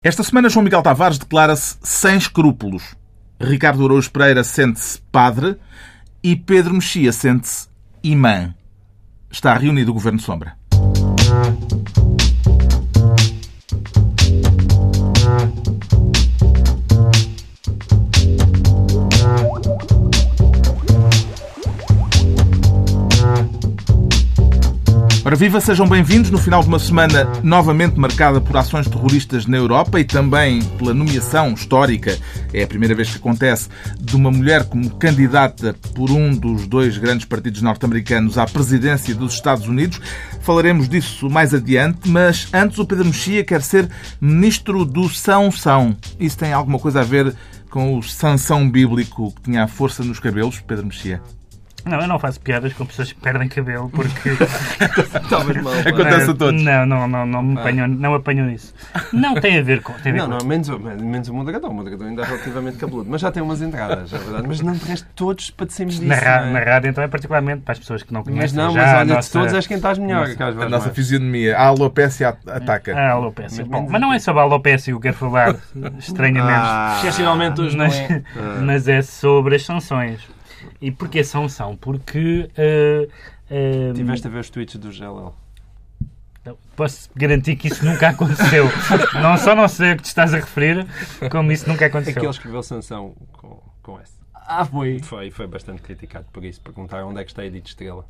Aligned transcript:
Esta 0.00 0.22
semana, 0.22 0.48
João 0.48 0.62
Miguel 0.62 0.80
Tavares 0.80 1.18
declara-se 1.18 1.76
sem 1.82 2.16
escrúpulos. 2.16 2.94
Ricardo 3.40 3.84
Araújo 3.84 4.08
Pereira 4.12 4.44
sente-se 4.44 5.00
padre 5.10 5.56
e 6.22 6.36
Pedro 6.36 6.74
Mexia 6.74 7.12
sente-se 7.12 7.66
imã. 8.00 8.54
Está 9.28 9.52
reunido 9.54 9.90
o 9.90 9.94
Governo 9.94 10.20
Sombra. 10.20 10.56
Ora 25.28 25.36
viva, 25.36 25.60
sejam 25.60 25.86
bem-vindos 25.86 26.30
no 26.30 26.38
final 26.38 26.62
de 26.62 26.68
uma 26.68 26.78
semana 26.78 27.30
novamente 27.42 28.00
marcada 28.00 28.40
por 28.40 28.56
ações 28.56 28.88
terroristas 28.88 29.44
na 29.44 29.58
Europa 29.58 30.00
e 30.00 30.04
também 30.04 30.62
pela 30.78 30.94
nomeação 30.94 31.52
histórica, 31.52 32.18
é 32.50 32.62
a 32.62 32.66
primeira 32.66 32.94
vez 32.94 33.10
que 33.10 33.18
acontece, 33.18 33.68
de 34.00 34.16
uma 34.16 34.30
mulher 34.30 34.64
como 34.64 34.88
candidata 34.88 35.76
por 35.94 36.10
um 36.10 36.34
dos 36.34 36.66
dois 36.66 36.96
grandes 36.96 37.26
partidos 37.26 37.60
norte-americanos 37.60 38.38
à 38.38 38.46
presidência 38.46 39.14
dos 39.14 39.34
Estados 39.34 39.68
Unidos. 39.68 40.00
Falaremos 40.40 40.88
disso 40.88 41.28
mais 41.28 41.52
adiante, 41.52 42.08
mas 42.08 42.48
antes 42.50 42.78
o 42.78 42.86
Pedro 42.86 43.04
Mexia 43.04 43.44
quer 43.44 43.60
ser 43.60 43.86
ministro 44.18 44.82
do 44.82 45.10
São 45.10 45.52
São. 45.52 45.94
Isso 46.18 46.38
tem 46.38 46.54
alguma 46.54 46.78
coisa 46.78 47.00
a 47.00 47.04
ver 47.04 47.36
com 47.68 47.98
o 47.98 48.02
Sansão 48.02 48.66
bíblico 48.70 49.30
que 49.34 49.42
tinha 49.42 49.64
a 49.64 49.68
força 49.68 50.02
nos 50.02 50.18
cabelos, 50.18 50.58
Pedro 50.66 50.86
Mexia? 50.86 51.20
Não, 51.84 52.00
eu 52.00 52.06
não 52.06 52.18
faço 52.18 52.40
piadas 52.40 52.72
com 52.72 52.84
pessoas 52.84 53.12
que 53.12 53.20
perdem 53.20 53.48
cabelo 53.48 53.88
porque. 53.88 54.30
mal, 55.62 55.72
Acontece 55.86 56.30
a 56.30 56.34
todos. 56.34 56.62
Não, 56.62 56.84
não, 56.84 57.08
não, 57.08 57.26
não 57.26 57.42
me 57.42 57.58
apanham, 57.58 57.88
não 57.88 58.14
apanham 58.14 58.46
nisso. 58.46 58.74
Não 59.12 59.34
tem 59.34 59.58
a 59.58 59.62
ver 59.62 59.82
com. 59.82 59.92
Tem 59.94 60.12
a 60.12 60.14
ver 60.14 60.18
não, 60.18 60.38
com... 60.38 60.38
não, 60.38 60.46
menos, 60.46 60.68
menos 61.00 61.28
o 61.28 61.34
moderador. 61.34 61.70
O 61.70 61.74
moderador 61.74 62.08
ainda 62.08 62.22
é 62.22 62.24
relativamente 62.26 62.78
cabeludo, 62.78 63.10
mas 63.10 63.20
já 63.20 63.30
tem 63.30 63.42
umas 63.42 63.62
entradas, 63.62 64.12
é 64.12 64.18
verdade. 64.18 64.46
Mas 64.46 64.60
não 64.60 64.72
de 64.72 64.84
resto 64.84 65.08
todos 65.14 65.50
padecemos 65.50 65.94
disso. 65.94 66.06
Na, 66.06 66.16
ra 66.16 66.46
é? 66.46 66.52
na 66.52 66.60
rádio, 66.60 66.90
então, 66.90 67.02
é 67.02 67.08
particularmente 67.08 67.62
para 67.62 67.72
as 67.72 67.78
pessoas 67.78 68.02
que 68.02 68.12
não 68.12 68.22
conhecem. 68.22 68.42
Mas 68.42 68.52
não, 68.52 68.72
já 68.72 68.82
mas 68.82 68.94
olha, 68.94 69.04
nossa... 69.14 69.28
de 69.28 69.32
todos 69.32 69.54
és 69.54 69.66
quem 69.66 69.76
estás 69.76 69.98
melhor. 69.98 70.28
Nossa, 70.28 70.44
a 70.44 70.68
nossa 70.68 70.90
fisionomia. 70.90 71.56
A 71.56 71.66
alopécia 71.66 72.36
ataca. 72.46 72.96
A 72.96 73.10
alopécia. 73.12 73.64
Mas, 73.68 73.80
Bom, 73.80 73.88
mas 73.90 74.00
não 74.00 74.12
é 74.12 74.18
sobre 74.18 74.40
a 74.40 74.42
alopécia 74.42 74.92
que 74.92 74.96
eu 74.96 75.00
quero 75.00 75.16
falar, 75.16 75.56
estranhamente. 75.98 76.58
Ah, 76.58 76.96
Excepcionalmente 76.98 77.60
hoje 77.60 77.76
não 77.76 77.86
mas, 77.86 77.94
é. 77.96 78.22
mas 78.62 78.88
é 78.88 79.02
sobre 79.02 79.56
as 79.56 79.64
sanções. 79.64 80.37
E 80.80 80.90
porquê 80.90 81.22
são 81.24 81.48
são? 81.48 81.76
Porque. 81.76 82.50
Uh, 82.56 83.90
uh, 83.90 83.94
Tiveste 83.94 84.26
a 84.26 84.30
ver 84.30 84.40
os 84.40 84.50
tweets 84.50 84.76
do 84.76 84.90
GLL. 84.90 85.32
Posso 86.76 87.10
garantir 87.14 87.56
que 87.56 87.68
isso 87.68 87.84
nunca 87.84 88.08
aconteceu. 88.10 88.66
não 89.20 89.36
só 89.36 89.54
não 89.54 89.68
sei 89.68 89.92
o 89.92 89.96
que 89.96 90.02
te 90.02 90.06
estás 90.06 90.32
a 90.32 90.38
referir, 90.38 90.86
como 91.30 91.52
isso 91.52 91.68
nunca 91.68 91.86
aconteceu. 91.86 92.12
É 92.12 92.20
que 92.20 92.26
ele 92.26 92.30
escreveu 92.30 92.62
sanção 92.62 93.14
com, 93.32 93.62
com 93.82 94.00
S. 94.00 94.12
Ah, 94.32 94.64
foi. 94.64 94.98
Foi, 95.00 95.30
foi 95.30 95.46
bastante 95.46 95.82
criticado 95.82 96.26
por 96.32 96.44
isso. 96.44 96.60
Perguntaram 96.60 97.10
onde 97.10 97.20
é 97.20 97.24
que 97.24 97.30
está 97.30 97.42
a 97.42 97.46
Edith 97.46 97.66
Estrela. 97.66 98.06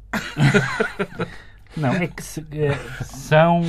Não, 1.76 1.92
é 1.94 2.06
que 2.06 2.22
se, 2.22 2.46
é, 2.52 2.74
são. 3.04 3.62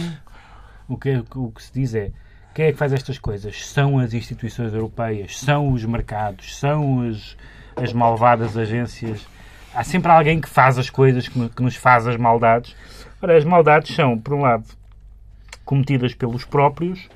O 0.87 0.97
que, 0.97 1.23
o 1.35 1.51
que 1.51 1.63
se 1.63 1.73
diz 1.73 1.95
é. 1.95 2.11
Quem 2.53 2.65
é 2.65 2.71
que 2.71 2.77
faz 2.77 2.93
estas 2.93 3.17
coisas? 3.17 3.67
São 3.67 3.99
as 3.99 4.13
instituições 4.13 4.73
europeias, 4.73 5.39
são 5.39 5.71
os 5.71 5.85
mercados, 5.85 6.57
são 6.57 7.07
as, 7.07 7.37
as 7.81 7.93
malvadas 7.93 8.57
agências. 8.57 9.25
Há 9.73 9.83
sempre 9.83 10.11
alguém 10.11 10.41
que 10.41 10.49
faz 10.49 10.77
as 10.77 10.89
coisas, 10.89 11.27
que, 11.27 11.61
nos 11.61 11.75
faz 11.75 12.07
as 12.07 12.17
maldades. 12.17 12.75
Ora, 13.21 13.37
as 13.37 13.43
maldades 13.43 13.95
são, 13.95 14.17
por 14.17 14.33
um 14.33 14.41
lado, 14.41 14.65
cometidas 15.63 16.13
pelos 16.13 16.43
próprios 16.43 17.07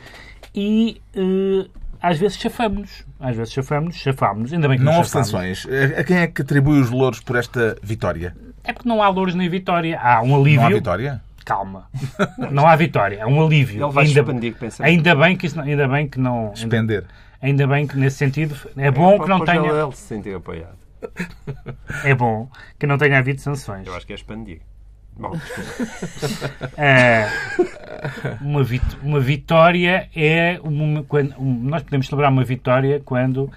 e 0.53 1.01
eh, 1.15 1.67
às 2.01 2.19
vezes 2.19 2.37
chafamos-nos. 2.37 3.05
Às 3.19 3.35
vezes 3.35 3.53
chafamos-nos, 3.53 3.95
chafamos-nos. 3.95 4.53
Ainda 4.53 4.67
bem 4.67 4.77
que 4.77 4.83
não 4.83 4.97
houve 4.97 5.09
sanções. 5.09 5.65
A 5.97 6.03
quem 6.03 6.17
é 6.17 6.27
que 6.27 6.41
atribui 6.41 6.79
os 6.79 6.89
louros 6.89 7.21
por 7.21 7.37
esta 7.37 7.77
vitória? 7.81 8.35
É 8.63 8.73
porque 8.73 8.87
não 8.87 9.01
há 9.01 9.07
louros 9.09 9.33
nem 9.33 9.49
vitória. 9.49 9.99
Há 9.99 10.21
um 10.21 10.35
alívio. 10.35 10.61
Não 10.61 10.67
há 10.67 10.69
vitória? 10.69 11.21
Calma. 11.45 11.87
Não 12.51 12.67
há 12.67 12.75
vitória. 12.75 13.17
É 13.17 13.25
um 13.25 13.43
alívio. 13.43 13.85
Ele 13.85 13.91
vai 13.91 14.05
ainda, 14.05 14.19
expandir 14.19 14.55
ainda 14.79 15.15
bem 15.15 15.35
que 15.35 15.45
isso, 15.45 15.57
não- 15.57 15.63
ainda 15.63 15.87
bem 15.87 16.07
que 16.07 16.19
não. 16.19 16.55
Suspender. 16.55 16.99
Ainda 16.99 17.07
bem 17.67 17.85
que 17.87 17.97
nesse 17.97 18.17
sentido 18.17 18.55
é 18.77 18.89
bom 18.91 19.19
que 19.19 19.27
não 19.27 19.43
tenha. 19.43 19.61
GLL 19.61 19.91
se 19.93 20.01
sentir 20.07 20.35
apoiado. 20.35 20.77
É 22.05 22.15
bom 22.15 22.49
que 22.79 22.87
não 22.87 22.97
tenha 22.97 23.17
havido 23.19 23.41
sanções. 23.41 23.85
Eu 23.85 23.93
acho 23.95 24.05
que 24.07 24.13
é 24.13 24.15
expandir. 24.15 24.61
Bom. 25.17 25.31
É, 26.77 27.27
uma, 28.41 28.63
vit- 28.63 28.97
uma 29.01 29.19
vitória 29.19 30.09
é 30.15 30.59
uma, 30.63 31.03
quando, 31.03 31.33
um- 31.39 31.53
nós 31.63 31.83
podemos 31.83 32.07
celebrar 32.07 32.31
uma 32.31 32.43
vitória 32.43 33.01
quando 33.03 33.51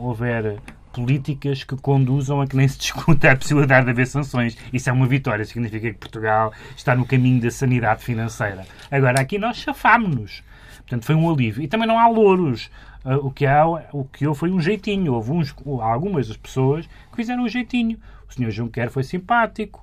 houver 0.00 0.56
políticas 0.92 1.62
que 1.64 1.76
conduzam 1.76 2.40
a 2.40 2.46
que 2.46 2.56
nem 2.56 2.66
se 2.66 2.78
discuta 2.78 3.30
a 3.30 3.36
possibilidade 3.36 3.84
de 3.84 3.90
haver 3.92 4.06
sanções. 4.06 4.56
Isso 4.72 4.88
é 4.90 4.92
uma 4.92 5.06
vitória, 5.06 5.44
significa 5.44 5.88
que 5.92 5.98
Portugal 5.98 6.52
está 6.76 6.94
no 6.94 7.06
caminho 7.06 7.40
da 7.40 7.50
sanidade 7.50 8.02
financeira. 8.02 8.66
Agora, 8.90 9.20
aqui 9.20 9.38
nós 9.38 9.58
chafámos-nos. 9.58 10.42
Portanto, 10.88 11.04
foi 11.04 11.14
um 11.14 11.30
alívio. 11.30 11.62
E 11.62 11.68
também 11.68 11.86
não 11.86 11.98
há 11.98 12.08
louros. 12.08 12.70
Ah, 13.04 13.18
o, 13.18 13.30
que 13.30 13.44
há, 13.44 13.66
o 13.92 14.04
que 14.04 14.26
houve 14.26 14.40
foi 14.40 14.50
um 14.50 14.60
jeitinho. 14.60 15.12
Houve 15.12 15.32
uns, 15.32 15.54
algumas 15.82 16.28
das 16.28 16.36
pessoas 16.36 16.86
que 16.86 17.16
fizeram 17.16 17.44
um 17.44 17.48
jeitinho. 17.48 17.98
O 18.28 18.32
Sr. 18.32 18.50
Junquer 18.50 18.90
foi 18.90 19.04
simpático. 19.04 19.82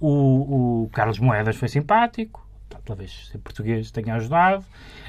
O, 0.00 0.84
o 0.84 0.90
Carlos 0.92 1.18
Moedas 1.18 1.56
foi 1.56 1.68
simpático. 1.68 2.46
Talvez 2.84 3.28
ser 3.32 3.38
português 3.38 3.90
tenha 3.90 4.14
ajudado. 4.14 4.64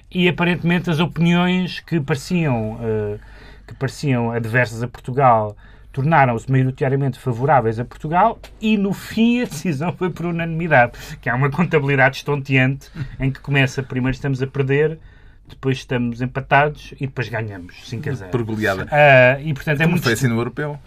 E 0.09 0.27
aparentemente 0.27 0.89
as 0.89 0.99
opiniões 0.99 1.81
que 1.81 1.99
pareciam, 1.99 2.79
ah, 2.81 3.19
que 3.67 3.75
pareciam 3.75 4.31
adversas 4.31 4.81
a 4.81 4.87
Portugal 4.87 5.55
tornaram-se 5.91 6.51
maioritariamente 6.51 7.17
favoráveis 7.17 7.79
a 7.79 7.85
Portugal 7.85 8.39
e 8.61 8.77
no 8.77 8.93
fim 8.93 9.41
a 9.41 9.45
decisão 9.45 9.91
foi 9.93 10.11
por 10.11 10.27
unanimidade, 10.27 10.93
que 11.19 11.27
há 11.27 11.33
uma 11.33 11.49
contabilidade 11.49 12.17
estonteante 12.17 12.91
em 13.19 13.31
que 13.31 13.39
começa 13.39 13.81
primeiro 13.81 14.13
estamos 14.13 14.39
a 14.43 14.45
perder, 14.45 14.99
depois 15.47 15.77
estamos 15.77 16.21
empatados 16.21 16.93
e 16.99 17.07
depois 17.07 17.29
ganhamos 17.29 17.75
5 17.87 18.09
a 18.09 18.13
0. 18.13 18.31
Por 18.31 18.43
goleada. 18.43 18.87
Ah, 18.91 19.39
e 19.41 19.53
portanto 19.53 19.81
é 19.81 19.83
Como 19.83 19.91
muito 19.91 20.03
foi 20.03 20.13
assim 20.13 20.27
no 20.27 20.37
europeu? 20.37 20.79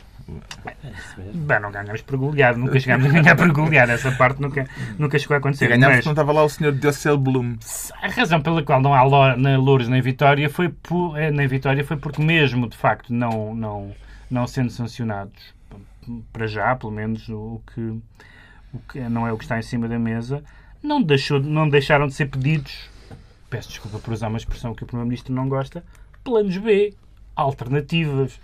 Bem, 1.35 1.61
não 1.61 1.73
ganhamos 1.73 2.03
por 2.03 2.17
nunca 2.17 2.79
chegámos 2.79 3.07
a 3.07 3.09
ganhar 3.09 3.37
por 3.37 3.75
essa 3.75 4.13
parte 4.13 4.41
nunca, 4.41 4.67
nunca 4.99 5.19
chegou 5.19 5.35
a 5.35 5.39
acontecer. 5.39 5.65
Se 5.65 5.71
ganhámos, 5.71 5.97
Mas 5.97 6.05
não 6.05 6.13
estava 6.13 6.33
lá 6.33 6.45
o 6.45 6.49
Sr. 6.49 6.73
Disselblum. 6.73 7.57
a 8.01 8.09
razão 8.09 8.41
pela 8.41 8.63
qual 8.63 8.81
não 8.81 8.95
há 8.95 9.03
Louros 9.03 9.89
nem 9.89 10.01
Vitória 10.01 10.49
foi, 10.49 10.69
por, 10.69 11.19
eh, 11.19 11.31
nem 11.31 11.47
Vitória 11.49 11.85
foi 11.85 11.97
porque 11.97 12.23
mesmo, 12.23 12.69
de 12.69 12.77
facto, 12.77 13.13
não, 13.13 13.55
não, 13.55 13.93
não 14.31 14.47
sendo 14.47 14.71
sancionados, 14.71 15.55
para 16.33 16.47
já, 16.47 16.75
pelo 16.77 16.93
menos, 16.93 17.29
o 17.29 17.61
que, 17.75 17.81
o 18.73 18.79
que 18.91 19.01
não 19.01 19.27
é 19.27 19.33
o 19.33 19.39
que 19.39 19.45
está 19.45 19.59
em 19.59 19.63
cima 19.63 19.89
da 19.89 19.99
mesa, 19.99 20.43
não, 20.83 21.03
deixou, 21.03 21.41
não 21.41 21.69
deixaram 21.69 22.07
de 22.07 22.15
ser 22.15 22.27
pedidos, 22.27 22.90
peço 23.51 23.69
desculpa 23.69 23.99
por 23.99 24.13
usar 24.13 24.29
uma 24.29 24.39
expressão 24.39 24.75
que 24.75 24.85
o 24.85 24.87
Primeiro-Ministro 24.87 25.35
não 25.35 25.49
gosta, 25.49 25.85
planos 26.23 26.57
B, 26.57 26.95
alternativas, 27.35 28.41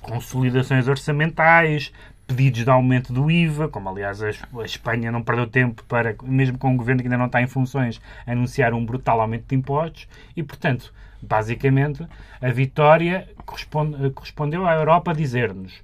consolidações 0.00 0.88
orçamentais, 0.88 1.92
pedidos 2.26 2.64
de 2.64 2.70
aumento 2.70 3.12
do 3.12 3.30
IVA, 3.30 3.68
como 3.68 3.88
aliás 3.88 4.22
a 4.22 4.30
Espanha 4.64 5.10
não 5.12 5.22
perdeu 5.22 5.46
tempo 5.46 5.82
para, 5.84 6.16
mesmo 6.22 6.56
com 6.56 6.70
um 6.70 6.76
governo 6.76 7.02
que 7.02 7.08
ainda 7.08 7.18
não 7.18 7.26
está 7.26 7.42
em 7.42 7.46
funções, 7.46 8.00
anunciar 8.26 8.72
um 8.72 8.84
brutal 8.84 9.20
aumento 9.20 9.46
de 9.48 9.56
impostos. 9.56 10.08
E, 10.36 10.42
portanto, 10.42 10.94
basicamente, 11.20 12.06
a 12.40 12.50
vitória 12.50 13.28
corresponde- 13.44 14.10
correspondeu 14.10 14.66
à 14.66 14.74
Europa 14.74 15.12
dizer-nos 15.12 15.82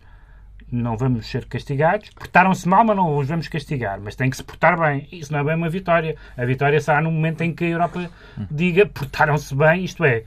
não 0.71 0.97
vamos 0.97 1.27
ser 1.27 1.45
castigados, 1.47 2.11
portaram-se 2.11 2.69
mal, 2.69 2.85
mas 2.85 2.97
não 2.97 3.17
os 3.17 3.29
vamos 3.29 3.49
castigar, 3.49 4.01
mas 4.01 4.17
tem 4.17 4.29
que 4.29 4.37
se 4.37 4.43
portar 4.43 4.79
bem. 4.79 5.07
Isso 5.13 5.33
não 5.33 5.41
é 5.41 5.45
bem 5.45 5.55
uma 5.55 5.69
vitória. 5.69 6.17
A 6.37 6.45
vitória 6.45 6.81
será 6.81 7.01
no 7.01 7.11
momento 7.11 7.43
em 7.43 7.55
que 7.55 7.65
a 7.65 7.69
Europa 7.69 8.11
diga 8.51 8.87
portaram-se 8.87 9.55
bem, 9.55 9.85
isto 9.85 10.05
é, 10.05 10.25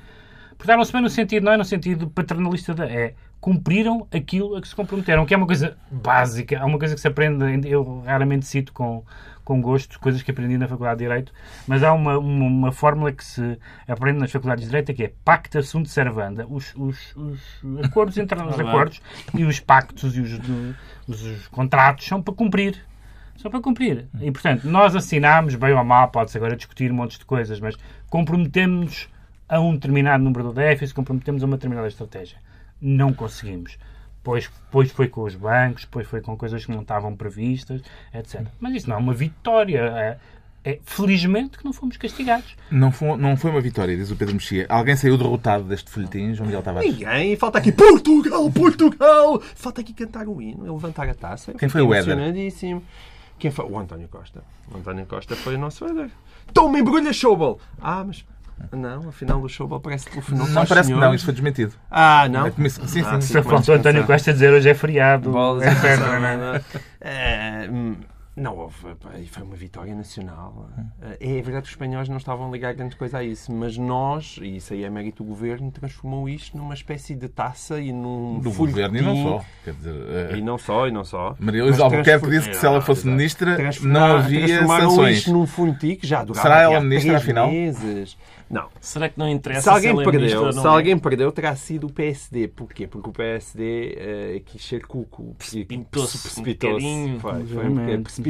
portaram-se 0.58 0.92
bem 0.94 1.02
no 1.02 1.10
sentido, 1.10 1.44
não 1.44 1.52
é 1.52 1.58
no 1.58 1.66
sentido 1.66 2.10
paternalista, 2.10 2.74
da, 2.74 2.86
é 2.86 3.14
cumpriram 3.40 4.06
aquilo 4.12 4.56
a 4.56 4.62
que 4.62 4.68
se 4.68 4.76
comprometeram, 4.76 5.26
que 5.26 5.34
é 5.34 5.38
uma 5.38 5.48
coisa 5.48 5.78
básica, 5.90 6.56
é 6.56 6.64
uma 6.64 6.78
coisa 6.78 6.94
que 6.94 7.02
se 7.02 7.08
aprende, 7.08 7.70
eu 7.70 8.02
raramente 8.06 8.46
cito 8.46 8.74
com, 8.74 9.04
com 9.46 9.62
gosto, 9.62 10.00
coisas 10.00 10.22
que 10.22 10.32
aprendi 10.32 10.58
na 10.58 10.68
Faculdade 10.68 11.00
de 11.00 11.06
Direito, 11.06 11.32
mas 11.66 11.82
há 11.82 11.94
uma, 11.94 12.18
uma, 12.18 12.46
uma 12.46 12.72
fórmula 12.72 13.12
que 13.12 13.24
se 13.24 13.58
aprende 13.88 14.20
nas 14.20 14.32
Faculdades 14.32 14.64
de 14.66 14.70
Direito 14.70 14.94
que 14.94 15.04
é 15.04 15.14
pacta 15.24 15.62
sunt 15.62 15.88
servanda, 15.88 16.46
os, 16.48 16.74
os, 16.76 17.16
os 17.16 17.40
acordos 17.84 18.18
entre 18.18 18.42
os 18.42 18.60
acordos 18.60 19.02
e 19.34 19.44
os 19.46 19.60
pactos 19.60 20.18
e 20.18 20.22
os, 20.22 20.40
os, 21.08 21.24
os 21.24 21.48
contratos 21.48 22.06
são 22.06 22.22
para 22.22 22.34
cumprir. 22.34 22.86
Só 23.38 23.50
para 23.50 23.62
cumprir. 23.62 24.06
E, 24.20 24.30
portanto, 24.32 24.68
nós 24.68 24.94
assinámos, 24.98 25.56
bem 25.56 25.72
ou 25.72 25.82
mal, 25.86 26.10
pode-se 26.10 26.36
agora 26.36 26.58
discutir 26.58 26.92
montes 26.92 27.18
de 27.18 27.24
coisas, 27.24 27.58
mas 27.62 27.78
comprometemos 28.10 29.08
a 29.48 29.62
um 29.62 29.76
determinado 29.76 30.22
número 30.22 30.50
de 30.50 30.56
déficit, 30.56 30.94
comprometemos 30.94 31.42
a 31.42 31.46
uma 31.46 31.56
determinada 31.56 31.88
estratégia. 31.88 32.38
Não 32.82 33.14
conseguimos. 33.14 33.78
Depois, 34.18 34.50
depois 34.66 34.92
foi 34.92 35.08
com 35.08 35.24
os 35.24 35.36
bancos, 35.36 35.84
depois 35.84 36.06
foi 36.08 36.22
com 36.22 36.36
coisas 36.38 36.66
que 36.66 36.72
não 36.72 36.82
estavam 36.82 37.16
previstas, 37.16 37.82
etc. 38.14 38.46
Mas 38.60 38.76
isso 38.76 38.90
não 38.90 38.98
é 38.98 39.00
uma 39.00 39.14
vitória. 39.14 39.80
É, 39.80 40.18
É, 40.62 40.78
felizmente 40.84 41.58
que 41.58 41.64
não 41.64 41.72
fomos 41.72 41.96
castigados. 41.96 42.54
Não 42.70 42.92
foi, 42.92 43.16
não 43.16 43.38
foi 43.38 43.50
uma 43.50 43.62
vitória, 43.62 43.96
diz 43.96 44.12
o 44.12 44.16
Pedro 44.18 44.34
Mexia. 44.36 44.66
Alguém 44.68 44.94
saiu 44.98 45.18
derrotado 45.18 45.64
deste 45.64 45.90
folhetim, 45.90 46.34
João 46.34 46.48
Miguel 46.48 46.62
Tavares? 46.62 46.92
Ninguém. 46.92 47.36
Falta 47.38 47.60
aqui 47.60 47.72
Portugal, 47.72 48.52
Portugal. 48.52 49.40
Falta 49.56 49.80
aqui 49.80 49.94
cantar 49.94 50.28
o 50.28 50.42
hino, 50.42 50.74
levantar 50.74 51.08
a 51.08 51.14
taça. 51.14 51.54
Quem 51.54 51.70
foi 51.70 51.82
o 51.82 51.94
Éder? 51.94 52.18
Quem 53.40 53.52
foi? 53.52 53.66
O 53.66 53.80
António 53.80 54.10
Costa. 54.10 54.44
O 54.70 54.78
António 54.78 55.06
Costa 55.06 55.34
foi 55.34 55.56
o 55.56 55.58
nosso 55.58 55.86
Éder. 55.86 56.12
Toma, 56.54 56.78
embrulha 56.78 57.14
Showball. 57.14 57.58
Ah, 57.82 58.04
mas... 58.06 58.26
Não, 58.72 59.10
afinal 59.10 59.42
o 59.42 59.50
Showball 59.50 59.80
parece 59.80 60.06
que 60.06 60.12
telefonou 60.12 60.48
Não 60.48 60.54
parece 60.66 60.88
que 60.90 60.94
não, 60.94 61.00
senhores. 61.00 61.16
isso 61.16 61.26
foi 61.26 61.34
desmentido. 61.34 61.74
Ah, 61.90 62.28
não? 62.30 62.46
É 62.48 62.52
se- 62.70 62.88
sim, 62.88 63.02
Ah, 63.06 63.20
sim. 63.22 63.34
Com 63.42 63.50
faltou 63.50 63.76
António. 63.76 64.06
Costa 64.06 64.32
dizer 64.34 64.52
hoje 64.54 64.70
é 64.70 64.74
feriado. 64.74 65.32
Bolas 65.32 65.64
etc, 65.64 65.84
em 65.84 65.98
função, 65.98 66.20
não 66.20 66.28
é? 66.28 66.38
não 66.38 66.54
é? 67.02 67.70
Hum, 68.40 68.44
Não 68.44 68.58
houve. 68.58 68.76
e 69.22 69.28
Foi 69.28 69.44
uma 69.44 69.56
vitória 69.56 69.94
nacional. 69.94 70.70
É 71.20 71.34
verdade 71.42 71.64
que 71.64 71.68
os 71.68 71.70
espanhóis 71.72 72.08
não 72.10 72.18
estavam 72.18 72.48
a 72.48 72.52
ligar 72.52 72.74
grande 72.74 72.96
coisa 72.96 73.18
a 73.20 73.24
isso, 73.24 73.52
mas 73.52 73.78
nós, 73.78 74.38
e 74.42 74.56
isso 74.58 74.74
aí 74.74 74.84
é 74.84 74.90
mérito 74.90 75.24
do 75.24 75.28
governo, 75.30 75.72
transformou 75.72 76.28
isto 76.30 76.58
numa 76.58 76.74
espécie 76.74 77.16
de 77.16 77.28
taça 77.28 77.80
e 77.80 77.92
num 77.92 78.40
Do 78.40 78.52
governo 78.52 78.98
e 78.98 79.02
não 79.02 79.16
só. 79.24 79.46
Quer 79.64 79.74
dizer, 79.74 79.96
eh, 80.34 80.38
E 80.38 80.42
não 80.42 80.58
só, 80.58 80.88
e 80.88 80.92
não 80.92 81.04
só. 81.04 81.36
Maria 81.40 81.64
Luísa 81.64 81.84
Albuquerque 81.84 82.10
transfor- 82.12 82.30
disse 82.30 82.50
que 82.50 82.56
se 82.56 82.66
ela 82.66 82.82
fosse 82.82 83.02
Exato. 83.02 83.16
ministra 83.16 83.58
não 83.84 84.18
havia 84.18 84.66
sanções. 84.66 85.18
isto 85.18 85.32
num 85.34 85.46
folhetim 85.46 85.96
que 85.96 86.08
já 86.08 86.24
durava 86.24 86.42
Será 86.48 86.62
ela 86.62 86.80
ministra, 86.82 87.18
afinal? 87.18 87.50
meses. 87.52 88.18
Não. 88.50 88.68
Será 88.82 89.08
que 89.10 89.20
não 89.20 89.30
interessa 89.30 89.62
Se 89.62 89.70
alguém 89.70 89.92
ela 89.92 90.02
é 90.02 90.06
ministra 90.08 90.40
perdeu, 90.40 90.54
se 90.54 90.64
não 90.66 90.72
alguém 90.72 90.98
perdeu, 90.98 91.32
terá 91.32 91.56
sido 91.56 91.86
o 91.86 91.92
PSD. 91.94 92.48
Porquê? 92.48 92.88
Porque 92.88 93.08
o 93.08 93.14
PSD 93.14 93.96
eh, 93.96 94.42
quis 94.44 94.66
ser 94.66 94.88
cuco. 94.88 95.36
Precipitou-se 95.38 96.18
um 96.18 96.22
Precipitou-se. 96.22 96.84
bocadinho. 96.84 97.20
Foi, 97.20 97.46
foi 97.46 97.70
um. 97.70 97.76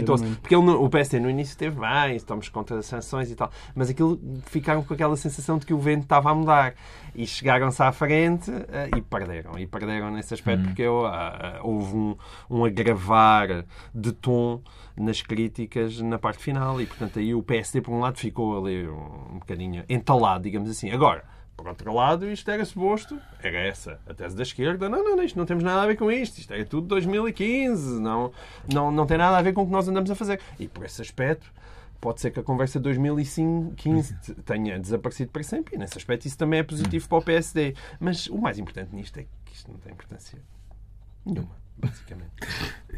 Precipitou-se. 0.04 0.42
Porque 0.42 0.56
ele, 0.56 0.70
o 0.72 0.90
PSD 0.90 1.20
no 1.20 1.30
início 1.30 1.52
esteve 1.52 1.80
bem, 1.80 2.16
estamos 2.16 2.50
contra 2.50 2.80
as 2.80 2.86
sanções 2.86 3.32
e 3.32 3.36
tal. 3.36 3.52
Mas 3.76 3.90
aquilo 3.90 4.20
ficaram 4.46 4.84
com 4.84 4.94
aquela 4.94 5.16
sensação 5.16 5.58
de 5.58 5.66
que 5.66 5.74
o 5.74 5.80
vento 5.80 6.04
estava 6.04 6.32
a 6.32 6.36
mudar. 6.36 6.74
E 7.16 7.26
chegaram-se 7.26 7.82
à 7.82 7.92
frente 7.92 8.52
eh, 8.52 8.90
e 8.96 9.02
perderam. 9.02 9.58
E 9.58 9.66
perderam 9.66 10.12
nesse 10.12 10.34
aspecto 10.34 10.66
porque 10.66 10.82
eu, 10.82 11.06
ah, 11.06 11.60
houve 11.64 11.96
um, 11.96 12.16
um 12.50 12.66
agravar 12.66 13.66
de 13.94 14.12
tom 14.12 14.62
nas 14.96 15.22
críticas 15.22 16.00
na 16.02 16.20
parte 16.20 16.44
final. 16.44 16.80
E, 16.80 16.86
portanto, 16.86 17.20
aí 17.20 17.34
o 17.34 17.42
PSD, 17.42 17.82
por 17.82 17.94
um 17.94 18.00
lado, 18.00 18.18
ficou 18.18 18.58
ali 18.64 18.88
um, 18.88 19.34
um 19.34 19.40
bocadinho 19.40 19.84
entalado, 19.90 20.44
digamos 20.44 20.70
assim. 20.70 20.92
Agora, 20.92 21.24
por 21.60 21.68
outro 21.68 21.94
lado, 21.94 22.32
isto 22.32 22.50
era 22.50 22.64
suposto, 22.64 23.20
era 23.44 23.58
essa 23.58 24.00
a 24.08 24.14
tese 24.14 24.34
da 24.34 24.44
esquerda. 24.44 24.88
Não, 24.88 25.04
não, 25.04 25.22
isto 25.22 25.38
não 25.38 25.46
temos 25.46 25.62
nada 25.62 25.82
a 25.82 25.86
ver 25.86 25.98
com 25.98 26.10
isto. 26.10 26.38
Isto 26.38 26.54
é 26.54 26.64
tudo 26.64 26.88
2015. 26.88 28.00
Não, 28.00 28.32
não, 28.74 28.90
não 28.90 29.06
tem 29.06 29.18
nada 29.18 29.38
a 29.38 29.42
ver 29.42 29.52
com 29.52 29.64
o 29.64 29.66
que 29.66 29.72
nós 29.72 29.86
andamos 29.86 30.10
a 30.10 30.16
fazer. 30.16 30.40
E 30.58 30.70
por 30.70 30.86
esse 30.86 31.02
aspecto, 31.02 31.52
pode 32.00 32.22
ser 32.22 32.32
que 32.32 32.40
a 32.40 32.44
conversa 32.44 32.80
de 32.80 32.84
2015 32.84 34.16
tenha 34.46 34.80
desaparecido 34.80 35.32
para 35.32 35.44
sempre. 35.44 35.76
E 35.76 35.78
nesse 35.78 35.98
aspecto, 35.98 36.26
isso 36.26 36.38
também 36.38 36.62
é 36.62 36.64
positivo 36.64 37.10
para 37.10 37.18
o 37.18 37.22
PSD. 37.22 37.76
Mas 38.00 38.28
o 38.28 38.38
mais 38.38 38.58
importante 38.58 38.96
nisto 38.96 39.20
é 39.20 39.26
que 39.44 39.54
isto 39.54 39.70
não 39.70 39.80
tem 39.80 39.92
importância 39.92 40.40
nenhuma, 41.26 41.52
basicamente. 41.80 42.30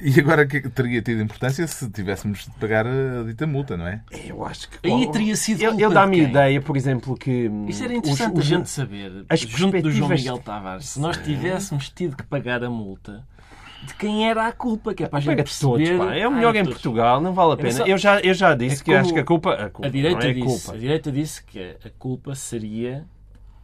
E 0.04 0.20
agora 0.20 0.48
que 0.48 0.62
teria 0.70 1.02
tido 1.02 1.22
importância 1.22 1.66
se 1.68 1.90
tivéssemos 1.92 2.46
de 2.46 2.52
pagar 2.60 2.88
a 2.88 3.24
dita 3.26 3.46
multa, 3.46 3.78
não 3.78 3.86
é? 3.88 4.02
Eu 4.26 4.44
acho 4.46 4.68
que. 4.70 4.88
Aí 4.88 5.12
teria 5.12 5.36
sido 5.36 5.62
Ele, 5.62 5.70
culpa 5.72 5.84
ele 5.86 5.94
dá-me 5.94 6.20
ideia, 6.22 6.62
por 6.62 6.76
exemplo, 6.76 7.16
que. 7.16 7.52
Isso 7.68 7.84
era 7.84 7.94
os- 7.94 8.00
interessante 8.00 8.34
os- 8.34 8.40
a 8.40 8.44
gente 8.44 8.70
saber, 8.70 9.26
as 9.30 9.40
junto 9.42 9.82
do 9.82 9.92
João 9.92 10.10
perspectivas- 10.10 10.20
Miguel 10.22 10.38
Tavares, 10.40 10.86
se 10.90 11.00
nós 11.00 11.18
tivéssemos 11.18 11.90
tido 11.90 12.16
que 12.18 12.24
pagar 12.24 12.64
a 12.64 12.70
multa, 12.70 13.24
de 13.86 13.94
quem 13.96 14.28
era 14.30 14.48
a 14.48 14.52
culpa, 14.52 14.94
que 14.94 15.04
é 15.04 15.08
para 15.08 15.18
a 15.20 15.22
gente 15.22 15.36
Pega 15.36 15.44
todos, 15.60 15.78
perceber... 15.78 15.98
pá. 16.04 16.16
É 16.16 16.28
o 16.28 16.32
melhor 16.32 16.56
Ah, 16.56 16.60
em 16.60 16.64
todos. 16.64 16.74
Portugal, 16.82 17.22
não 17.22 17.34
vale 17.34 17.52
a 17.52 17.54
Era 17.54 17.62
pena. 17.62 17.74
só- 17.78 17.86
Eu 17.86 17.98
já, 17.98 18.20
eu 18.22 18.34
já 18.34 18.56
disse 18.56 18.82
É 18.82 18.86
que 18.86 18.94
acho 18.96 19.14
que 19.14 19.20
a 19.20 19.24
culpa. 19.24 19.54
A, 19.54 19.70
culpa 19.70 19.88
A 19.88 19.92
direita, 19.92 20.20
não 20.22 20.30
é 20.30 20.34
disse, 20.34 20.46
culpa. 20.48 20.74
a 20.74 20.78
direita 20.80 21.12
disse 21.12 21.44
que 21.44 21.60
a 21.86 21.90
culpa 22.00 22.34
seria 22.34 23.06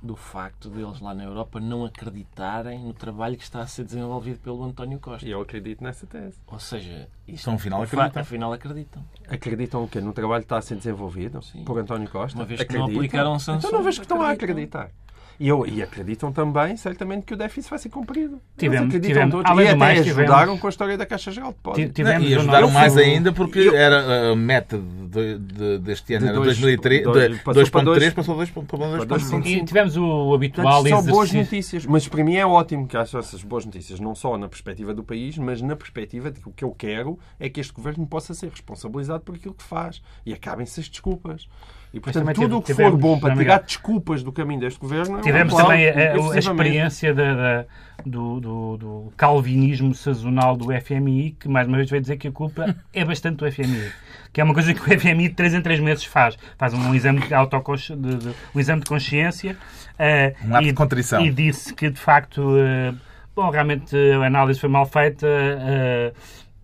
do 0.01 0.15
facto 0.15 0.69
deles 0.69 0.99
lá 1.01 1.13
na 1.13 1.23
Europa 1.23 1.59
não 1.59 1.83
acreditarem 1.83 2.79
no 2.83 2.93
trabalho 2.93 3.35
que 3.35 3.43
está 3.43 3.61
a 3.61 3.67
ser 3.67 3.83
desenvolvido 3.83 4.39
pelo 4.39 4.63
António 4.63 4.99
Costa. 4.99 5.27
E 5.27 5.31
eu 5.31 5.41
acredito 5.41 5.83
nessa 5.83 6.05
tese. 6.05 6.37
Ou 6.47 6.59
seja, 6.59 7.09
isto 7.27 7.43
Então, 7.43 7.55
afinal, 7.55 7.81
acreditam. 7.81 8.21
afinal 8.21 8.53
acreditam. 8.53 9.03
Acreditam 9.27 9.83
o 9.83 9.87
quê? 9.87 9.99
No 9.99 10.13
trabalho 10.13 10.41
que 10.41 10.45
está 10.45 10.57
a 10.57 10.61
ser 10.61 10.75
desenvolvido 10.75 11.41
Sim. 11.41 11.63
por 11.63 11.79
António 11.79 12.09
Costa? 12.09 12.37
Uma 12.37 12.45
vez 12.45 12.61
que 12.63 12.73
não 12.73 12.83
Acreditam? 12.83 13.01
aplicaram 13.05 13.39
sanções, 13.39 13.65
Então 13.65 13.77
não 13.79 13.83
vejo 13.83 13.99
que 13.99 14.05
estão 14.05 14.21
a 14.21 14.31
acreditam. 14.31 14.49
acreditar. 14.55 14.91
E, 15.39 15.47
eu, 15.47 15.65
e 15.67 15.83
acreditam 15.83 16.31
também, 16.31 16.75
certamente, 16.77 17.23
que 17.25 17.33
o 17.33 17.37
déficit 17.37 17.69
vai 17.69 17.77
ser 17.77 17.89
cumprido. 17.89 18.41
Tivemos- 18.57 18.85
Eles 18.85 18.95
acreditam 18.95 19.13
tivemos- 19.13 19.31
todos. 19.33 19.51
além 19.51 19.65
e 19.65 19.69
até 19.69 19.77
mais, 19.77 19.99
ajudaram 19.99 20.25
tivemos- 20.41 20.59
com 20.61 20.67
a 20.67 20.69
história 20.69 20.97
da 20.97 21.05
Caixa 21.05 21.31
Geral 21.31 21.49
de 21.51 21.57
Depósitos. 21.57 21.93
Tivemos 21.93 22.29
e 22.29 22.35
ajudaram 22.35 22.71
mais 22.71 22.97
ainda 22.97 23.31
porque 23.31 23.59
eu- 23.59 23.75
era 23.75 24.31
a 24.31 24.35
meta 24.35 24.77
de, 24.79 25.37
de- 25.37 25.77
deste 25.79 26.13
ano 26.15 26.23
De 26.25 26.29
era 26.29 26.35
dois- 26.35 26.47
2003, 26.47 27.03
dois- 27.03 27.31
de 27.31 27.35
passou 27.37 27.53
para 27.53 27.53
2.3, 27.61 27.99
dois- 27.99 28.13
passou 28.13 28.35
dois- 28.35 28.49
para 28.49 28.63
para 28.63 29.05
2.5. 29.05 29.47
E 29.47 29.63
tivemos 29.63 29.95
o 29.95 30.33
habitual 30.33 30.81
Portanto, 30.81 31.03
são 31.03 31.13
boas 31.13 31.31
notícias. 31.31 31.85
Mas 31.85 32.07
para 32.07 32.23
mim 32.23 32.35
é 32.35 32.45
ótimo 32.45 32.87
que 32.87 32.97
haja 32.97 33.19
essas 33.19 33.43
boas 33.43 33.63
notícias, 33.65 33.99
não 33.99 34.15
só 34.15 34.37
na 34.37 34.47
perspectiva 34.49 34.93
do 34.93 35.03
país, 35.03 35.37
mas 35.37 35.61
na 35.61 35.75
perspectiva 35.75 36.31
de 36.31 36.41
que 36.41 36.49
o 36.49 36.51
que 36.51 36.63
eu 36.63 36.71
quero 36.71 37.19
é 37.39 37.47
que 37.47 37.59
este 37.59 37.73
governo 37.73 38.07
possa 38.07 38.33
ser 38.33 38.49
responsabilizado 38.49 39.21
por 39.23 39.35
aquilo 39.35 39.53
que 39.53 39.63
faz. 39.63 40.01
E 40.25 40.33
acabem-se 40.33 40.79
as 40.79 40.89
desculpas. 40.89 41.47
E, 41.93 41.99
portanto, 41.99 42.33
tudo 42.35 42.57
o 42.57 42.61
que 42.61 42.67
tivemos- 42.73 42.91
for 42.93 42.97
bom 42.99 43.19
para 43.19 43.29
também- 43.29 43.45
tirar 43.45 43.61
desculpas 43.61 44.21
do 44.21 44.31
caminho 44.31 44.59
deste 44.59 44.79
governo... 44.79 45.17
eu 45.17 45.21
Tivemos 45.21 45.53
também 45.53 45.87
a, 45.87 46.13
a- 46.33 46.37
experiência 46.37 47.13
da- 47.13 47.33
da- 47.33 47.65
do, 48.05 48.39
do- 48.39 48.77
do 48.77 49.13
calvinismo 49.15 49.95
sazonal 49.95 50.55
do 50.55 50.67
FMI, 50.71 51.35
que 51.39 51.47
mais 51.47 51.67
uma 51.67 51.77
vez 51.77 51.89
vai 51.89 51.99
dizer 51.99 52.17
que 52.17 52.27
a 52.27 52.31
culpa 52.31 52.75
é 52.93 53.05
bastante 53.05 53.37
do 53.37 53.51
FMI. 53.51 53.89
Que 54.33 54.41
é 54.41 54.43
uma 54.43 54.53
coisa 54.53 54.73
que 54.73 54.79
o 54.81 54.99
FMI 54.99 55.29
de 55.29 55.33
3 55.35 55.53
em 55.55 55.61
3 55.61 55.79
meses 55.79 56.03
faz. 56.03 56.37
Faz 56.57 56.73
um 56.73 56.93
exame 56.93 57.21
de, 57.21 57.33
autoconsci... 57.33 57.95
de, 57.95 58.15
de- 58.17 58.33
um 58.53 58.59
exame 58.59 58.81
de 58.81 58.87
consciência 58.87 59.57
eh, 59.97 60.35
Um 60.45 60.55
ato 60.55 60.63
e, 60.65 60.67
de 60.67 60.73
contrição. 60.73 61.21
e 61.25 61.31
disse 61.31 61.73
que, 61.73 61.89
de 61.89 61.99
facto, 61.99 62.55
eh, 62.57 62.93
bom, 63.35 63.49
realmente 63.49 63.95
a 64.21 64.25
análise 64.27 64.59
foi 64.59 64.69
mal 64.69 64.85
feita, 64.85 65.25
eh, 65.25 66.11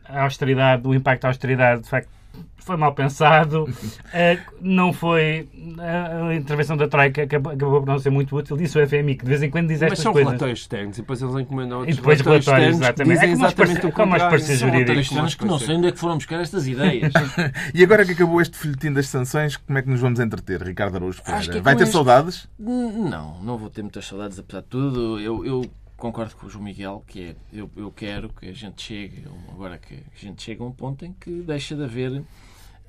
a 0.06 0.24
austeridade, 0.24 0.86
o 0.88 0.94
impacto 0.94 1.22
da 1.24 1.30
austeridade, 1.30 1.82
de 1.84 1.90
facto, 1.90 2.10
foi 2.58 2.78
mal 2.78 2.94
pensado, 2.94 3.68
eh, 4.14 4.40
não 4.62 4.94
foi 4.94 5.50
a 5.80 6.28
a 6.30 6.36
intervenção 6.36 6.78
da 6.78 6.88
Troika 6.88 7.24
acabou, 7.24 7.52
acabou 7.54 7.82
por 7.82 7.88
não 7.88 8.00
ser 8.00 8.10
muito 8.10 8.34
útil. 8.36 8.56
Disse 8.56 8.80
o 8.80 8.88
FMI 8.88 9.16
que 9.16 9.24
de 9.26 9.30
vez 9.30 9.44
em 9.44 9.50
quando 9.50 9.68
diz 9.68 9.82
Mas 9.82 9.92
estas 9.92 10.04
são 10.04 10.14
coisas. 10.14 10.30
relatórios 10.32 10.60
externos 10.62 10.98
e 10.98 11.02
depois 11.02 11.22
eles 11.22 11.36
encomendam 11.36 11.78
E 11.80 11.80
outros 11.82 11.98
depois 11.98 12.22
relatórios, 12.22 12.70
que 12.78 12.84
exatamente. 12.84 13.14
dizem 13.16 13.30
É 13.30 13.34
como 13.34 13.46
exatamente 13.46 13.92
como 13.92 14.16
os 14.16 14.22
São 14.22 14.30
jurídicos. 14.30 14.62
relatórios 14.72 15.08
Estranhos 15.08 15.36
que 15.36 15.46
não 15.46 15.60
sei 15.60 15.76
onde 15.76 15.88
é 15.88 15.92
que 15.92 16.00
foram 16.00 16.16
buscar 16.16 16.40
estas 16.42 16.68
ideias. 16.68 17.12
E 17.74 17.84
agora 17.84 18.06
que 18.06 18.12
acabou 18.14 18.40
este 18.42 18.58
folhetim 18.58 18.94
das 18.94 19.08
sanções, 19.08 19.58
como 19.58 19.78
é 19.78 19.82
que 19.82 19.90
nos 19.90 20.00
vamos 20.00 20.20
entreter, 20.20 20.62
Ricardo 20.64 20.96
Araújo 20.96 21.20
Acho 21.20 21.26
Pereira? 21.32 21.52
que 21.52 21.58
é 21.58 21.62
Vai 21.62 21.76
ter 21.76 21.84
este- 21.84 21.94
saudades? 21.94 22.48
Não, 22.58 23.42
não 23.44 23.58
vou 23.58 23.70
ter 23.70 23.82
muitas 23.82 24.06
saudades, 24.06 24.40
apesar 24.40 24.62
de 24.62 24.68
tudo. 24.68 25.20
Eu, 25.20 25.46
eu 25.46 25.66
concordo 26.04 26.36
com 26.36 26.48
o 26.48 26.50
João 26.50 26.66
Miguel, 26.66 27.02
que 27.08 27.30
é, 27.30 27.36
eu, 27.54 27.72
eu 27.78 27.90
quero 27.90 28.28
que 28.28 28.50
a 28.50 28.52
gente 28.52 28.82
chegue, 28.82 29.24
agora 29.50 29.78
que 29.78 29.94
a 29.96 30.20
gente 30.20 30.44
chegue 30.44 30.62
a 30.62 30.66
um 30.66 30.72
ponto 30.72 31.06
em 31.06 31.14
que 31.14 31.32
deixa 31.44 31.78
de 31.78 31.84
haver 31.86 32.26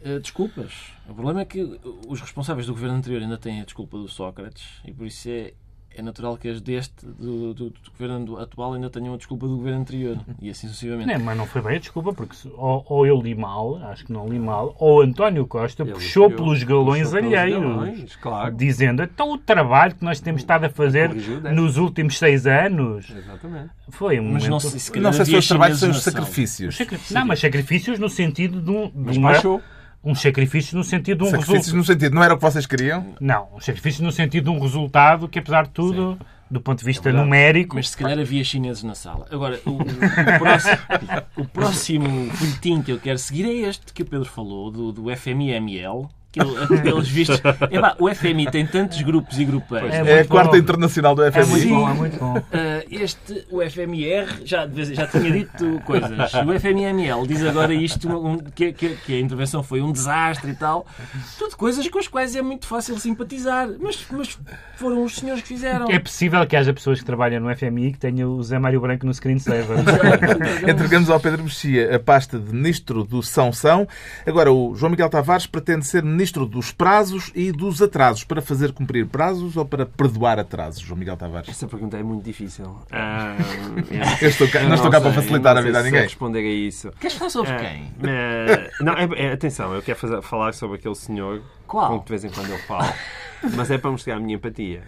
eh, 0.03 0.19
desculpas. 0.19 0.91
O 1.09 1.15
problema 1.15 1.43
é 1.43 1.45
que 1.45 1.63
os 2.09 2.21
responsáveis 2.21 2.67
do 2.67 2.73
governo 2.73 2.97
anterior 2.97 3.23
ainda 3.23 3.39
têm 3.39 3.61
a 3.61 3.65
desculpa 3.65 3.97
do 3.99 4.09
Sócrates 4.09 4.81
e 4.85 4.93
por 4.93 5.07
isso 5.07 5.29
é, 5.29 5.55
é 5.97 6.03
natural 6.03 6.37
que 6.37 6.49
as 6.49 6.61
deste, 6.61 7.07
do, 7.07 7.55
do- 7.55 7.71
do 7.71 7.91
governo 7.99 8.39
atual, 8.39 8.75
ainda 8.75 8.91
tenham 8.91 9.15
a 9.15 9.17
desculpa 9.17 9.47
do 9.47 9.57
governo 9.57 9.81
anterior 9.81 10.19
e 10.41 10.51
assim 10.51 10.67
sucessivamente. 10.69 11.13
Não, 11.13 11.25
mas 11.25 11.37
não 11.37 11.47
foi 11.47 11.63
bem 11.63 11.77
a 11.77 11.79
desculpa, 11.79 12.13
porque 12.13 12.35
se- 12.35 12.51
ou, 12.57 12.85
ou 12.89 13.07
eu 13.07 13.21
li 13.21 13.35
mal, 13.35 13.77
acho 13.85 14.05
que 14.05 14.13
não 14.13 14.29
li 14.29 14.39
mal, 14.39 14.75
ou 14.79 15.03
António 15.03 15.47
Costa 15.47 15.83
Ele 15.83 15.93
puxou 15.93 16.31
pelos 16.31 16.63
galões 16.63 17.03
puxou 17.09 17.21
pelos 17.21 17.35
alheios. 17.39 17.63
galões, 17.63 18.17
claro. 18.17 18.55
Dizendo, 18.55 19.03
então 19.03 19.33
o 19.33 19.39
trabalho 19.39 19.95
que 19.95 20.05
nós 20.05 20.21
temos 20.21 20.43
estado 20.43 20.65
a 20.65 20.69
fazer 20.69 21.11
nos 21.55 21.77
últimos 21.77 22.19
seis 22.19 22.47
anos 22.47 23.09
Exatamente. 23.11 23.71
foi 23.91 24.19
um 24.21 24.25
Mas 24.33 24.33
momento... 24.47 24.51
não 24.51 24.61
sei 24.61 24.79
se 24.81 25.01
Não 25.01 25.13
sei 25.13 25.25
se 25.25 25.37
os 25.37 25.47
trabalhos 25.49 25.79
são 25.79 25.91
os 25.91 26.03
sacrifícios. 26.03 26.77
Sacri- 26.77 26.99
Não, 27.11 27.27
mas 27.27 27.41
sacrifícios 27.41 27.99
no 27.99 28.09
sentido 28.09 28.61
de 28.61 28.71
um, 28.71 28.87
de 28.89 28.93
Mas 28.97 29.17
uma- 29.17 29.33
baixou. 29.33 29.61
Um 30.05 30.15
sacrifício 30.15 30.77
no 30.77 30.85
sentido 30.85 31.19
de 31.19 31.25
um 31.25 31.31
Sacrifícios 31.31 31.67
resultado. 31.67 31.77
no 31.79 31.85
sentido, 31.85 32.15
não 32.15 32.23
era 32.23 32.35
o 32.35 32.37
que 32.37 32.43
vocês 32.43 32.67
queriam? 32.67 33.15
Não, 33.21 33.49
um 33.55 33.61
sacrifício 33.61 34.05
no 34.05 34.13
sentido 34.13 34.45
de 34.45 34.51
um 34.51 34.61
resultado 34.61 35.29
que, 35.29 35.39
apesar 35.39 35.65
de 35.65 35.71
tudo, 35.71 36.19
do 36.51 36.61
ponto 36.61 36.79
de 36.81 36.85
vista 36.85 37.05
verdade. 37.05 37.25
numérico, 37.25 37.77
Mas 37.77 37.91
se 37.91 37.97
calhar 37.97 38.19
havia 38.19 38.45
chineses 38.45 38.83
na 38.83 38.95
sala. 38.95 39.27
Agora, 39.31 39.59
o, 39.65 39.71
o 39.73 40.39
próximo, 40.39 40.79
o 41.37 41.45
próximo 41.47 42.31
folhetim 42.33 42.83
que 42.83 42.93
eu 42.93 43.01
quero 43.01 43.19
seguir 43.19 43.47
é 43.47 43.69
este 43.69 43.93
que 43.93 44.03
o 44.03 44.07
Pedro 44.07 44.29
falou, 44.29 44.71
do, 44.71 44.93
do 44.93 45.17
FMIML, 45.17 46.09
Aquele- 46.41 46.65
Aqueles 46.81 47.09
vistos. 47.09 47.41
Epá, 47.71 47.97
o 47.99 48.13
FMI 48.15 48.51
tem 48.51 48.67
tantos 48.67 49.01
grupos 49.03 49.39
e 49.39 49.45
grupeiros. 49.45 49.93
É 49.93 50.19
É 50.19 50.21
a 50.21 50.25
quarta 50.25 50.53
bom. 50.53 50.57
internacional 50.57 51.15
do 51.15 51.23
É 51.23 51.31
FMI. 51.31 51.47
muito 51.47 51.69
bom, 51.69 51.89
é 51.91 51.95
muito 51.95 52.19
bom. 52.19 52.35
Ah, 52.53 52.85
este, 52.91 53.47
o 53.51 53.61
FMR, 53.63 54.27
já, 54.45 54.67
já 54.69 55.07
tinha 55.07 55.31
dito 55.31 55.81
coisas. 55.85 56.11
O 56.35 56.59
FMML 56.61 57.27
diz 57.27 57.43
agora 57.45 57.73
isto, 57.75 58.09
um, 58.09 58.39
que, 58.39 58.73
que- 58.73 58.97
que 58.97 59.15
a 59.17 59.21
intervenção 59.21 59.63
foi 59.63 59.81
um 59.81 59.93
desastre 59.93 60.51
e 60.51 60.55
tal. 60.55 60.87
Tudo 61.39 61.57
coisas 61.57 61.87
com 61.89 61.99
as 61.99 62.09
quais 62.09 62.35
é 62.37 62.43
muito 62.43 62.67
fácil 62.67 62.99
simpatizar. 62.99 63.69
Mas, 63.81 64.05
mas 64.11 64.39
foram 64.77 65.05
os 65.05 65.15
senhores 65.17 65.43
que 65.43 65.49
fizeram. 65.49 65.91
É 65.91 65.99
possível 65.99 66.45
que 66.47 66.57
haja 66.57 66.73
pessoas 66.73 66.99
que 66.99 67.05
trabalham 67.05 67.41
no 67.41 67.55
FMI 67.57 67.93
que 67.93 67.99
tenham 67.99 68.31
o 68.37 68.43
Zé 68.43 68.59
Mário 68.59 68.81
Branco 68.81 69.07
no 69.07 69.13
screensaver. 69.15 69.65
Entregamos 70.69 71.11
ao 71.11 71.21
Pedro 71.21 71.43
Mexia 71.45 71.95
a 71.95 71.99
pasta 71.99 72.39
de 72.39 72.53
Ministro 72.55 73.05
do 73.05 73.23
São 73.23 73.53
São. 73.53 73.87
Agora, 74.27 74.53
o 74.53 74.75
João 74.75 74.91
Miguel 74.91 75.09
Tavares 75.09 75.47
pretende 75.47 75.87
ser 75.87 76.03
Ministro 76.03 76.24
dos 76.33 76.73
Prazos 76.73 77.31
e 77.35 77.51
dos 77.53 77.81
Atrasos. 77.83 78.25
Para 78.25 78.41
fazer 78.43 78.73
cumprir 78.73 79.07
prazos 79.07 79.57
ou 79.57 79.65
para 79.65 79.85
perdoar 79.87 80.39
atrasos, 80.39 80.81
João 80.83 80.99
Miguel 80.99 81.17
Tavares? 81.17 81.49
Essa 81.49 81.67
pergunta 81.67 81.97
é 81.97 82.03
muito 82.03 82.25
difícil. 82.25 82.77
Ah, 82.93 83.37
Eu 84.21 84.29
estou 84.29 84.49
cá- 84.49 84.63
não 84.63 84.75
estou 84.75 84.91
cá 84.91 85.01
para 85.01 85.13
sei, 85.13 85.23
facilitar 85.23 85.57
eu 85.57 85.61
a 85.61 85.63
vida 85.63 85.79
a 85.79 85.83
ninguém. 85.83 86.03
responder 86.03 86.39
a 86.41 86.43
isso. 86.43 86.91
Queres 87.01 87.17
falar 87.17 87.31
sobre 87.31 87.53
Ah, 87.53 87.59
quem? 87.59 87.93
eh, 88.05 88.71
não, 88.81 88.93
é- 88.95 89.09
é- 89.27 89.33
atenção, 89.33 89.75
eu 89.75 89.83
quero 89.83 89.99
fazer- 89.99 90.23
falar 90.23 90.55
sobre 90.55 90.77
aquele 90.77 90.95
senhor 90.95 91.43
Qual? 91.67 91.89
com 91.91 91.99
que 92.01 92.05
de 92.07 92.11
vez 92.11 92.25
em 92.25 92.31
quando 92.31 92.51
eu 92.51 92.59
falo. 92.61 92.93
Mas 93.57 93.71
é 93.71 93.77
para 93.77 93.91
mostrar 93.91 94.17
a 94.17 94.21
minha 94.21 94.37
empatia. 94.37 94.83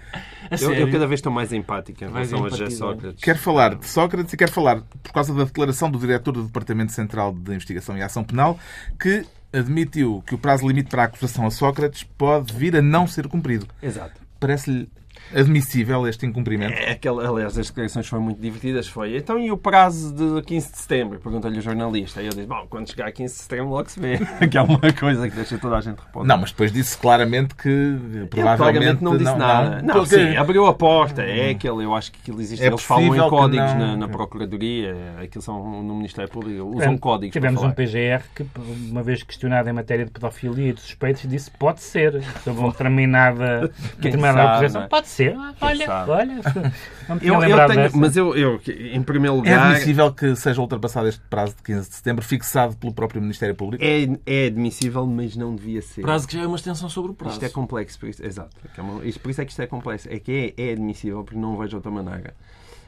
A 0.51 0.55
Eu, 0.55 0.73
eu 0.73 0.91
cada 0.91 1.07
vez 1.07 1.19
estou 1.19 1.31
mais 1.31 1.53
empática 1.53 2.07
em 2.07 2.09
relação 2.11 2.43
a 2.47 2.49
José. 2.49 2.71
Sócrates. 2.71 3.23
Quero 3.23 3.39
falar 3.39 3.75
de 3.75 3.87
Sócrates 3.87 4.33
e 4.33 4.37
quero 4.37 4.51
falar, 4.51 4.81
por 5.03 5.13
causa 5.13 5.35
da 5.35 5.45
declaração 5.45 5.91
do 5.91 5.99
diretor 5.99 6.33
do 6.33 6.43
Departamento 6.45 6.91
Central 6.93 7.35
de 7.35 7.53
Investigação 7.55 7.99
e 7.99 8.03
Ação 8.03 8.25
Penal, 8.25 8.59
que 8.99 9.27
admitiu 9.57 10.23
que 10.27 10.35
o 10.35 10.39
prazo 10.39 10.67
limite 10.67 10.91
para 10.91 11.03
a 11.03 11.07
acusação 11.07 11.47
a 11.47 11.51
Sócrates 11.51 12.03
pode 12.03 12.53
vir 12.53 12.77
a 12.77 12.83
não 12.83 13.07
ser 13.07 13.29
cumprido. 13.29 13.67
Exato. 13.83 14.21
Parece-lhe 14.39 14.89
admissível 15.35 16.07
este 16.07 16.27
incumprimento? 16.27 16.73
É 16.75 16.93
aquela, 16.93 17.29
aliás, 17.29 17.59
as 17.59 17.69
declarações 17.69 18.07
foram 18.07 18.23
muito 18.23 18.41
divertidas. 18.41 18.89
Foi, 18.89 19.17
então 19.17 19.39
e 19.39 19.51
o 19.51 19.57
prazo 19.57 20.13
de 20.15 20.43
15 20.43 20.73
de 20.73 20.79
setembro? 20.79 21.19
Pergunta-lhe 21.21 21.59
o 21.59 21.63
jornalista. 21.63 22.23
E 22.23 22.27
eu 22.27 22.33
disse, 22.33 22.47
bom, 22.47 22.67
quando 22.69 22.89
chegar 22.89 23.07
a 23.09 23.13
15 23.13 23.35
de 23.35 23.41
setembro 23.41 23.71
logo 23.71 23.91
se 23.91 23.99
vê. 24.01 24.19
que 24.49 24.57
é 24.59 24.63
uma 24.63 24.81
coisa 24.93 25.29
que 25.29 25.37
deixa 25.37 25.59
toda 25.59 25.77
a 25.77 25.81
gente 25.81 25.99
responder. 25.99 26.29
Não, 26.29 26.39
mas 26.39 26.51
depois 26.51 26.73
disse 26.73 26.97
claramente 26.99 27.55
que 27.55 27.69
Ele 27.69 28.27
provavelmente 28.27 28.57
claramente 28.57 29.05
não 29.05 29.17
disse 29.17 29.35
nada. 29.37 29.83
Não, 29.83 29.95
porque- 29.95 30.17
sim, 30.17 30.37
abriu 30.37 30.67
a 30.67 30.75
porta. 30.75 31.23
É 31.23 31.51
aquele, 31.51 31.85
eu 31.85 31.95
acho 31.95 32.13
que 32.13 32.19
aquilo 32.23 32.41
existe. 32.41 32.63
É 32.63 32.69
Eles 32.69 32.83
falam 32.83 33.05
em 33.05 33.07
possível 33.09 33.25
que 33.25 33.31
códigos 33.37 33.73
não- 33.75 33.79
na, 33.79 33.97
na 33.97 34.09
Procuradoria, 34.09 34.95
aquilo 35.23 35.43
são 35.43 35.83
no 35.83 35.95
Ministério 35.95 36.31
Público, 36.31 36.65
usam 36.77 36.93
É, 36.95 36.99
códigos 36.99 37.33
Tivemos 37.33 37.61
para 37.61 37.69
um. 37.71 37.73
PGR 37.73 38.23
que, 38.35 38.47
uma 38.91 39.03
vez 39.03 39.23
questionado 39.23 39.69
em 39.69 39.73
matéria 39.73 40.05
de 40.05 40.11
pedofilia 40.11 40.71
e 40.71 40.73
de 40.73 40.81
suspeitos, 40.81 41.23
disse 41.29 41.51
pode 41.51 41.81
ser. 41.83 42.23
Sobre 42.45 42.61
uma 42.61 42.71
determinada, 42.71 43.71
determinada 43.99 44.39
sabe, 44.39 44.51
acusação. 44.55 44.81
não 44.81 44.87
é? 44.87 44.89
Pode 44.89 45.09
ser. 45.09 45.16
Ah, 45.25 45.55
Olha, 45.61 46.05
olha. 46.09 46.41
Não 47.09 47.19
Eu, 47.23 47.43
eu 47.43 47.67
tenho, 47.69 47.91
mas 47.97 48.17
eu, 48.17 48.37
eu, 48.37 48.61
em 48.67 49.03
primeiro 49.03 49.35
É 49.37 49.39
lugar, 49.39 49.71
admissível 49.71 50.13
que 50.13 50.35
seja 50.35 50.61
ultrapassado 50.61 51.09
este 51.09 51.21
prazo 51.31 51.55
de 51.57 51.63
15 51.63 51.89
de 51.89 51.95
setembro, 51.95 52.25
fixado 52.25 52.77
pelo 52.77 52.93
próprio 52.93 53.21
Ministério 53.23 53.55
Público? 53.55 53.83
é, 53.85 54.09
é 54.27 54.47
admissível, 54.47 55.07
mas 55.07 55.37
não 55.37 55.55
devia 55.55 55.81
ser. 55.83 56.03
Prazo 56.03 56.27
que 56.27 56.35
já 56.35 56.43
é 56.43 56.47
uma 56.47 56.57
extensão 56.57 56.89
sobre 56.89 57.13
o 57.13 57.15
prazo. 57.15 57.35
Isto 57.35 57.45
é 57.45 57.49
complexo, 57.49 57.99
por 57.99 58.09
isso, 58.09 58.25
exato. 58.25 58.51
É 58.65 58.69
que 58.69 58.81
é 58.81 58.85
por 59.21 59.31
isso 59.31 59.41
é 59.41 59.45
que 59.45 59.51
isto 59.51 59.63
é 59.63 59.67
complexo. 59.67 60.09
É 60.11 60.19
que 60.19 60.55
é, 60.57 60.69
é 60.69 60.73
admissível, 60.73 61.23
porque 61.23 61.39
não 61.39 61.57
vejo 61.57 61.77
outra 61.77 61.91
maneira. 61.91 62.35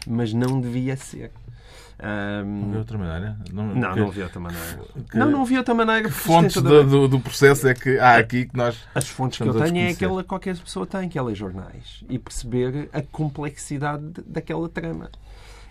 Mas 0.09 0.33
não 0.33 0.61
devia 0.61 0.97
ser. 0.97 1.31
Ahm, 2.01 2.71
De 2.71 2.77
outra 2.79 2.97
maneira? 2.97 3.37
não, 3.53 3.73
que- 3.73 4.01
não 4.01 4.09
havia 4.09 4.25
outra 4.25 4.41
maneira. 4.41 4.79
que- 5.11 5.19
Não, 5.19 5.31
não 5.31 5.43
havia 5.43 5.59
outra 5.59 5.75
maneira. 5.75 6.03
Que 6.09 6.11
fontes 6.15 6.55
toda- 6.55 6.85
do, 6.85 7.09
do- 7.09 7.19
processo 7.21 7.67
é 7.67 7.75
que 7.75 7.99
há 7.99 8.17
aqui 8.19 8.47
que 8.47 8.57
nós. 8.57 8.77
As 8.95 9.09
fontes 9.09 9.39
que 9.39 9.45
eu 9.49 9.53
tenho 9.53 9.79
é 9.79 9.91
aquela 9.91 10.23
que 10.23 10.29
qualquer 10.29 10.57
pessoa 10.57 10.87
tem, 10.87 11.09
que 11.09 11.19
é 11.19 11.23
ler 11.23 11.35
jornais. 11.35 12.05
E 12.09 12.17
perceber 12.19 12.89
a 12.93 13.03
complexidade 13.03 14.05
de- 14.11 14.23
daquela 14.23 14.69
trama. 14.69 15.11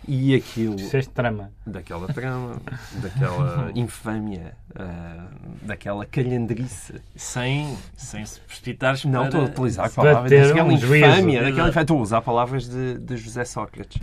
E 0.05 0.35
aquilo... 0.35 0.75
Disseste 0.75 1.11
trama. 1.11 1.51
Daquela 1.65 2.07
trama, 2.07 2.61
daquela 3.01 3.71
infâmia, 3.75 4.55
ah, 4.75 5.27
daquela 5.61 6.05
calhandrice. 6.05 7.01
Sem, 7.15 7.77
sem 7.95 8.25
se 8.25 8.39
precipitares 8.41 9.05
Não 9.05 9.25
estou 9.25 9.41
a 9.41 9.45
utilizar 9.45 9.91
palavras 9.91 10.31
daquela 10.31 10.69
um 10.69 10.71
infâmia, 10.71 11.43
daquela 11.43 11.69
infâmia. 11.69 11.81
Estou 11.81 11.99
a 11.99 12.01
usar 12.01 12.21
palavras 12.21 12.69
de, 12.69 12.97
de 12.99 13.17
José 13.17 13.45
Sócrates. 13.45 14.01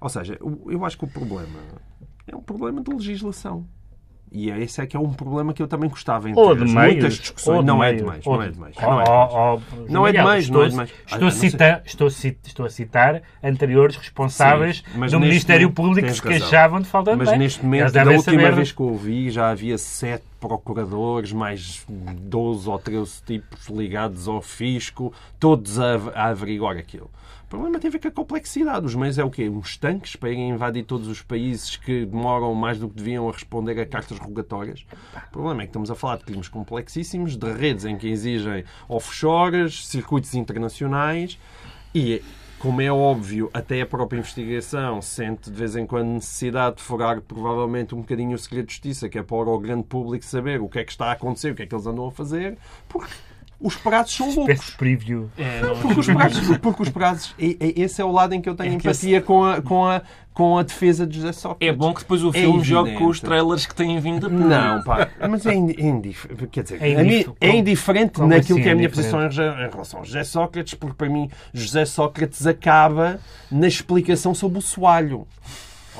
Ou 0.00 0.08
seja, 0.08 0.38
eu 0.40 0.84
acho 0.84 0.98
que 0.98 1.04
o 1.04 1.08
problema 1.08 1.60
é 2.26 2.34
um 2.34 2.42
problema 2.42 2.82
de 2.82 2.90
legislação. 2.90 3.66
E 4.36 4.50
é- 4.50 4.58
esse 4.60 4.80
é 4.80 4.86
que 4.86 4.96
é 4.96 5.00
um 5.00 5.12
problema 5.12 5.52
que 5.54 5.62
eu 5.62 5.68
também 5.68 5.88
gostava 5.88 6.28
em 6.28 6.34
ter. 6.34 6.40
Ou 6.40 6.54
de 6.56 6.64
meios. 6.64 6.74
muitas 6.74 7.14
discussões. 7.14 7.64
não 7.64 7.82
é 7.84 7.92
meios, 7.92 8.02
de 8.02 8.10
meios, 8.10 8.26
ou 8.26 8.34
não 8.36 8.42
é 8.42 8.50
de 8.50 8.58
meios. 8.58 8.76
Oh, 8.76 8.82
Não 8.82 9.00
é 9.00 9.04
de 9.04 9.10
meios. 9.10 9.20
oh, 9.30 9.36
oh, 9.54 9.92
Não 9.92 10.06
é 10.06 10.10
de 10.10 10.18
Miguel, 10.18 10.30
meios, 10.32 10.50
não 10.50 10.60
é 10.60 10.64
de 10.64 10.68
estou- 10.70 10.76
meios. 10.76 10.90
Estou, 10.90 11.16
Ah, 11.16 11.20
não 11.20 11.28
a 11.28 11.30
citar, 11.30 11.82
estou, 11.86 12.06
a 12.08 12.10
ci- 12.10 12.38
estou 12.44 12.66
a 12.66 12.70
citar 12.70 13.22
anteriores 13.42 13.96
responsáveis 13.96 14.78
Sim, 14.78 14.98
mas 14.98 15.12
do 15.12 15.20
Ministério 15.20 15.70
Público 15.70 16.08
que 16.08 16.14
se 16.14 16.20
queixavam 16.20 16.80
de 16.80 16.88
falta 16.88 17.12
de 17.12 17.16
Mas 17.16 17.28
meios. 17.28 17.38
neste 17.42 17.64
momento, 17.64 17.92
da 17.92 18.02
última 18.02 18.22
saber- 18.22 18.54
vez 18.54 18.72
que 18.72 18.80
eu 18.80 18.86
ouvi, 18.86 19.30
já 19.30 19.50
havia 19.50 19.78
sete 19.78 20.24
procuradores, 20.40 21.32
mais 21.32 21.84
12 21.88 22.68
ou 22.68 22.78
13 22.78 23.22
tipos 23.24 23.68
ligados 23.68 24.26
ao 24.26 24.42
fisco, 24.42 25.12
todos 25.38 25.78
a, 25.78 25.94
a 26.14 26.26
averiguar 26.30 26.76
aquilo. 26.76 27.08
O 27.54 27.56
problema 27.56 27.78
tem 27.78 27.88
a 27.88 27.92
ver 27.92 28.00
com 28.00 28.08
a 28.08 28.10
complexidade. 28.10 28.84
Os 28.84 28.96
meios 28.96 29.16
é 29.16 29.22
o 29.22 29.30
quê? 29.30 29.48
Uns 29.48 29.76
tanques 29.76 30.16
para 30.16 30.28
irem 30.28 30.50
invadir 30.50 30.84
todos 30.84 31.06
os 31.06 31.22
países 31.22 31.76
que 31.76 32.04
demoram 32.04 32.52
mais 32.52 32.80
do 32.80 32.88
que 32.88 32.96
deviam 32.96 33.28
a 33.28 33.32
responder 33.32 33.78
a 33.80 33.86
cartas 33.86 34.18
rogatórias. 34.18 34.84
O 35.28 35.30
problema 35.30 35.62
é 35.62 35.64
que 35.64 35.70
estamos 35.70 35.88
a 35.88 35.94
falar 35.94 36.16
de 36.16 36.24
crimes 36.24 36.48
complexíssimos, 36.48 37.36
de 37.36 37.52
redes 37.52 37.84
em 37.84 37.96
que 37.96 38.08
exigem 38.08 38.64
offshores, 38.88 39.86
circuitos 39.86 40.34
internacionais 40.34 41.38
e 41.94 42.20
como 42.58 42.80
é 42.80 42.90
óbvio, 42.90 43.48
até 43.54 43.82
a 43.82 43.86
própria 43.86 44.18
investigação 44.18 45.00
sente 45.00 45.48
de 45.48 45.56
vez 45.56 45.76
em 45.76 45.86
quando 45.86 46.08
necessidade 46.08 46.76
de 46.76 46.82
furar 46.82 47.20
provavelmente 47.20 47.94
um 47.94 47.98
bocadinho 47.98 48.34
o 48.34 48.38
segredo 48.38 48.66
de 48.66 48.72
justiça, 48.72 49.08
que 49.08 49.18
é 49.18 49.22
para 49.22 49.48
o 49.48 49.58
grande 49.60 49.84
público 49.84 50.24
saber 50.24 50.60
o 50.60 50.68
que 50.68 50.80
é 50.80 50.84
que 50.84 50.90
está 50.90 51.06
a 51.06 51.12
acontecer, 51.12 51.52
o 51.52 51.54
que 51.54 51.62
é 51.62 51.66
que 51.66 51.74
eles 51.74 51.86
andam 51.86 52.08
a 52.08 52.10
fazer, 52.10 52.58
porque 52.88 53.12
os 53.64 53.74
prazos 53.76 54.14
são 54.14 54.26
loucos. 54.34 54.54
Espécie 54.54 54.70
de 54.72 54.76
preview. 54.76 55.30
É, 55.36 55.60
não, 55.62 55.76
Porque 55.80 56.00
os 56.00 56.06
prazos, 56.06 56.58
porque 56.58 56.82
os 56.82 56.88
prazos 56.90 57.34
e- 57.38 57.56
e- 57.60 57.82
esse 57.82 58.00
é 58.00 58.04
o 58.04 58.12
lado 58.12 58.34
em 58.34 58.40
que 58.40 58.48
eu 58.48 58.54
tenho 58.54 58.74
É 58.74 58.76
que 58.78 58.86
empatia 58.86 59.20
com, 59.22 59.42
a, 59.44 59.60
com, 59.62 59.86
a, 59.86 60.02
com 60.32 60.58
a 60.58 60.62
defesa 60.62 61.06
de 61.06 61.16
José 61.16 61.28
é 61.28 61.32
Sócrates. 61.32 61.76
bom 61.76 61.94
que 61.94 62.00
depois 62.02 62.22
o 62.22 62.28
É 62.28 62.32
filme 62.32 62.62
jogue 62.62 62.94
com 62.96 63.06
os 63.06 63.20
trailers 63.20 63.66
que 63.66 63.74
têm 63.74 63.98
vindo 63.98 64.26
a 64.26 64.28
Não, 64.30 64.82
pá, 64.82 65.08
mas 65.28 65.46
é, 65.46 65.54
indi- 65.54 65.76
é 65.78 65.84
indiferente. 65.86 66.46
Quer 66.48 66.62
dizer, 66.62 66.82
É 66.82 66.94
a 67.00 67.02
mim- 67.02 67.14
indif- 67.14 67.32
é 67.40 67.56
indiferente 67.56 68.12
como 68.12 68.28
naquilo 68.28 68.58
assim 68.58 68.62
que 68.62 68.68
é 68.68 68.70
a 68.70 68.74
é 68.74 68.76
minha 68.76 68.90
posição 68.90 69.20
em, 69.22 69.26
em 69.28 69.70
relação 69.70 70.00
a 70.00 70.04
José 70.04 70.24
Sócrates, 70.24 70.74
porque 70.74 70.94
para 70.96 71.08
mim 71.08 71.30
José 71.52 71.84
Sócrates 71.84 72.46
acaba 72.46 73.18
na 73.50 73.66
explicação 73.66 74.34
sobre 74.34 74.58
o 74.58 74.62
soalho. 74.62 75.26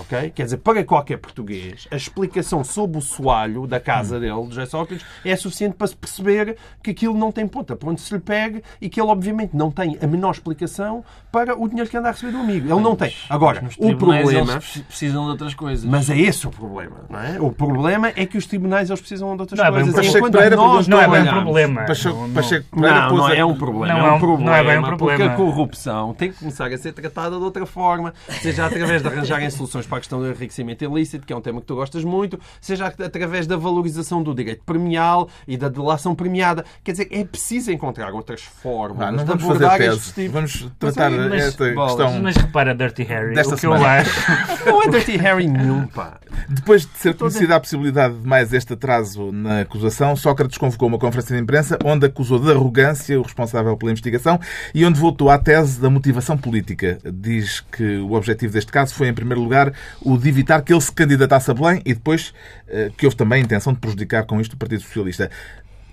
Ok? 0.00 0.30
Quer 0.34 0.44
dizer, 0.44 0.56
para 0.58 0.82
qualquer 0.84 1.18
português, 1.18 1.86
a 1.90 1.96
explicação 1.96 2.64
sobre 2.64 2.98
o 2.98 3.00
soalho 3.00 3.66
da 3.66 3.78
casa 3.78 4.18
dele, 4.18 4.46
de 4.48 4.66
Sócrates, 4.66 5.06
é 5.24 5.36
suficiente 5.36 5.74
para 5.76 5.86
se 5.86 5.96
perceber 5.96 6.56
que 6.82 6.90
aquilo 6.90 7.16
não 7.16 7.30
tem 7.30 7.46
ponta 7.46 7.76
para 7.76 7.88
onde 7.88 8.00
se 8.00 8.12
lhe 8.12 8.20
pegue 8.20 8.62
e 8.80 8.88
que 8.88 9.00
ele, 9.00 9.08
obviamente, 9.10 9.54
não 9.54 9.70
tem 9.70 9.96
a 10.02 10.06
menor 10.06 10.32
explicação 10.32 11.04
para 11.30 11.56
o 11.58 11.68
dinheiro 11.68 11.88
que 11.88 11.96
anda 11.96 12.08
a 12.08 12.12
receber 12.12 12.32
do 12.32 12.38
amigo. 12.38 12.66
Ele 12.72 12.80
não 12.82 12.96
tem. 12.96 13.14
Agora, 13.28 13.62
o 13.78 13.96
problema. 13.96 14.52
eles 14.54 14.82
precisam 14.88 15.24
de 15.24 15.30
outras 15.30 15.54
coisas. 15.54 15.84
Mas 15.84 16.10
é 16.10 16.18
esse 16.18 16.46
o 16.46 16.50
problema, 16.50 16.96
não 17.08 17.20
é? 17.20 17.40
O 17.40 17.52
problema 17.52 18.08
é 18.16 18.26
que 18.26 18.36
os 18.36 18.46
tribunais 18.46 18.90
eles 18.90 19.00
precisam 19.00 19.34
de 19.36 19.40
outras 19.42 19.58
Não 19.58 19.66
é 19.66 19.70
bem 19.70 19.82
coisas. 19.92 20.14
Enquanto 20.14 20.32
Pereira 20.32 20.56
nós 20.56 20.88
Não 20.88 21.00
é 21.00 21.08
bem 21.08 21.22
um 21.22 21.42
problema. 21.42 21.82
Pacheco, 21.84 22.16
Não, 22.16 22.26
não. 22.28 22.34
Pacheco 22.34 22.66
Pereira 22.76 23.00
Não, 23.02 23.08
pôs 23.08 23.20
não 23.20 23.26
a- 23.26 23.34
é 23.36 23.44
um 23.44 23.54
problema. 23.56 23.94
Não 23.94 24.04
é 24.04 24.08
é 24.08 24.12
um 24.12 24.16
um- 24.16 24.18
problema. 24.18 24.44
não 24.50 24.56
é 24.56 24.64
bem 24.64 24.78
um 24.78 24.82
Porque 24.82 24.96
problema. 24.96 25.32
a 25.32 25.36
corrupção 25.36 26.14
tem 26.14 26.32
que 26.32 26.38
começar 26.38 26.66
a 26.72 26.78
ser 26.78 26.92
tratada 26.92 27.36
de 27.36 27.42
outra 27.42 27.64
forma, 27.66 28.12
seja 28.42 28.66
através 28.66 29.02
de 29.02 29.08
arranjarem 29.08 29.48
soluções 29.50 29.83
para 29.86 29.98
a 29.98 30.00
questão 30.00 30.18
do 30.20 30.26
enriquecimento 30.28 30.84
ilícito, 30.84 31.26
que 31.26 31.32
é 31.32 31.36
um 31.36 31.40
tema 31.40 31.60
que 31.60 31.66
tu 31.66 31.74
gostas 31.74 32.04
muito, 32.04 32.38
seja 32.60 32.86
através 32.86 33.46
da 33.46 33.56
valorização 33.56 34.22
do 34.22 34.34
direito 34.34 34.62
premial 34.64 35.28
e 35.46 35.56
da 35.56 35.68
delação 35.68 36.14
premiada. 36.14 36.64
Quer 36.82 36.92
dizer, 36.92 37.08
é 37.10 37.24
preciso 37.24 37.70
encontrar 37.72 38.12
outras 38.12 38.42
formas 38.42 38.98
Vá, 38.98 39.12
não 39.12 39.18
de 39.18 39.24
vamos 39.24 39.42
fazer 39.42 39.64
abordar 39.64 39.78
tese. 39.78 39.96
estes 39.96 40.12
tipos. 40.14 40.32
Vamos 40.32 40.68
tratar 40.78 41.10
Mas, 41.10 41.28
mas, 41.30 41.44
esta 41.44 41.72
bolas. 41.74 41.94
questão. 41.94 42.22
Mas 42.22 42.36
repara, 42.36 42.74
Dirty 42.74 43.02
Harry, 43.04 43.34
Desta 43.34 43.54
o 43.54 43.58
que 43.58 43.66
eu 43.66 43.72
semana. 43.72 44.00
acho... 44.00 44.64
Não 44.66 44.82
é 44.82 44.88
Dirty 44.88 45.16
Harry 45.16 45.46
nenhum, 45.46 45.86
pá. 45.86 46.18
Depois 46.48 46.82
de 46.86 46.98
ser 46.98 47.14
conhecida 47.14 47.56
a 47.56 47.60
possibilidade 47.60 48.14
de 48.14 48.26
mais 48.26 48.52
este 48.52 48.72
atraso 48.72 49.30
na 49.32 49.60
acusação, 49.60 50.16
Sócrates 50.16 50.58
convocou 50.58 50.88
uma 50.88 50.98
conferência 50.98 51.36
de 51.36 51.42
imprensa 51.42 51.78
onde 51.84 52.06
acusou 52.06 52.38
de 52.38 52.50
arrogância 52.50 53.18
o 53.18 53.22
responsável 53.22 53.76
pela 53.76 53.92
investigação 53.92 54.40
e 54.74 54.84
onde 54.84 54.98
voltou 54.98 55.30
à 55.30 55.38
tese 55.38 55.80
da 55.80 55.88
motivação 55.90 56.36
política. 56.36 56.98
Diz 57.12 57.60
que 57.60 57.98
o 57.98 58.12
objetivo 58.12 58.52
deste 58.52 58.72
caso 58.72 58.94
foi, 58.94 59.08
em 59.08 59.14
primeiro 59.14 59.40
lugar, 59.42 59.72
o 60.00 60.16
de 60.16 60.28
evitar 60.28 60.62
que 60.62 60.72
ele 60.72 60.80
se 60.80 60.92
candidatasse 60.92 61.50
a 61.50 61.54
Belém 61.54 61.80
e 61.84 61.94
depois 61.94 62.32
eh, 62.68 62.90
que 62.96 63.06
houve 63.06 63.16
também 63.16 63.40
a 63.40 63.44
intenção 63.44 63.72
de 63.72 63.78
prejudicar 63.78 64.24
com 64.24 64.40
isto 64.40 64.54
o 64.54 64.56
Partido 64.56 64.82
Socialista. 64.82 65.30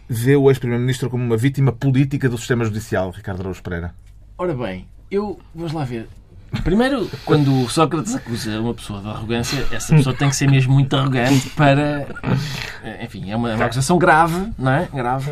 Vê 0.09 0.35
o 0.35 0.49
ex-primeiro-ministro 0.49 1.09
como 1.09 1.23
uma 1.23 1.37
vítima 1.37 1.71
política 1.71 2.27
do 2.27 2.37
sistema 2.37 2.65
judicial, 2.65 3.11
Ricardo 3.11 3.41
Araújo 3.41 3.63
Pereira. 3.63 3.93
Ora 4.37 4.53
bem, 4.53 4.87
eu. 5.09 5.39
Vamos 5.53 5.71
lá 5.71 5.83
ver. 5.85 6.07
Primeiro, 6.63 7.09
quando 7.23 7.63
o 7.63 7.69
Sócrates 7.69 8.13
acusa 8.13 8.59
uma 8.59 8.73
pessoa 8.73 9.01
de 9.01 9.07
arrogância, 9.07 9.65
essa 9.71 9.95
pessoa 9.95 10.13
tem 10.13 10.29
que 10.29 10.35
ser 10.35 10.49
mesmo 10.51 10.73
muito 10.73 10.93
arrogante 10.95 11.49
para. 11.51 12.05
Enfim, 13.01 13.31
é 13.31 13.35
uma, 13.35 13.51
é 13.51 13.55
uma 13.55 13.65
acusação 13.65 13.97
grave, 13.97 14.51
não 14.57 14.71
é? 14.71 14.87
Grave. 14.93 15.31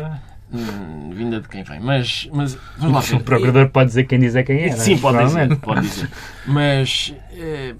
hum, 0.50 1.10
vinda 1.12 1.40
de 1.40 1.48
quem 1.48 1.62
vem. 1.62 1.78
Mas, 1.78 2.28
mas 2.32 2.56
vamos 2.78 2.94
lá 2.94 3.00
ver. 3.00 3.16
O 3.16 3.20
procurador 3.20 3.68
pode 3.68 3.88
dizer 3.88 4.04
quem 4.04 4.18
diz 4.18 4.34
é 4.34 4.42
quem 4.42 4.60
é. 4.62 4.72
Sim, 4.72 4.96
pode 4.96 5.22
dizer, 5.24 5.56
pode 5.56 5.80
dizer. 5.82 6.10
Mas, 6.46 7.14
eh, 7.32 7.74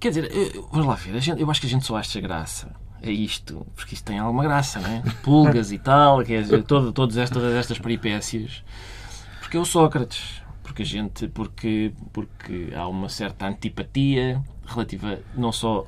quer 0.00 0.08
dizer, 0.08 0.30
eh, 0.32 0.58
vamos 0.72 0.86
lá 0.86 0.94
ver, 0.94 1.20
gente- 1.20 1.40
eu 1.40 1.50
acho 1.50 1.60
que 1.60 1.66
a 1.66 1.70
gente 1.70 1.84
só 1.84 1.96
acha 1.96 2.20
graça 2.20 2.74
a 3.02 3.08
isto, 3.10 3.66
porque 3.76 3.94
isto 3.94 4.04
tem 4.04 4.18
alguma 4.18 4.42
graça, 4.42 4.80
não 4.80 4.90
é? 4.90 5.02
Pulgas 5.22 5.70
e 5.72 5.78
tal, 5.78 6.22
quer 6.24 6.42
dizer, 6.42 6.62
todo, 6.64 6.92
todas 6.92 7.16
estas, 7.16 7.42
estas 7.54 7.78
peripécias. 7.78 8.62
Porque 9.40 9.56
é 9.56 9.60
o 9.60 9.64
Sócrates. 9.64 10.40
Porque 10.62 10.82
a 10.82 10.86
gente, 10.86 11.26
porque, 11.28 11.92
porque 12.12 12.68
há 12.76 12.86
uma 12.86 13.08
certa 13.08 13.46
antipatia 13.46 14.40
relativa 14.64 15.18
não 15.36 15.50
só 15.50 15.84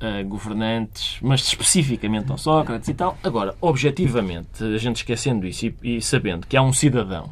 a, 0.00 0.18
a 0.20 0.22
governantes, 0.22 1.18
mas 1.20 1.42
especificamente 1.42 2.30
ao 2.32 2.38
Sócrates 2.38 2.88
e 2.88 2.94
tal. 2.94 3.18
Agora, 3.22 3.54
objetivamente, 3.60 4.64
a 4.64 4.78
gente 4.78 4.96
esquecendo 4.96 5.46
isso 5.46 5.66
e, 5.66 5.76
e 5.98 6.00
sabendo 6.00 6.46
que 6.46 6.56
há 6.56 6.62
um 6.62 6.72
cidadão 6.72 7.30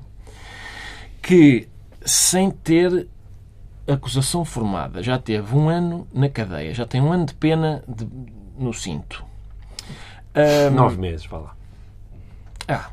que, 1.22 1.66
sem 2.04 2.50
ter 2.50 3.08
acusação 3.88 4.44
formada, 4.44 5.02
já 5.02 5.18
teve 5.18 5.54
um 5.56 5.68
ano 5.68 6.06
na 6.12 6.28
cadeia, 6.28 6.74
já 6.74 6.84
tem 6.86 7.00
um 7.00 7.12
ano 7.12 7.26
de 7.26 7.34
pena 7.34 7.82
de- 7.88 8.06
no 8.58 8.72
cinto. 8.72 9.24
Ahm, 10.34 10.74
Nove 10.74 10.98
meses, 10.98 11.26
vá 11.26 11.38
lá. 11.38 11.56
ah, 12.68 12.90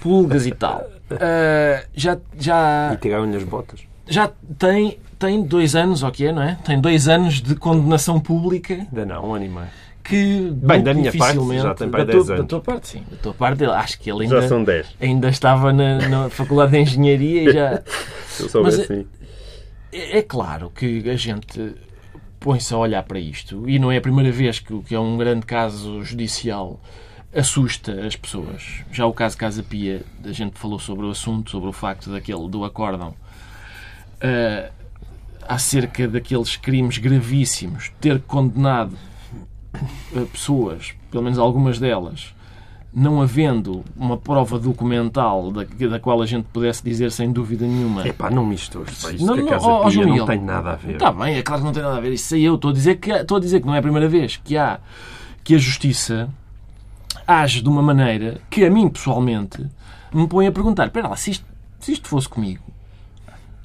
pulgas 0.00 0.46
e 0.46 0.52
tal. 0.52 0.84
Ah, 1.10 1.84
já, 1.94 2.18
já, 2.38 2.90
E 2.94 2.96
tiraram-lhe 2.96 3.36
as 3.36 3.44
botas. 3.44 3.80
já 4.08 4.30
tem, 4.58 4.98
tem 5.18 5.42
dois 5.42 5.76
anos, 5.76 6.02
ou 6.02 6.10
que 6.10 6.26
é, 6.26 6.32
não 6.32 6.42
é? 6.42 6.56
Tem 6.64 6.80
dois 6.80 7.08
anos 7.08 7.40
de 7.40 7.54
condenação 7.54 8.18
pública 8.18 8.74
Ainda 8.74 9.06
não, 9.06 9.30
um 9.30 9.34
ano 9.34 9.44
e 9.44 9.48
meio. 9.48 9.66
que 10.02 10.50
Bem, 10.52 10.82
da 10.82 10.92
minha 10.94 11.12
parte, 11.12 11.38
já 11.58 11.74
tem 11.74 11.88
para 11.88 12.04
da 12.04 12.12
10 12.12 12.24
tua, 12.26 12.34
anos. 12.34 12.44
Da 12.44 12.48
tua 12.48 12.60
parte, 12.60 12.88
sim. 12.88 13.04
Da 13.10 13.16
tua 13.18 13.34
parte, 13.34 13.62
eu 13.62 13.72
acho 13.72 13.98
que 14.00 14.10
ele 14.10 14.24
ainda, 14.24 14.40
10. 14.64 14.86
ainda 15.00 15.28
estava 15.28 15.72
na, 15.72 16.08
na 16.08 16.30
Faculdade 16.30 16.72
de 16.72 16.78
Engenharia 16.78 17.42
e 17.50 17.52
já... 17.52 17.82
Se 18.28 18.42
eu 18.42 18.48
soubesse, 18.48 18.76
soubesse 18.84 19.02
sim. 19.02 19.06
É 19.96 20.18
é 20.18 20.22
claro 20.22 20.68
que 20.68 21.08
a 21.08 21.16
gente 21.16 21.74
põe-se 22.38 22.72
a 22.74 22.76
olhar 22.76 23.02
para 23.02 23.18
isto 23.18 23.68
e 23.68 23.78
não 23.78 23.90
é 23.90 23.96
a 23.96 24.00
primeira 24.00 24.30
vez 24.30 24.58
que, 24.58 24.78
que 24.82 24.94
é 24.94 25.00
um 25.00 25.16
grande 25.16 25.46
caso 25.46 26.04
judicial 26.04 26.78
assusta 27.34 28.06
as 28.06 28.14
pessoas. 28.14 28.84
Já 28.92 29.06
o 29.06 29.12
caso 29.12 29.38
Casa 29.38 29.62
Pia, 29.62 30.04
a 30.22 30.32
gente 30.32 30.58
falou 30.58 30.78
sobre 30.78 31.06
o 31.06 31.10
assunto, 31.10 31.50
sobre 31.50 31.70
o 31.70 31.72
facto 31.72 32.10
daquele 32.10 32.46
do 32.46 32.62
acórdão 32.62 33.14
ah, 34.20 34.70
acerca 35.48 36.06
daqueles 36.06 36.56
crimes 36.56 36.98
gravíssimos, 36.98 37.90
ter 37.98 38.20
condenado 38.20 38.98
ah, 39.74 40.26
pessoas, 40.30 40.94
pelo 41.10 41.24
menos 41.24 41.38
algumas 41.38 41.78
delas, 41.78 42.34
não 42.96 43.20
havendo 43.20 43.84
uma 43.94 44.16
prova 44.16 44.58
documental 44.58 45.52
da, 45.52 45.64
da 45.64 46.00
qual 46.00 46.22
a 46.22 46.24
gente 46.24 46.46
pudesse 46.50 46.82
dizer 46.82 47.12
sem 47.12 47.30
dúvida 47.30 47.66
nenhuma 47.66 48.08
Epá, 48.08 48.30
não 48.30 48.46
mistures. 48.46 49.02
Pá, 49.02 49.12
isto 49.12 49.26
Não, 49.26 49.34
que 49.34 49.40
a 49.40 49.42
não, 49.42 49.50
Casa 49.50 49.66
ó, 49.66 49.90
Pia 49.90 50.06
não 50.06 50.24
tem 50.24 50.40
nada 50.40 50.72
a 50.72 50.76
ver. 50.76 50.94
Está 50.94 51.12
bem, 51.12 51.36
é 51.36 51.42
claro 51.42 51.60
que 51.60 51.66
não 51.66 51.74
tem 51.74 51.82
nada 51.82 51.98
a 51.98 52.00
ver. 52.00 52.14
Isso 52.14 52.34
aí 52.34 52.42
eu 52.42 52.54
estou 52.54 52.70
a 52.70 52.72
dizer 52.72 52.96
que 52.96 53.10
estou 53.10 53.36
a 53.36 53.40
dizer 53.40 53.60
que 53.60 53.66
não 53.66 53.74
é 53.74 53.80
a 53.80 53.82
primeira 53.82 54.08
vez 54.08 54.38
que 54.42 54.56
há 54.56 54.80
que 55.44 55.54
a 55.54 55.58
justiça 55.58 56.30
age 57.26 57.60
de 57.60 57.68
uma 57.68 57.82
maneira 57.82 58.40
que 58.48 58.64
a 58.64 58.70
mim 58.70 58.88
pessoalmente 58.88 59.62
me 60.10 60.26
põe 60.26 60.46
a 60.46 60.52
perguntar: 60.52 60.86
espera 60.86 61.08
lá, 61.08 61.16
se 61.16 61.32
isto, 61.32 61.44
se 61.78 61.92
isto 61.92 62.08
fosse 62.08 62.30
comigo. 62.30 62.62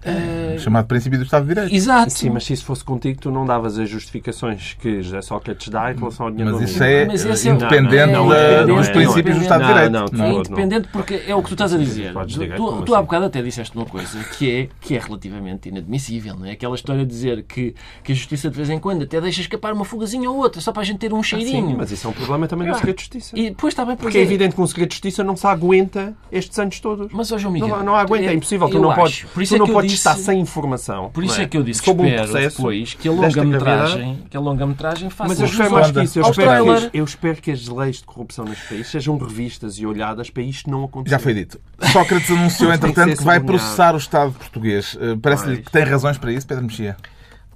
Eh, 0.04 0.56
Chamado 0.60 0.86
princípio 0.88 1.18
do 1.20 1.26
Estado 1.26 1.44
de 1.44 1.50
Direito. 1.54 1.74
exato. 1.76 2.12
Sim, 2.12 2.30
mas 2.32 2.44
se 2.46 2.54
isso 2.54 2.66
fosse 2.66 2.84
contigo, 2.84 3.20
tu 3.22 3.32
não 3.32 3.46
davas 3.46 3.78
as 3.80 3.90
justificações 3.90 4.76
que 4.80 5.02
José 5.02 5.22
Sócrates 5.22 5.70
dá 5.70 5.92
em 5.92 5.96
relação 5.96 6.26
ao 6.28 6.32
dinheiro 6.32 6.52
Mas 6.52 6.62
do 6.62 6.72
isso 6.72 6.84
é 6.84 7.06
Mas 7.06 7.26
esse 7.26 7.50
é- 7.50 7.52
independente 7.52 8.12
Não, 8.12 8.26
não, 8.28 8.34
é, 8.34 8.66
não 8.66 8.76
dos 8.78 8.88
é, 8.88 8.92
princípios 8.92 9.26
não 9.26 9.32
é. 9.32 9.36
do 9.36 9.42
Estado 9.42 9.62
de 9.62 9.68
Não, 9.68 9.74
Direito. 9.74 9.92
não, 9.92 10.00
É 10.04 10.08
por 10.10 10.18
favor. 10.18 10.40
independente 10.46 10.88
porque 10.92 11.22
é 11.28 11.36
o 11.36 11.42
que 11.42 11.48
tu 11.50 11.54
estás 11.54 11.74
a 11.74 11.78
dizer. 11.78 12.14
Tu, 12.14 12.56
tu, 12.56 12.82
tu 12.84 12.94
há 12.94 12.98
assim? 12.98 13.06
bocado 13.06 13.26
até 13.26 13.42
disseste 13.42 13.76
uma 13.76 13.86
coisa 13.86 14.20
que 14.38 14.50
é, 14.52 14.70
que 14.80 14.96
é 14.96 15.00
relativamente 15.00 15.70
inadmissível, 15.70 16.36
não 16.36 16.46
é? 16.46 16.52
Aquela 16.52 16.76
história 16.76 17.04
de 17.06 17.10
dizer 17.12 17.44
que, 17.44 17.76
que 18.04 18.12
a 18.12 18.16
justiça 18.16 18.50
de 18.50 18.56
vez 18.56 18.70
em 18.70 18.80
quando 18.80 19.04
até 19.04 19.20
deixa 19.22 19.42
escapar 19.42 19.74
uma 19.74 19.86
fugazinha 19.86 20.30
ou 20.30 20.38
outra 20.38 20.62
só 20.62 20.72
para 20.72 20.82
a 20.82 20.86
gente 20.86 21.00
ter 21.00 21.14
um 21.14 21.20
Ah, 21.20 21.24
cheirinho. 21.24 21.68
Sim, 21.70 21.76
mas 21.78 21.92
isso 21.92 22.08
é 22.08 22.10
um 22.10 22.14
problema 22.14 22.48
também 22.48 22.68
do 22.68 22.74
Ah. 22.74 22.78
segredo 22.78 22.96
de 22.98 23.02
justiça. 23.04 23.38
E 23.38 23.50
depois 23.50 23.72
está 23.74 23.86
bem 23.86 23.96
Porque 23.96 24.18
é 24.18 24.22
evidente 24.22 24.56
que 24.56 24.62
um 24.62 24.68
segredo 24.68 24.90
de 24.90 24.96
justiça 24.96 25.24
não 25.24 25.36
se 25.36 25.46
aguenta 25.48 26.14
estes 26.32 26.58
anos 26.60 26.80
todos. 26.80 27.08
Mas, 27.14 27.32
ó 27.32 27.38
João 27.38 27.54
Miguel, 27.54 27.70
não, 27.70 27.84
não 27.84 27.96
aguenta, 27.96 28.26
é 28.26 28.34
impossível. 28.34 28.68
Tu 28.70 28.80
não 28.80 28.92
acho. 28.92 29.00
podes, 29.02 29.24
Por 29.34 29.44
isso 29.44 29.54
tu 29.54 29.56
é 29.56 29.60
não 29.60 29.68
podes 29.68 29.91
estar 29.94 30.16
sem 30.16 30.40
informação. 30.40 31.10
Por 31.12 31.24
isso 31.24 31.36
não 31.38 31.44
é 31.44 31.48
que 31.48 31.58
eu 31.58 31.64
disse 31.64 31.82
que 31.82 31.86
Sob 31.86 32.02
um 32.02 32.06
espero 32.06 32.30
processo 32.30 32.58
depois 32.58 32.94
que 32.94 33.08
a 33.08 33.12
longa-metragem 33.12 34.24
que 34.30 34.38
a 34.38 34.40
longa-metragem 34.40 35.10
faça 35.10 35.28
Mas 35.28 35.40
eu 35.40 35.46
um 35.46 35.50
espero 35.50 35.72
mais 35.72 35.92
que 35.92 36.02
isso. 36.04 36.20
Eu 36.20 36.30
espero 36.30 36.50
trailer. 36.50 36.92
que, 36.92 37.00
eu 37.00 37.04
espero 37.04 37.42
que 37.42 37.52
as 37.52 37.68
leis 37.68 37.98
de 37.98 38.04
corrupção 38.04 38.46
neste 38.46 38.68
país 38.68 38.88
sejam 38.88 39.18
revistas 39.18 39.78
e 39.78 39.86
olhadas 39.86 40.30
para 40.30 40.44
isto 40.44 40.70
não 40.70 40.84
acontecer. 40.86 41.16
Já 41.16 41.20
foi 41.20 41.34
dito. 41.34 41.60
Sócrates 41.92 42.30
anunciou, 42.32 42.72
entretanto, 42.74 43.18
que 43.18 43.24
vai 43.24 43.40
processar 43.40 43.94
o 43.94 43.98
Estado 43.98 44.32
português. 44.32 44.98
Eh, 45.00 45.16
Parece-lhe 45.22 45.58
que 45.58 45.72
tem 45.72 45.84
razões 45.84 46.18
para 46.18 46.32
isso, 46.32 46.48
Pedro 46.48 46.66
Mexia? 46.66 46.96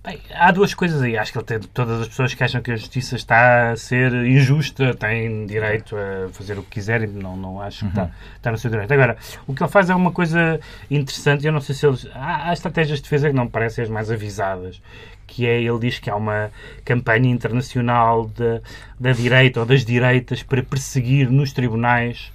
Bem, 0.06 0.20
há 0.34 0.52
duas 0.52 0.74
coisas 0.74 1.02
aí. 1.02 1.18
Acho 1.18 1.32
que 1.32 1.38
ele 1.40 1.46
tem, 1.46 1.60
todas 1.60 2.02
as 2.02 2.08
pessoas 2.08 2.34
que 2.34 2.44
acham 2.44 2.62
que 2.62 2.72
a 2.72 2.76
justiça 2.76 3.16
está 3.16 3.72
a 3.72 3.76
ser 3.76 4.14
injusta 4.14 4.94
têm 4.94 5.46
direito 5.48 5.96
a 5.98 6.30
fazer 6.32 6.60
o 6.60 6.64
que 6.64 6.70
quiserem. 6.72 7.08
Não, 7.10 7.36
não 7.36 7.60
acho 7.60 7.80
que 7.86 7.90
está, 7.90 8.12
está 8.36 8.52
no 8.52 8.58
seu 8.58 8.70
direito. 8.70 8.94
Agora, 8.94 9.18
o 9.48 9.54
que 9.56 9.64
ele 9.64 9.72
faz 9.72 9.90
é 9.90 9.96
uma 9.96 10.12
coisa 10.12 10.60
interessante. 10.92 11.46
Eu 11.46 11.52
não 11.52 11.60
sei 11.62 11.74
se 11.74 11.86
eles. 11.88 12.08
Há, 12.14 12.50
há 12.50 12.54
estratégias 12.54 13.00
de 13.00 13.04
defesa 13.04 13.30
que 13.30 13.36
não 13.36 13.46
me 13.46 13.50
parecem 13.50 13.84
as 13.84 13.90
mais 13.90 14.12
avisadas. 14.12 14.82
Que 15.28 15.48
é, 15.48 15.60
ele 15.60 15.80
diz 15.80 15.98
que 15.98 16.08
há 16.08 16.16
uma 16.16 16.52
campanha 16.86 17.28
internacional 17.32 18.28
da, 18.28 18.62
da 19.00 19.12
direita 19.12 19.60
ou 19.62 19.66
das 19.66 19.84
direitas 19.84 20.44
para 20.44 20.62
perseguir 20.62 21.32
nos 21.32 21.52
tribunais 21.52 22.32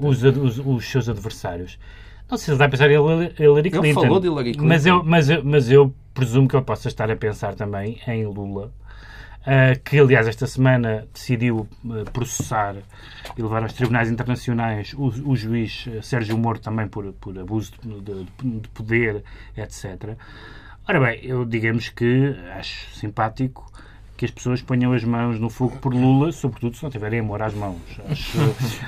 Os- 0.00 0.22
os, 0.22 0.58
os, 0.58 0.58
os 0.66 0.90
seus 0.90 1.06
adversários. 1.06 1.78
Não 2.30 2.38
sei 2.38 2.44
se 2.44 2.50
ele 2.50 2.54
está 2.56 2.64
a 2.66 2.68
pensar 2.68 2.90
em 2.90 2.94
Hillary 2.94 3.34
Hillary 3.38 3.68
Ele 3.68 3.78
Clinton. 3.80 4.00
falou 4.02 4.20
de 4.20 4.26
Hillary 4.28 4.52
Clinton. 4.52 4.66
Mas 4.68 4.86
eu, 4.86 5.02
mas, 5.04 5.28
eu, 5.30 5.44
mas 5.44 5.70
eu 5.70 5.94
presumo 6.14 6.48
que 6.48 6.56
ele 6.56 6.64
possa 6.64 6.88
estar 6.88 7.10
a 7.10 7.16
pensar 7.16 7.54
também 7.54 8.00
em 8.06 8.24
Lula, 8.26 8.72
ah, 9.46 9.74
que 9.84 9.98
aliás 9.98 10.28
esta 10.28 10.46
semana 10.46 11.06
decidiu 11.12 11.66
ah, 11.86 12.04
processar 12.12 12.76
e 13.36 13.42
levar 13.42 13.62
aos 13.62 13.72
tribunais 13.72 14.10
internacionais 14.10 14.92
o, 14.94 15.06
o 15.30 15.36
juiz 15.36 15.86
ah, 15.96 16.02
Sérgio 16.02 16.36
Moro 16.38 16.58
também 16.58 16.86
por, 16.88 17.12
por 17.14 17.36
abuso 17.38 17.72
de, 17.82 18.00
de- 18.00 18.60
de 18.60 18.68
poder, 18.68 19.24
etc. 19.56 20.16
Ora 20.88 21.00
bem, 21.00 21.20
eu 21.22 21.44
digamos 21.44 21.88
que 21.88 22.34
acho 22.56 22.94
simpático 22.96 23.64
que 24.20 24.26
as 24.26 24.30
pessoas 24.30 24.60
ponham 24.60 24.92
as 24.92 25.02
mãos 25.02 25.40
no 25.40 25.48
fogo 25.48 25.78
por 25.78 25.94
Lula, 25.94 26.30
sobretudo 26.30 26.76
se 26.76 26.82
não 26.82 26.90
tiverem 26.90 27.20
amor 27.20 27.40
às 27.40 27.54
mãos. 27.54 27.80
Acho, 28.06 28.38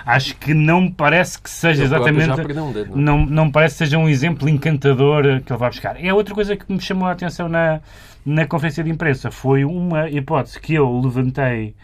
acho 0.05 0.37
que 0.37 0.53
não 0.53 0.93
parece 0.93 1.41
que 1.41 1.49
seja 1.49 1.85
exatamente. 1.85 2.31
um 2.61 2.71
dedo, 2.71 2.91
não 2.91 2.99
é? 2.99 3.03
Não, 3.03 3.25
não 3.25 3.51
parece 3.51 3.77
que 3.77 3.79
seja 3.79 3.97
um 3.97 4.07
exemplo 4.07 4.47
encantador 4.47 5.41
que 5.41 5.51
ele 5.51 5.59
vai 5.59 5.71
buscar. 5.71 6.05
É 6.05 6.13
outra 6.13 6.35
coisa 6.35 6.55
que 6.55 6.71
me 6.71 6.79
chamou 6.79 7.09
a 7.09 7.13
atenção 7.13 7.49
na, 7.49 7.81
na 8.27 8.47
conferência 8.47 8.85
de 8.85 8.91
imprensa. 8.91 9.31
Foi 9.31 9.65
uma 9.65 10.11
hipótese 10.11 10.61
que 10.61 10.75
eu 10.75 11.01
levantei 11.01 11.75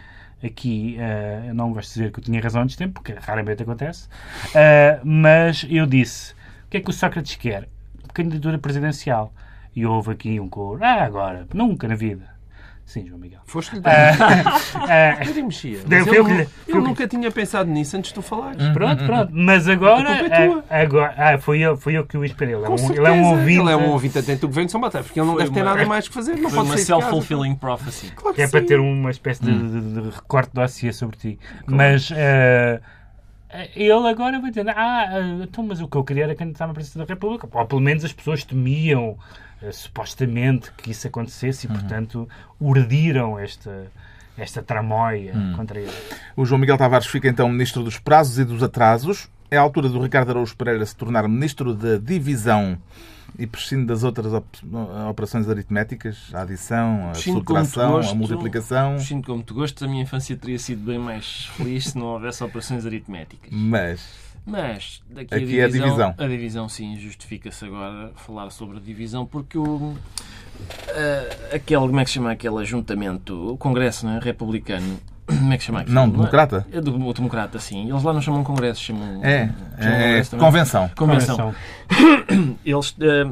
aqui. 0.45 0.99
eu 1.49 1.55
não 1.55 1.73
de 1.73 1.81
dizer 1.81 2.13
que 2.13 2.21
eu 2.21 2.25
tinha 2.25 2.43
razão 2.43 2.61
antes 2.61 2.77
de 2.77 2.85
tempo, 2.85 3.01
porque 3.01 3.15
raramente 3.19 3.63
acontece. 3.63 4.11
eh, 4.55 5.01
mas 5.03 5.67
eu 5.71 5.87
disse: 5.87 6.35
o 6.67 6.69
que 6.69 6.77
é 6.77 6.81
que 6.81 6.91
o 6.91 6.93
Sócrates 6.93 7.37
quer? 7.37 7.67
Candidatura 8.13 8.59
presidencial. 8.59 9.33
E 9.75 9.87
houve 9.87 10.11
aqui 10.11 10.39
um 10.39 10.51
coro. 10.51 10.85
Ah, 10.85 11.03
agora, 11.03 11.47
nunca 11.55 11.89
na 11.89 11.95
vida. 11.95 12.38
Sim, 12.88 13.07
João 13.07 13.20
Miguel. 13.20 13.40
Foste-lhe 13.44 13.81
dar. 13.85 14.14
ah, 14.74 15.18
Eu 15.27 15.44
mexia. 15.44 15.79
Eu, 15.90 16.05
que- 16.07 16.16
eu 16.16 16.24
que- 16.66 16.72
nunca 16.74 17.07
tinha 17.07 17.31
pensado 17.31 17.70
nisso 17.70 17.94
antes 17.98 18.09
de 18.09 18.14
tu 18.14 18.22
falares. 18.22 18.66
Pronto, 18.70 19.05
pronto. 19.05 19.31
Mas 19.31 19.68
agora. 19.68 20.11
A 20.11 20.18
culpa 20.20 20.35
é 20.35 20.46
tua. 20.48 20.64
ah, 20.70 20.81
agora 20.81 21.14
ah, 21.18 21.38
foi, 21.38 21.59
eu, 21.61 21.77
foi 21.77 21.92
eu 21.98 22.07
que 22.07 22.16
o 22.16 22.24
inspirei. 22.24 22.55
Ele 22.55 22.64
é 22.64 22.68
um, 22.70 22.74
ele 22.92 23.07
é 23.07 23.11
um 23.12 23.24
ouvinte. 23.24 23.61
Ele 23.61 23.70
é 23.70 23.77
um 23.77 23.90
ouvinte 23.90 24.18
atento 24.18 24.40
do 24.40 24.46
governo 24.48 24.66
de 24.66 24.72
São 24.72 24.81
Batalha, 24.81 25.05
porque 25.05 25.20
ele 25.20 25.27
não 25.27 25.35
Foi 25.35 25.42
deve 25.44 25.55
ter 25.55 25.62
uma- 25.62 25.74
nada 25.74 25.87
mais 25.87 26.09
que 26.09 26.14
fazer. 26.14 26.37
Não 26.37 26.48
Foi 26.48 26.59
pode 26.61 26.70
uma 26.70 26.79
self-fulfilling 26.79 27.55
prophecy. 27.57 28.11
Claro 28.16 28.35
que 28.35 28.40
é 28.40 28.46
sim. 28.46 28.53
para 28.53 28.62
ter 28.64 28.81
uma 28.81 29.11
espécie 29.11 29.42
de, 29.44 29.53
de- 29.53 30.01
de 30.03 30.09
recorte 30.11 30.48
de 30.48 30.55
dossiê 30.55 30.90
sobre 30.90 31.16
ti. 31.18 31.38
Mas 31.66 32.11
ah, 32.11 32.81
ele 33.75 34.09
agora 34.09 34.41
vai 34.41 34.51
dizer: 34.51 34.69
Ah, 34.69 35.09
ah, 35.11 35.43
então, 35.43 35.65
mas 35.65 35.81
o 35.81 35.89
que 35.89 35.97
eu 35.97 36.05
queria 36.05 36.25
era 36.25 36.35
candidatar-me 36.35 36.73
a 36.73 36.75
Presidente 36.75 37.07
da 37.07 37.15
República. 37.15 37.49
Ou 37.51 37.67
pelo 37.67 37.81
menos 37.81 38.05
as 38.05 38.13
pessoas 38.13 38.45
temiam 38.45 39.17
ah, 39.63 39.73
supostamente 39.73 40.73
que 40.73 40.91
isso 40.91 41.07
acontecesse 41.07 41.67
e, 41.67 41.69
portanto, 41.69 42.29
urdiram 42.61 43.39
esta, 43.39 43.91
esta 44.37 44.63
tramóia 44.63 45.35
contra 45.57 45.81
ele. 45.81 45.93
O 46.37 46.45
João 46.45 46.61
Miguel 46.61 46.77
Tavares 46.77 47.07
fica 47.07 47.29
então 47.29 47.49
ministro 47.49 47.83
dos 47.83 47.99
prazos 47.99 48.39
e 48.39 48.45
dos 48.45 48.63
atrasos. 48.63 49.29
É 49.51 49.57
a 49.57 49.63
altura 49.63 49.89
do 49.89 50.01
Ricardo 50.01 50.31
Araújo 50.31 50.55
Pereira 50.55 50.85
se 50.85 50.95
tornar 50.95 51.27
ministro 51.27 51.75
da 51.75 51.97
divisão 51.97 52.79
e 53.38 53.47
prescinde 53.47 53.87
das 53.87 54.05
outras 54.05 54.33
op- 54.33 54.59
operações 55.11 55.49
aritméticas, 55.49 56.31
a 56.33 56.43
adição, 56.43 57.11
a 57.11 57.14
subtração, 57.14 57.93
gosto. 57.93 58.12
a 58.12 58.14
multiplicação. 58.14 58.99
Sinto 59.01 59.27
como 59.27 59.43
tu 59.43 59.55
gostas, 59.55 59.83
a 59.83 59.91
minha 59.91 60.03
infância 60.03 60.37
teria 60.37 60.59
sido 60.59 60.85
bem 60.85 60.99
mais 60.99 61.47
feliz 61.57 61.87
se 61.87 61.99
não 61.99 62.07
houvesse 62.07 62.43
operações 62.45 62.87
aritméticas. 62.87 63.51
Mas 63.53 64.29
Mas 64.47 65.03
daqui 65.11 65.35
Aqui 65.35 65.59
é 65.59 65.62
a 65.62 65.67
a 65.67 65.69
divisão, 65.69 65.88
divisão. 65.88 66.14
a 66.19 66.27
divisão 66.29 66.69
sim 66.69 66.97
justifica-se 66.97 67.64
agora 67.67 68.12
falar 68.17 68.49
sobre 68.51 68.79
a 68.79 68.81
divisão 68.81 69.27
porque 69.27 69.59
o 69.59 69.95
eh, 70.88 71.51
aquele 71.55 71.81
como 71.87 72.01
é 72.01 72.05
que 72.05 72.11
se 72.11 72.14
chama 72.14 72.33
aquele 72.33 72.57
ajuntamento, 72.59 73.53
o 73.53 73.57
Congresso 73.59 74.07
não 74.07 74.14
é, 74.17 74.21
republicano 74.21 74.99
Como 75.29 75.53
é 75.53 75.59
que 75.59 75.64
chama 75.64 75.81
aquilo? 75.81 75.95
Não, 75.95 76.09
democrata? 76.09 76.67
É 76.73 76.81
do 76.81 76.91
o 77.07 77.12
democrata, 77.12 77.59
sim. 77.59 77.88
Eles 77.88 78.03
lá 78.03 78.12
não 78.12 78.21
chamam 78.23 78.43
congresso, 78.43 78.83
chamam. 78.83 79.23
É, 79.23 79.47
chamam 79.79 79.95
é 79.97 80.03
congresso 80.03 80.31
também. 80.31 80.47
convenção. 80.47 80.91
Convenção. 80.97 81.55
Eles, 82.64 82.95
eh, 83.01 83.29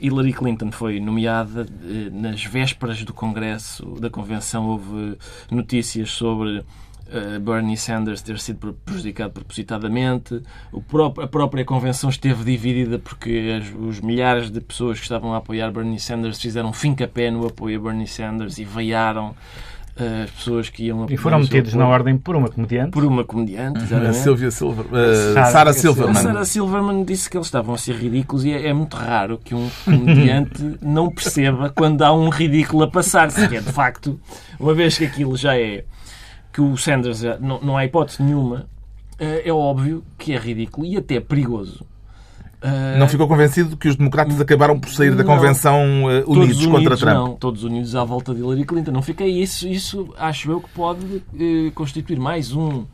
Hillary 0.00 0.32
Clinton 0.32 0.70
foi 0.70 1.00
nomeada 1.00 1.66
eh, 1.84 2.10
nas 2.12 2.44
vésperas 2.44 3.02
do 3.04 3.12
Congresso, 3.12 3.84
da 4.00 4.08
Convenção, 4.10 4.66
houve 4.68 5.16
notícias 5.50 6.10
sobre 6.10 6.62
eh, 7.10 7.38
Bernie 7.38 7.76
Sanders 7.76 8.20
ter 8.22 8.38
sido 8.38 8.74
prejudicado 8.84 9.32
propositadamente. 9.32 10.42
O 10.70 10.82
próprio- 10.82 11.24
a 11.24 11.28
própria 11.28 11.64
Convenção 11.64 12.10
esteve 12.10 12.44
dividida 12.44 12.98
porque 12.98 13.58
as- 13.60 13.74
os 13.74 14.00
milhares 14.00 14.50
de 14.50 14.60
pessoas 14.60 14.98
que 14.98 15.04
estavam 15.04 15.32
a 15.34 15.38
apoiar 15.38 15.70
Bernie 15.72 15.98
Sanders 15.98 16.38
fizeram 16.40 16.72
fim-capé 16.72 17.30
no 17.30 17.46
apoio 17.46 17.80
a 17.80 17.82
Bernie 17.84 18.06
Sanders 18.06 18.58
e 18.58 18.64
veiaram 18.64 19.34
as 20.24 20.30
pessoas 20.30 20.68
que 20.70 20.84
iam 20.84 21.06
E 21.10 21.16
foram 21.16 21.40
metidos 21.40 21.74
na 21.74 21.86
ordem 21.88 22.16
por 22.16 22.36
uma 22.36 22.48
comediante. 22.48 22.90
por 22.92 23.04
uma 23.04 23.24
comediante. 23.24 23.80
A 23.80 23.82
exatamente. 23.82 24.16
Silvia 24.18 24.50
Silver, 24.50 24.84
uh, 24.86 25.34
Sarah- 25.34 25.50
Sarah 25.50 25.70
A 25.70 25.72
Silverman. 25.74 26.14
Sarah 26.22 26.44
Silverman 26.44 27.04
disse 27.04 27.28
que 27.28 27.36
eles 27.36 27.46
estavam 27.48 27.74
a 27.74 27.78
ser 27.78 27.94
ridículos 27.96 28.44
e 28.44 28.52
é, 28.52 28.68
é 28.68 28.72
muito 28.72 28.96
raro 28.96 29.38
que 29.42 29.54
um 29.54 29.68
comediante 29.84 30.62
não 30.82 31.10
perceba 31.10 31.70
quando 31.70 32.02
há 32.02 32.12
um 32.12 32.28
ridículo 32.28 32.84
a 32.84 32.88
passar-se. 32.90 33.46
Que 33.48 33.56
é, 33.56 33.60
de 33.60 33.72
facto, 33.72 34.18
uma 34.58 34.72
vez 34.74 34.96
que 34.96 35.04
aquilo 35.04 35.36
já 35.36 35.56
é... 35.58 35.84
que 36.52 36.60
o 36.60 36.76
Sanders 36.76 37.18
já- 37.20 37.38
não, 37.38 37.60
não 37.60 37.76
há 37.76 37.84
hipótese 37.84 38.22
nenhuma, 38.22 38.66
eh, 39.18 39.42
é 39.48 39.52
óbvio 39.52 40.04
que 40.16 40.32
é 40.32 40.38
ridículo 40.38 40.86
e 40.86 40.96
até 40.96 41.18
perigoso. 41.20 41.84
Eh, 42.60 42.98
Não 42.98 43.06
ficou 43.08 43.28
convencido 43.28 43.76
que 43.76 43.88
os 43.88 43.96
democratas 43.96 44.40
acabaram 44.40 44.78
por 44.78 44.90
sair 44.90 45.14
da 45.14 45.22
convenção 45.24 45.84
todos 46.24 46.36
unidos 46.36 46.66
contra 46.66 46.96
Trump. 46.96 47.14
Não, 47.14 47.34
todos 47.36 47.62
unidos 47.64 47.94
à 47.94 48.04
volta 48.04 48.34
de 48.34 48.40
Hillary 48.40 48.64
Clinton. 48.64 48.90
Não 48.90 49.02
fiquei 49.02 49.28
isso. 49.40 49.68
Isso 49.68 50.12
acho 50.18 50.50
eu 50.50 50.60
que 50.60 50.68
pode 50.70 51.22
eh, 51.38 51.70
constituir 51.74 52.18
mais 52.18 52.52
um 52.52 52.84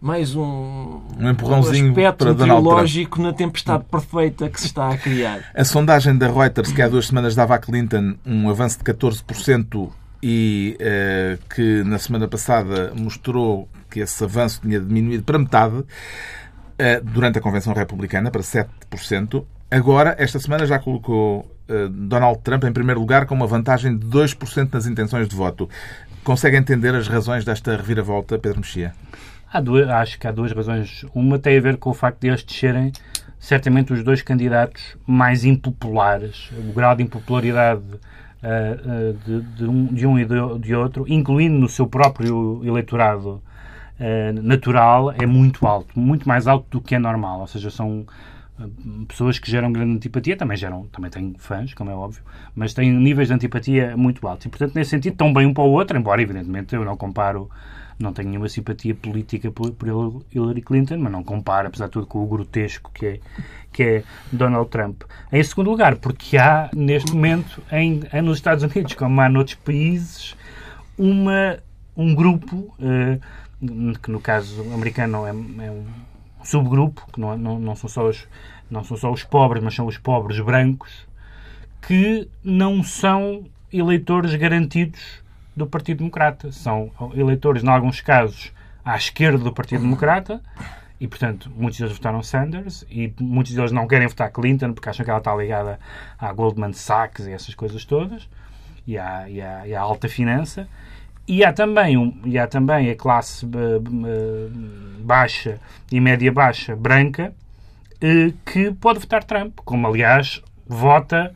mais 0.00 0.36
um, 0.36 1.00
Um 1.18 1.30
empurrãozinho 1.30 1.88
aspecto 1.88 2.18
para 2.24 2.34
Donald 2.34 2.60
Trump. 2.62 2.74
teológico 2.74 3.22
na 3.22 3.32
tempestade 3.32 3.84
perfeita 3.90 4.50
que 4.50 4.60
se 4.60 4.66
está 4.66 4.90
a 4.90 4.98
criar. 4.98 5.40
A 5.54 5.64
sondagem 5.64 6.14
da 6.18 6.26
Reuters, 6.30 6.72
que 6.72 6.82
há 6.82 6.88
duas 6.88 7.06
semanas 7.06 7.34
dava 7.34 7.54
a 7.54 7.58
Clinton 7.58 8.14
um 8.26 8.50
avanço 8.50 8.76
de 8.78 8.84
14% 8.84 9.88
e 10.22 10.76
eh, 10.78 11.38
que 11.54 11.82
na 11.84 11.98
semana 11.98 12.28
passada 12.28 12.92
mostrou 12.94 13.66
que 13.90 14.00
esse 14.00 14.22
avanço 14.22 14.60
tinha 14.60 14.78
diminuído 14.78 15.22
para 15.22 15.38
metade 15.38 15.76
eh, 15.76 15.84
durante 17.02 17.38
a 17.38 17.40
Convenção 17.40 17.72
Republicana, 17.72 18.30
para 18.30 18.42
7%. 18.42 19.44
Agora, 19.70 20.14
esta 20.18 20.38
semana, 20.38 20.66
já 20.66 20.78
colocou 20.78 21.50
eh, 21.68 21.88
Donald 21.90 22.40
Trump 22.42 22.64
em 22.64 22.72
primeiro 22.72 23.00
lugar 23.00 23.26
com 23.26 23.34
uma 23.34 23.46
vantagem 23.46 23.96
de 23.96 24.06
2% 24.06 24.72
nas 24.72 24.86
intenções 24.86 25.28
de 25.28 25.34
voto. 25.34 25.68
Consegue 26.22 26.56
entender 26.56 26.94
as 26.94 27.08
razões 27.08 27.44
desta 27.44 27.76
reviravolta, 27.76 28.38
Pedro 28.38 28.60
Mexia? 28.60 28.92
Acho 30.00 30.18
que 30.18 30.26
há 30.26 30.32
duas 30.32 30.52
razões. 30.52 31.04
Uma 31.14 31.38
tem 31.38 31.56
a 31.56 31.60
ver 31.60 31.76
com 31.76 31.90
o 31.90 31.94
facto 31.94 32.20
de 32.20 32.28
estes 32.28 32.58
serem 32.58 32.92
certamente 33.38 33.92
os 33.92 34.02
dois 34.02 34.22
candidatos 34.22 34.96
mais 35.06 35.44
impopulares. 35.44 36.50
O 36.68 36.72
grau 36.72 36.96
de 36.96 37.02
impopularidade 37.02 37.82
ah, 38.42 39.14
de, 39.24 39.40
de 39.40 39.64
um, 39.64 39.86
de 39.86 40.06
um 40.06 40.18
e 40.18 40.26
de 40.58 40.74
outro, 40.74 41.04
incluindo 41.08 41.58
no 41.58 41.68
seu 41.68 41.86
próprio 41.86 42.60
eleitorado 42.64 43.42
ah, 43.98 44.32
natural, 44.32 45.12
é 45.12 45.26
muito 45.26 45.66
alto. 45.66 45.98
Muito 45.98 46.28
mais 46.28 46.46
alto 46.46 46.66
do 46.70 46.80
que 46.80 46.94
é 46.94 46.98
normal. 46.98 47.40
Ou 47.40 47.46
seja, 47.46 47.70
são 47.70 48.06
ah, 48.58 48.66
pessoas 49.08 49.38
que 49.38 49.50
geram 49.50 49.72
grande 49.72 49.96
antipatia, 49.96 50.36
também 50.36 50.56
geram, 50.56 50.86
também 50.86 51.10
têm 51.10 51.34
fãs, 51.38 51.74
como 51.74 51.90
é 51.90 51.94
óbvio, 51.94 52.22
mas 52.54 52.74
têm 52.74 52.92
níveis 52.92 53.28
de 53.28 53.34
antipatia 53.34 53.96
muito 53.96 54.26
altos. 54.26 54.46
E, 54.46 54.48
portanto, 54.48 54.74
nesse 54.74 54.90
sentido, 54.90 55.12
estão 55.12 55.32
bem 55.32 55.46
um 55.46 55.54
para 55.54 55.64
o 55.64 55.70
outro, 55.70 55.96
embora, 55.98 56.22
evidentemente, 56.22 56.74
eu 56.74 56.84
não 56.84 56.96
comparo 56.96 57.50
não 57.98 58.12
tenho 58.12 58.28
nenhuma 58.28 58.48
simpatia 58.48 58.94
política 58.94 59.50
por, 59.50 59.70
por 59.72 59.88
Hillary 60.32 60.62
Clinton, 60.62 60.98
mas 60.98 61.12
não 61.12 61.22
compara, 61.22 61.68
apesar 61.68 61.86
de 61.86 61.92
tudo, 61.92 62.06
com 62.06 62.22
o 62.22 62.26
grotesco 62.26 62.90
que 62.92 63.06
é, 63.06 63.20
que 63.72 63.82
é 63.82 64.04
Donald 64.32 64.68
Trump. 64.68 65.02
Em 65.32 65.42
segundo 65.42 65.70
lugar, 65.70 65.96
porque 65.96 66.36
há, 66.36 66.70
neste 66.74 67.12
momento, 67.12 67.62
em, 67.70 68.02
em 68.12 68.22
nos 68.22 68.38
Estados 68.38 68.64
Unidos, 68.64 68.94
como 68.94 69.20
há 69.20 69.28
noutros 69.28 69.56
países, 69.56 70.34
uma, 70.98 71.58
um 71.96 72.14
grupo, 72.14 72.74
eh, 72.80 73.18
que 74.02 74.10
no 74.10 74.20
caso 74.20 74.62
americano 74.72 75.26
é, 75.26 75.30
é 75.30 75.70
um 75.70 75.84
subgrupo, 76.42 77.06
que 77.12 77.20
não, 77.20 77.36
não, 77.36 77.58
não, 77.58 77.76
são 77.76 77.88
só 77.88 78.08
os, 78.08 78.26
não 78.70 78.84
são 78.84 78.96
só 78.96 79.12
os 79.12 79.22
pobres, 79.22 79.62
mas 79.62 79.74
são 79.74 79.86
os 79.86 79.98
pobres 79.98 80.38
brancos, 80.40 81.06
que 81.82 82.28
não 82.42 82.82
são 82.82 83.44
eleitores 83.72 84.34
garantidos 84.34 85.22
do 85.56 85.66
Partido 85.66 85.98
Democrata. 85.98 86.52
São 86.52 86.90
eleitores, 87.14 87.62
em 87.62 87.68
alguns 87.68 88.00
casos, 88.00 88.52
à 88.84 88.96
esquerda 88.96 89.38
do 89.38 89.52
Partido 89.52 89.82
Democrata 89.82 90.40
e, 91.00 91.08
portanto, 91.08 91.50
muitos 91.56 91.78
deles 91.78 91.94
votaram 91.94 92.22
Sanders 92.22 92.84
e 92.90 93.12
muitos 93.20 93.52
deles 93.54 93.72
não 93.72 93.86
querem 93.86 94.06
votar 94.06 94.30
Clinton 94.30 94.72
porque 94.72 94.88
acham 94.88 95.04
que 95.04 95.10
ela 95.10 95.18
está 95.18 95.34
ligada 95.34 95.78
à 96.18 96.32
Goldman 96.32 96.72
Sachs 96.72 97.26
e 97.26 97.32
essas 97.32 97.54
coisas 97.54 97.84
todas 97.84 98.28
e 98.86 98.98
à, 98.98 99.28
e 99.28 99.40
à, 99.40 99.66
e 99.66 99.74
à 99.74 99.80
alta 99.80 100.08
finança. 100.08 100.68
E 101.26 101.42
há 101.42 101.52
também, 101.52 101.96
um, 101.96 102.14
e 102.24 102.38
há 102.38 102.46
também 102.46 102.90
a 102.90 102.96
classe 102.96 103.46
uh, 103.46 103.50
baixa 105.00 105.58
e 105.90 105.98
média 105.98 106.30
baixa 106.30 106.76
branca 106.76 107.32
uh, 107.94 108.32
que 108.44 108.70
pode 108.72 108.98
votar 108.98 109.24
Trump, 109.24 109.58
como 109.64 109.86
aliás 109.86 110.42
vota 110.66 111.34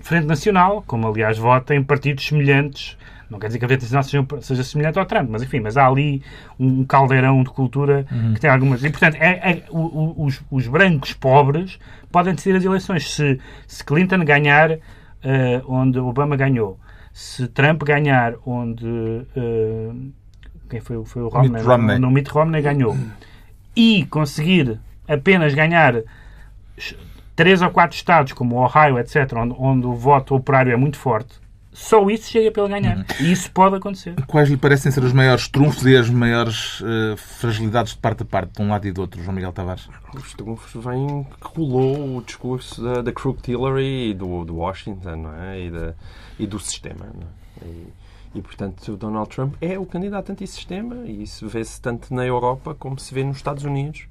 Frente 0.00 0.26
Nacional, 0.26 0.84
como 0.86 1.08
aliás 1.08 1.36
vota 1.36 1.74
em 1.74 1.82
partidos 1.82 2.26
semelhantes. 2.26 2.96
Não 3.28 3.38
quer 3.38 3.46
dizer 3.46 3.58
que 3.58 3.64
a 3.64 3.68
Frente 3.68 3.92
Nacional 3.92 4.04
seja, 4.04 4.42
seja 4.42 4.64
semelhante 4.64 4.98
ao 4.98 5.06
Trump, 5.06 5.28
mas 5.30 5.42
enfim, 5.42 5.58
mas 5.60 5.76
há 5.76 5.86
ali 5.86 6.22
um 6.58 6.84
caldeirão 6.84 7.42
de 7.42 7.50
cultura 7.50 8.06
uhum. 8.10 8.34
que 8.34 8.40
tem 8.40 8.50
algumas. 8.50 8.84
E 8.84 8.90
portanto, 8.90 9.16
é, 9.16 9.50
é, 9.50 9.64
os, 9.70 10.40
os, 10.50 10.68
brancos 10.68 11.12
pobres 11.12 11.78
podem 12.10 12.34
decidir 12.34 12.56
as 12.56 12.64
eleições. 12.64 13.10
Se, 13.10 13.40
se 13.66 13.82
Clinton 13.84 14.24
ganhar 14.24 14.72
uh, 14.72 14.78
onde 15.66 15.98
Obama 15.98 16.36
ganhou, 16.36 16.78
se 17.12 17.46
Trump 17.48 17.82
ganhar 17.82 18.34
onde. 18.46 18.86
Uh, 18.86 20.12
quem 20.68 20.80
foi, 20.80 21.04
foi 21.04 21.22
o 21.22 21.28
Romney? 21.28 21.50
Mitt 21.50 21.64
Romney. 21.64 21.98
No, 21.98 22.06
no 22.06 22.10
Mitt 22.10 22.30
Romney 22.30 22.62
ganhou. 22.62 22.96
E 23.76 24.06
conseguir 24.06 24.80
apenas 25.06 25.54
ganhar 25.54 26.02
três 27.36 27.62
ou 27.62 27.70
quatro 27.70 27.96
estados, 27.96 28.32
como 28.32 28.56
o 28.56 28.64
Ohio, 28.64 28.98
etc., 28.98 29.32
onde, 29.36 29.54
onde, 29.58 29.86
o 29.86 29.94
voto 29.94 30.34
operário 30.34 30.72
é 30.72 30.76
muito 30.76 30.98
forte, 30.98 31.34
só 31.72 32.08
isso 32.10 32.30
chega 32.30 32.50
para 32.50 32.64
ele 32.64 32.72
ganhar. 32.72 32.98
Uhum. 32.98 33.04
E 33.20 33.32
isso 33.32 33.50
pode 33.50 33.76
acontecer. 33.76 34.14
Quais 34.26 34.48
lhe 34.48 34.56
parecem 34.56 34.92
ser 34.92 35.02
os 35.02 35.12
maiores 35.12 35.48
trunfos 35.48 35.86
e 35.86 35.96
as 35.96 36.10
maiores 36.10 36.80
uh, 36.80 37.16
fragilidades 37.16 37.94
de 37.94 37.98
parte 37.98 38.22
a 38.22 38.26
parte, 38.26 38.56
de 38.56 38.62
um 38.62 38.68
lado 38.68 38.86
e 38.86 38.92
do 38.92 39.00
outro, 39.00 39.22
João 39.22 39.34
Miguel 39.34 39.52
Tavares? 39.52 39.88
Os 40.14 40.34
trunfos 40.34 40.84
vêm 40.84 41.24
que 41.24 41.58
rolou 41.58 42.18
o 42.18 42.22
discurso 42.22 42.82
da, 42.82 43.00
da 43.00 43.12
Crooked 43.12 43.50
Hillary 43.50 44.10
e 44.10 44.14
do, 44.14 44.44
do 44.44 44.56
Washington 44.56 45.16
não 45.16 45.34
é? 45.34 45.60
e, 45.60 45.70
da, 45.70 45.94
e 46.38 46.46
do 46.46 46.58
sistema. 46.58 47.06
Não 47.06 47.26
é? 47.26 47.66
e, 47.66 47.92
e, 48.34 48.42
portanto, 48.42 48.92
o 48.92 48.96
Donald 48.96 49.30
Trump 49.30 49.54
é 49.60 49.78
o 49.78 49.86
candidato 49.86 50.30
antissistema 50.30 51.06
e 51.06 51.22
isso 51.22 51.48
vê-se 51.48 51.80
tanto 51.80 52.14
na 52.14 52.26
Europa 52.26 52.74
como 52.74 52.98
se 52.98 53.14
vê 53.14 53.24
nos 53.24 53.38
Estados 53.38 53.64
Unidos. 53.64 54.06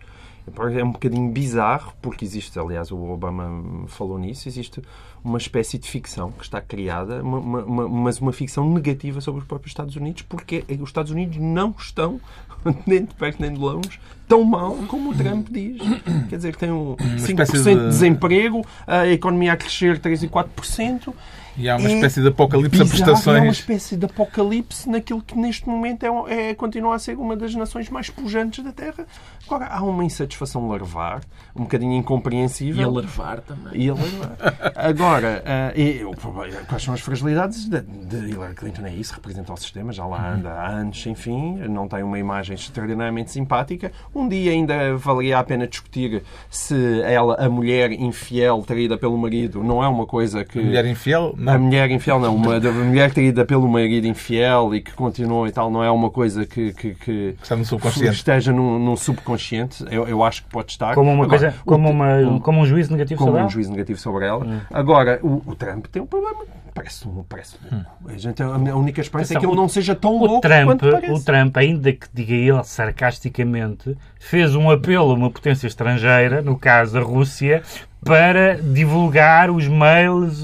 É 0.74 0.84
um 0.84 0.92
bocadinho 0.92 1.32
bizarro, 1.32 1.94
porque 2.02 2.26
existe, 2.26 2.58
aliás, 2.60 2.92
o 2.92 2.98
Obama 2.98 3.88
falou 3.88 4.18
nisso, 4.18 4.50
existe 4.50 4.82
uma 5.24 5.38
espécie 5.38 5.78
de 5.78 5.88
ficção 5.88 6.32
que 6.32 6.44
está 6.44 6.60
criada, 6.60 7.22
uma, 7.22 7.64
uma, 7.64 7.88
mas 7.88 8.20
uma 8.20 8.34
ficção 8.34 8.70
negativa 8.70 9.22
sobre 9.22 9.42
os 9.42 9.48
próprios 9.48 9.72
Estados 9.72 9.96
Unidos, 9.96 10.24
porque 10.24 10.64
os 10.80 10.90
Estados 10.90 11.12
Unidos 11.12 11.38
não 11.38 11.74
estão, 11.78 12.20
nem 12.86 13.06
de 13.06 13.14
perto 13.14 13.42
nem 13.42 13.54
de 13.54 13.60
longe, 13.60 14.00
tão 14.28 14.44
mal 14.44 14.76
como 14.88 15.12
o 15.12 15.16
Trump 15.16 15.48
diz. 15.50 15.82
Quer 16.30 16.36
dizer, 16.36 16.54
que 16.54 16.60
tem 16.60 16.72
um 16.72 16.96
5% 16.96 17.52
de... 17.52 17.64
de 17.64 17.88
desemprego, 17.88 18.66
a 18.88 19.08
economia 19.08 19.54
a 19.54 19.58
crescer 19.58 20.00
3 20.00 20.24
e 20.24 20.28
4%. 20.28 21.14
E 21.58 21.70
há 21.70 21.76
uma 21.76 21.90
é 21.90 21.94
espécie 21.94 22.22
de 22.22 22.28
apocalipse 22.28 22.80
bizarro, 22.80 22.88
a 22.88 23.06
prestações. 23.06 23.38
É 23.38 23.42
uma 23.42 23.52
espécie 23.52 23.98
de 23.98 24.06
apocalipse 24.06 24.90
naquilo 24.90 25.22
que 25.22 25.38
neste 25.38 25.68
momento 25.68 26.04
é, 26.04 26.50
é, 26.50 26.56
continua 26.56 26.96
a 26.96 27.00
ser 27.00 27.18
uma 27.18 27.36
das 27.36 27.54
nações 27.56 27.90
mais 27.90 28.10
pujantes 28.10 28.64
da 28.64 28.72
Terra. 28.72 29.06
Agora, 29.46 29.68
há 29.68 29.84
uma 29.84 30.04
insatisfação 30.04 30.68
larvar, 30.68 31.22
um 31.56 31.64
bocadinho 31.64 31.94
incompreensível. 31.94 32.82
E 32.82 32.84
a 32.84 32.90
larvar 32.90 33.42
também. 33.42 33.82
E 33.82 33.90
a 33.90 33.94
larvar. 33.94 34.38
Agora, 34.76 35.44
uh, 35.76 35.80
e, 35.80 36.66
quais 36.68 36.84
são 36.84 36.94
as 36.94 37.02
fragilidades 37.02 37.66
de, 37.66 37.82
de 37.82 38.30
Hillary 38.30 38.56
Clinton? 38.56 38.86
É 38.86 38.94
isso, 38.94 39.14
representa 39.14 39.52
o 39.52 39.58
sistema, 39.58 39.92
já 39.92 40.06
lá 40.06 40.34
anda 40.34 40.52
há 40.52 40.68
anos, 40.70 41.06
enfim, 41.06 41.58
não 41.70 41.88
tem 41.88 42.04
uma 42.04 42.18
imagem 42.18 42.56
extraordinariamente 42.56 43.32
simpática. 43.32 43.92
Um 44.16 44.28
dia 44.28 44.52
ainda 44.52 44.96
valia 44.96 45.40
a 45.40 45.44
pena 45.44 45.68
discutir 45.68 46.24
se 46.50 47.02
ela, 47.02 47.36
a 47.36 47.50
mulher 47.50 47.92
infiel 47.92 48.64
traída 48.66 48.98
pelo 48.98 49.18
marido, 49.18 49.64
não 49.64 49.84
é 49.84 49.88
uma 49.88 50.06
coisa 50.06 50.46
que... 50.46 50.60
A 50.60 50.64
mulher 50.64 50.86
infiel? 50.86 51.36
A 51.46 51.58
mulher 51.58 51.90
infiel 51.92 52.20
não. 52.20 52.36
Uma, 52.36 52.58
a 52.58 52.72
mulher 52.72 53.12
traída 53.14 53.46
pelo 53.46 53.68
marido 53.68 54.08
infiel 54.08 54.74
e 54.76 54.82
que 54.82 54.94
continua 54.94 55.48
e 55.48 55.52
tal, 55.52 55.70
não 55.70 55.84
é 55.84 55.90
uma 55.90 56.10
coisa 56.10 56.46
que, 56.46 56.74
que, 56.74 56.96
que 56.96 57.36
está 57.42 57.56
no 57.56 57.66
subconsciente. 57.66 58.16
esteja 58.16 58.52
num, 58.52 58.80
num 58.80 58.96
subconsciente. 58.96 59.86
Eu, 59.90 60.08
eu, 60.08 60.24
acho 60.24 60.44
que 60.44 60.50
pode 60.50 60.72
estar. 60.72 60.94
Como, 60.94 61.12
uma 61.12 61.24
Agora, 61.24 61.40
coisa, 61.40 61.56
como, 61.66 61.90
uma, 61.90 62.16
um, 62.18 62.40
como 62.40 62.62
um 62.62 62.66
juízo 62.66 62.92
negativo 62.92 63.18
como 63.18 63.30
sobre 63.30 63.42
um 63.42 63.44
ela? 63.44 63.52
juízo 63.52 63.72
negativo 63.72 64.00
sobre 64.00 64.26
ela. 64.26 64.46
Hum. 64.46 64.60
Agora, 64.72 65.20
o, 65.24 65.42
o, 65.46 65.56
Trump 65.56 65.86
tem 65.88 66.02
um 66.02 66.06
problema 66.06 66.44
Parece, 66.74 67.06
parece 67.28 67.58
louco. 67.70 67.92
A, 68.08 68.18
gente, 68.18 68.42
a 68.42 68.76
única 68.76 69.02
esperança 69.02 69.34
é 69.34 69.40
que 69.40 69.46
ele 69.46 69.56
não 69.56 69.68
seja 69.68 69.94
tão 69.94 70.16
O 70.16 70.26
louco 70.26 70.42
Trump, 70.42 70.66
quanto 70.66 70.90
parece. 70.90 71.12
o 71.12 71.24
Trump, 71.24 71.58
ainda 71.58 71.92
que 71.92 72.08
diga 72.14 72.34
ele 72.34 72.64
sarcasticamente, 72.64 73.98
fez 74.20 74.56
um 74.56 74.70
apelo 74.70 75.12
a 75.12 75.14
uma 75.14 75.30
potência 75.30 75.68
estrangeira, 75.68 76.42
no 76.42 76.58
caso 76.58 76.98
a 76.98 77.02
Rússia, 77.02 77.62
para 78.04 78.56
divulgar 78.56 79.52
os 79.52 79.68
mails 79.68 80.42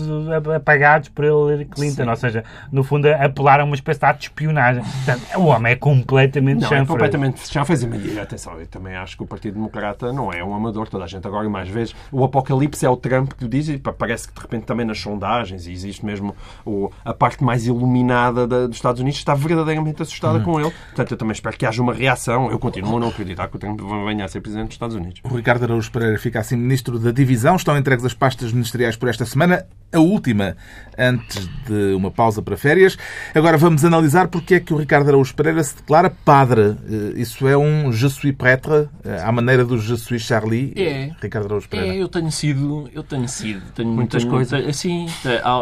apagados 0.56 1.10
por 1.10 1.26
Hillary 1.26 1.66
Clinton. 1.66 2.04
Sim. 2.04 2.10
Ou 2.10 2.16
seja, 2.16 2.44
no 2.72 2.84
fundo, 2.84 3.08
apelar 3.08 3.60
a 3.60 3.64
uma 3.64 3.76
espécie 3.76 4.00
de 4.00 4.06
ato 4.06 4.20
de 4.20 4.26
espionagem. 4.26 4.84
Portanto, 4.84 5.22
o 5.38 5.46
homem 5.46 5.74
é 5.74 5.76
completamente 5.76 6.60
Não, 6.62 6.68
é 6.68 6.70
chanfre. 6.70 6.88
completamente 6.88 7.52
já 7.52 7.66
fez 7.66 7.82
e 7.84 8.20
atenção, 8.20 8.60
eu 8.60 8.68
também 8.68 8.96
acho 8.96 9.18
que 9.18 9.24
o 9.24 9.26
Partido 9.26 9.56
Democrata 9.56 10.12
não 10.14 10.32
é 10.32 10.44
um 10.44 10.54
amador, 10.54 10.88
toda 10.88 11.04
a 11.04 11.08
gente 11.08 11.26
agora 11.28 11.50
mais 11.50 11.68
vezes. 11.70 11.96
O 12.12 12.24
apocalipse 12.24 12.86
é 12.86 12.90
o 12.90 12.98
Trump 12.98 13.34
que 13.34 13.46
o 13.46 13.48
diz 13.50 13.70
e 13.70 13.78
parece 13.78 14.28
que 14.28 14.34
de 14.36 14.42
repente 14.42 14.66
também 14.66 14.86
nas 14.86 15.00
sondagens 15.00 15.66
e 15.68 15.72
existe 15.72 16.06
mesmo 16.06 16.36
o, 16.66 16.92
a 17.04 17.14
parte 17.14 17.44
mais 17.44 17.66
iluminada 17.66 18.46
da- 18.48 18.68
dos 18.68 18.76
Estados 18.76 19.02
Unidos 19.02 19.18
está 19.20 19.34
verdadeiramente 19.34 20.02
assustada 20.02 20.40
com 20.42 20.60
ele. 20.60 20.72
Portanto, 20.88 21.12
eu 21.12 21.18
também 21.18 21.32
espero 21.34 21.58
que 21.58 21.66
haja 21.66 21.82
uma 21.82 21.94
reação. 21.94 22.52
Eu 22.52 22.60
continuo 22.60 22.98
a 22.98 23.00
não 23.00 23.08
acreditar 23.10 23.48
que 23.48 23.56
o 23.56 23.60
Trump 23.60 23.80
venha 24.06 24.26
a 24.26 24.28
ser 24.28 24.42
Presidente 24.42 24.68
dos 24.68 24.76
Estados 24.76 24.96
Unidos. 24.96 25.22
O 25.24 25.36
Ricardo 25.36 25.64
Araújo 25.64 25.92
Pereira 25.92 26.18
fica 26.20 26.40
assim 26.40 26.56
Ministro 26.56 27.00
da 27.00 27.12
Divisão. 27.12 27.47
Estão 27.56 27.78
entregues 27.78 28.04
as 28.06 28.14
pastas 28.14 28.52
ministeriais 28.52 28.96
por 28.96 29.10
esta 29.10 29.26
semana, 29.26 29.66
a 29.94 30.00
última 30.00 30.56
antes 30.98 31.48
de 31.66 31.94
uma 31.96 32.12
pausa 32.12 32.42
para 32.42 32.58
férias. 32.58 32.98
Agora 33.34 33.58
vamos 33.58 33.86
analisar 33.86 34.28
porque 34.28 34.56
é 34.56 34.60
que 34.60 34.74
o 34.74 34.78
Ricardo 34.78 35.08
Araújo 35.08 35.34
Pereira 35.34 35.64
se 35.64 35.76
declara 35.78 36.10
padre. 36.10 36.76
Eh, 36.90 37.22
Isso 37.22 37.48
é 37.48 37.56
um 37.58 37.92
je 37.92 38.10
suis 38.10 38.34
prêtre, 38.36 38.90
eh, 39.06 39.22
à 39.24 39.32
maneira 39.32 39.64
do 39.64 39.78
je 39.80 39.96
suis 39.98 40.22
Charlie. 40.24 40.74
É. 40.76 41.12
Ricardo 41.22 41.46
Araújo 41.46 41.70
Pereira. 41.70 41.94
É, 41.96 42.02
eu 42.02 42.08
tenho 42.10 42.32
sido, 42.32 42.90
eu 42.94 43.04
tenho 43.04 43.28
sido, 43.30 43.62
tenho 43.74 43.90
Muitas 43.90 44.24
tenho- 44.24 44.34
coisas. 44.36 44.76
sim, 44.76 45.06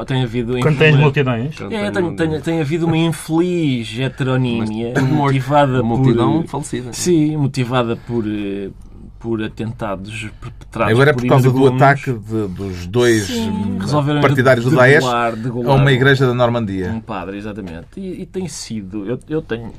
tem, 0.07 0.23
havido 0.23 0.57
Quando 0.59 0.77
tens 0.77 0.95
multidões. 0.95 1.55
É, 1.71 1.91
tem, 1.91 2.15
tem, 2.15 2.41
tem 2.41 2.61
havido 2.61 2.85
uma 2.87 2.97
infeliz 2.97 3.99
heteronímia 3.99 4.93
Mas- 4.95 5.03
motivada 5.03 5.79
A 5.79 5.83
multidão 5.83 6.41
por... 6.41 6.49
falecida. 6.49 6.93
Sim, 6.93 7.37
motivada 7.37 7.95
por, 7.95 8.23
eh, 8.27 8.69
por 9.25 9.41
atentados 9.41 10.27
perpetrados 10.39 10.93
Agora 10.93 11.09
é 11.09 11.13
por 11.13 11.25
causa 11.25 11.49
do 11.51 11.67
ataque 11.67 12.13
de- 12.13 12.47
dos 12.47 12.85
dois 12.85 13.25
Sim, 13.25 13.49
hum, 13.49 13.79
partidários 14.21 14.63
do 14.65 14.69
de- 14.69 14.75
Daesh 14.77 14.95
degolar- 15.03 15.35
degolar 15.35 15.71
a 15.71 15.75
uma 15.81 15.85
um- 15.85 15.89
igreja 15.89 16.27
da 16.27 16.33
Normandia. 16.35 16.91
Um 16.91 17.01
padre, 17.01 17.37
exatamente. 17.37 17.87
E, 17.99 18.21
e 18.21 18.25
tem 18.27 18.47
sido. 18.47 19.03
Eu, 19.09 19.19
eu 19.27 19.41
tenho. 19.41 19.73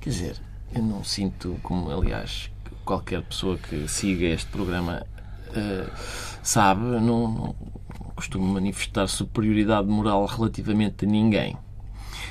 Quer 0.00 0.10
dizer, 0.10 0.36
eu 0.72 0.82
não 0.82 1.02
sinto, 1.02 1.56
como 1.62 1.90
aliás 1.90 2.50
qualquer 2.84 3.20
pessoa 3.22 3.58
que 3.58 3.88
siga 3.88 4.26
este 4.26 4.46
programa 4.46 5.04
eh, 5.56 5.86
sabe, 6.42 6.82
não, 6.82 7.00
não 7.28 7.54
costumo 8.14 8.46
manifestar 8.46 9.08
superioridade 9.08 9.88
moral 9.88 10.24
relativamente 10.26 11.04
a 11.04 11.08
ninguém. 11.08 11.56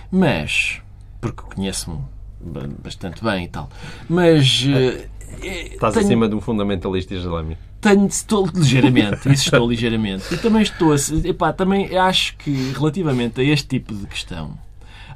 Mas, 0.09 0.81
porque 1.19 1.41
conheço-me 1.41 1.99
ba- 2.39 2.69
bastante 2.83 3.21
bem 3.23 3.45
e 3.45 3.47
tal. 3.49 3.69
Mas. 4.07 4.63
eh, 4.67 5.07
Estás 5.41 5.93
tenho- 5.93 6.05
acima 6.05 6.27
de 6.29 6.35
um 6.35 6.41
fundamentalista 6.41 7.13
islâmico. 7.13 7.61
tenho, 7.79 8.07
estou 8.07 8.47
ligeiramente, 8.53 9.31
isso 9.31 9.45
estou 9.45 9.69
ligeiramente. 9.69 10.33
E 10.33 10.37
também 10.37 10.61
estou 10.61 10.93
epá, 11.23 11.53
também 11.53 11.95
acho 11.97 12.35
que 12.37 12.71
relativamente 12.73 13.39
a 13.39 13.43
este 13.43 13.67
tipo 13.67 13.93
de 13.93 14.07
questão, 14.07 14.57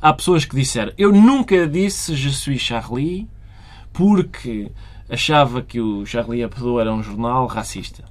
há 0.02 0.13
pessoas 0.13 0.45
que 0.45 0.56
disseram, 0.56 0.91
eu 0.97 1.12
nunca 1.12 1.67
disse 1.67 2.15
Je 2.15 2.30
suis 2.32 2.62
Charlie 2.62 3.28
porque 3.93 4.71
achava 5.10 5.62
que 5.62 5.80
o 5.82 6.06
Charlie 6.06 6.41
Hebdo 6.43 6.80
era 6.80 6.93
um 6.93 7.04
jornal 7.04 7.45
racista. 7.47 8.04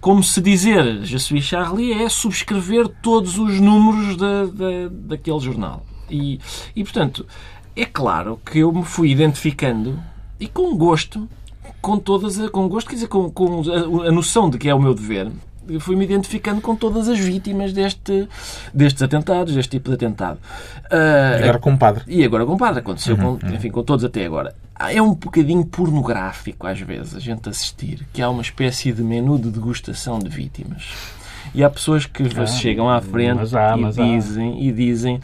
Como 0.00 0.22
se 0.22 0.40
dizer 0.40 1.02
Je 1.04 1.18
suis 1.18 1.44
Charlie 1.44 1.92
é 1.92 2.08
subscrever 2.08 2.86
todos 3.02 3.38
os 3.38 3.58
números 3.60 4.16
da, 4.16 4.44
da, 4.44 4.88
daquele 4.90 5.40
jornal. 5.40 5.84
E, 6.10 6.38
e, 6.76 6.84
portanto, 6.84 7.26
é 7.74 7.86
claro 7.86 8.38
que 8.44 8.58
eu 8.58 8.70
me 8.70 8.84
fui 8.84 9.10
identificando 9.10 9.98
e 10.40 10.46
com 10.46 10.76
gosto, 10.76 11.28
com 11.80 11.98
todas, 11.98 12.38
a- 12.40 12.48
com 12.48 12.68
gosto, 12.68 12.88
quer 12.88 12.94
dizer, 12.96 13.08
com, 13.08 13.30
com 13.30 13.62
a, 14.04 14.08
a 14.08 14.12
noção 14.12 14.48
de 14.50 14.58
que 14.58 14.68
é 14.68 14.74
o 14.74 14.80
meu 14.80 14.94
dever, 14.94 15.30
fui-me 15.80 16.04
identificando 16.04 16.60
com 16.60 16.76
todas 16.76 17.08
as 17.08 17.18
vítimas 17.18 17.72
deste, 17.72 18.28
destes 18.72 19.02
atentados, 19.02 19.54
deste 19.54 19.70
tipo 19.70 19.88
de 19.88 19.94
atentado. 19.94 20.38
Ah, 20.90 21.36
Agora 21.42 21.58
com 21.58 21.76
padre. 21.76 22.04
e 22.06 22.22
agora 22.24 22.44
com 22.44 22.52
o 22.54 22.58
padre, 22.58 22.80
aconteceu 22.80 23.16
com, 23.16 23.38
enfim, 23.52 23.70
com 23.70 23.82
todos 23.82 24.04
até 24.04 24.24
agora. 24.26 24.54
Ah, 24.74 24.92
É 24.92 25.00
um 25.00 25.14
bocadinho 25.14 25.64
pornográfico, 25.64 26.66
às 26.66 26.80
vezes, 26.80 27.14
a 27.14 27.20
gente 27.20 27.48
assistir, 27.48 28.06
que 28.12 28.20
há 28.20 28.28
uma 28.28 28.42
espécie 28.42 28.92
de 28.92 29.02
menu 29.02 29.38
de 29.38 29.50
degustação 29.50 30.18
de 30.18 30.28
vítimas. 30.28 30.84
E 31.54 31.62
há 31.62 31.70
pessoas 31.70 32.04
que 32.04 32.24
chegam 32.48 32.90
à 32.90 33.00
frente 33.00 33.36
mas 33.36 33.54
há, 33.54 33.76
e, 33.78 33.84
há. 33.84 33.90
dizem, 33.90 34.66
e 34.66 34.72
dizem 34.72 35.20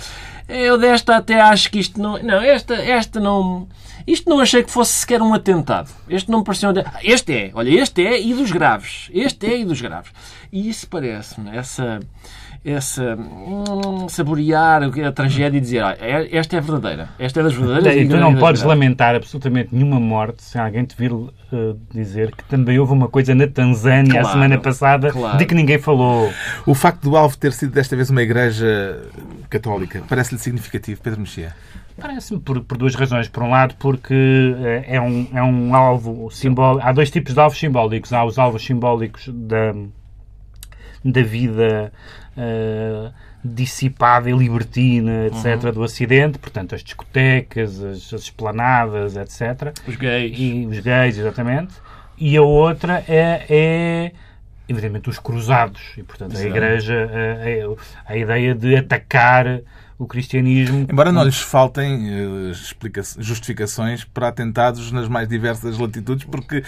eu 0.49 0.79
desta 0.79 1.16
até 1.16 1.40
acho 1.40 1.70
que 1.70 1.79
isto 1.81 2.01
não... 2.01 2.20
Não, 2.23 2.40
esta, 2.40 2.75
esta 2.75 3.20
não... 3.20 3.66
Isto 4.07 4.29
não 4.31 4.41
achei 4.41 4.63
que 4.63 4.71
fosse 4.71 4.93
sequer 4.93 5.21
um 5.23 5.33
atentado. 5.35 5.89
Este 6.09 6.31
não 6.31 6.39
me 6.41 6.45
pareceu... 6.45 6.71
um 6.71 6.73
de- 6.73 6.85
Este 7.03 7.33
é, 7.35 7.51
olha, 7.55 7.71
este 7.71 8.07
é 8.07 8.21
e 8.21 8.35
dos 8.35 8.51
graves. 8.51 9.09
Este 9.13 9.47
é 9.47 9.59
e 9.61 9.65
dos 9.65 9.81
graves. 9.81 10.11
E 10.53 10.69
isso 10.69 10.89
parece-me, 10.89 11.57
essa... 11.57 12.01
Essa... 12.63 13.17
hum, 13.17 14.07
saborear 14.11 14.83
a 14.83 15.13
tragédia 15.13 15.57
e 15.57 15.61
dizer, 15.63 15.83
ah, 15.83 15.97
é- 15.99 16.37
esta 16.37 16.57
é 16.59 16.61
verdadeira. 16.61 17.09
Esta 17.19 17.41
é 17.41 17.43
das 17.43 17.55
verdadeiras. 17.55 17.95
E 17.97 18.01
e 18.05 18.09
tu 18.09 18.17
não 18.19 18.35
podes 18.37 18.63
lamentar 18.63 19.15
absolutamente 19.15 19.75
nenhuma 19.75 19.99
morte 19.99 20.43
se 20.43 20.59
alguém 20.59 20.85
te 20.85 20.95
vir 20.95 21.11
eh, 21.53 21.75
dizer 21.95 22.35
que 22.37 22.45
também 22.45 22.79
houve 22.79 22.93
uma 22.93 23.09
coisa 23.09 23.35
na 23.35 23.47
Tanzânia 23.47 24.13
a 24.21 24.23
Claro, 24.23 24.29
semana 24.29 24.59
passada 24.59 25.11
claro. 25.11 25.39
de 25.39 25.47
que 25.47 25.55
ninguém 25.55 25.79
falou. 25.79 26.31
O 26.67 26.75
facto 26.75 27.03
do 27.03 27.17
alvo 27.17 27.35
ter 27.39 27.53
sido 27.55 27.73
desta 27.73 27.97
vez 27.97 28.11
uma 28.11 28.21
igreja 28.23 29.09
católica 29.49 30.03
parece-lhe 30.07 30.39
significativo, 30.41 31.01
Pedro 31.01 31.21
Mexia? 31.21 31.55
Parece-me 32.01 32.41
por, 32.41 32.61
por 32.63 32.77
duas 32.79 32.95
razões. 32.95 33.29
Por 33.29 33.43
um 33.43 33.51
lado, 33.51 33.75
porque 33.79 34.15
eh, 34.59 34.85
é 34.97 35.01
um, 35.01 35.29
é 35.33 35.43
um 35.43 35.75
alvo 35.75 36.31
simbólico. 36.31 36.87
Há 36.87 36.93
dois 36.93 37.11
tipos 37.11 37.35
de 37.35 37.41
alvos 37.41 37.59
simbólicos. 37.59 38.13
Há 38.13 38.25
os 38.25 38.39
alvos 38.39 38.65
simbólicos 38.65 39.29
da, 39.29 39.75
da 41.05 41.23
vida 41.23 41.93
eh, 42.37 43.11
dissipada 43.45 44.29
e 44.29 44.33
libertina, 44.33 45.27
etc., 45.27 45.73
do 45.73 45.81
Ocidente, 45.83 46.39
portanto, 46.39 46.75
as 46.75 46.83
discotecas, 46.83 47.83
as, 47.83 48.13
as 48.13 48.23
esplanadas, 48.23 49.17
etc. 49.17 49.73
Os 49.87 49.97
gays. 49.97 50.37
E 50.39 50.67
os 50.67 50.79
gays, 50.81 51.17
exatamente. 51.19 51.75
E 52.19 52.37
a 52.37 52.43
outra 52.43 53.03
é, 53.09 53.47
é 53.49 54.13
evidentemente, 54.69 55.09
os 55.09 55.19
cruzados. 55.19 55.81
E, 55.97 56.03
portanto, 56.03 56.33
a 56.33 56.35
Exato. 56.35 56.49
Igreja, 56.51 57.11
a, 57.11 58.11
a- 58.11 58.13
a 58.13 58.17
ideia 58.17 58.55
de 58.55 58.77
atacar 58.77 59.61
o 60.01 60.07
cristianismo. 60.07 60.87
Embora 60.91 61.13
não 61.13 61.23
lhes 61.23 61.39
faltem 61.39 62.09
eh, 62.09 62.53
justificações 63.19 64.03
para 64.03 64.29
atentados 64.29 64.91
nas 64.91 65.07
mais 65.09 65.29
diversas 65.29 65.77
latitudes, 65.79 66.25
porque 66.25 66.65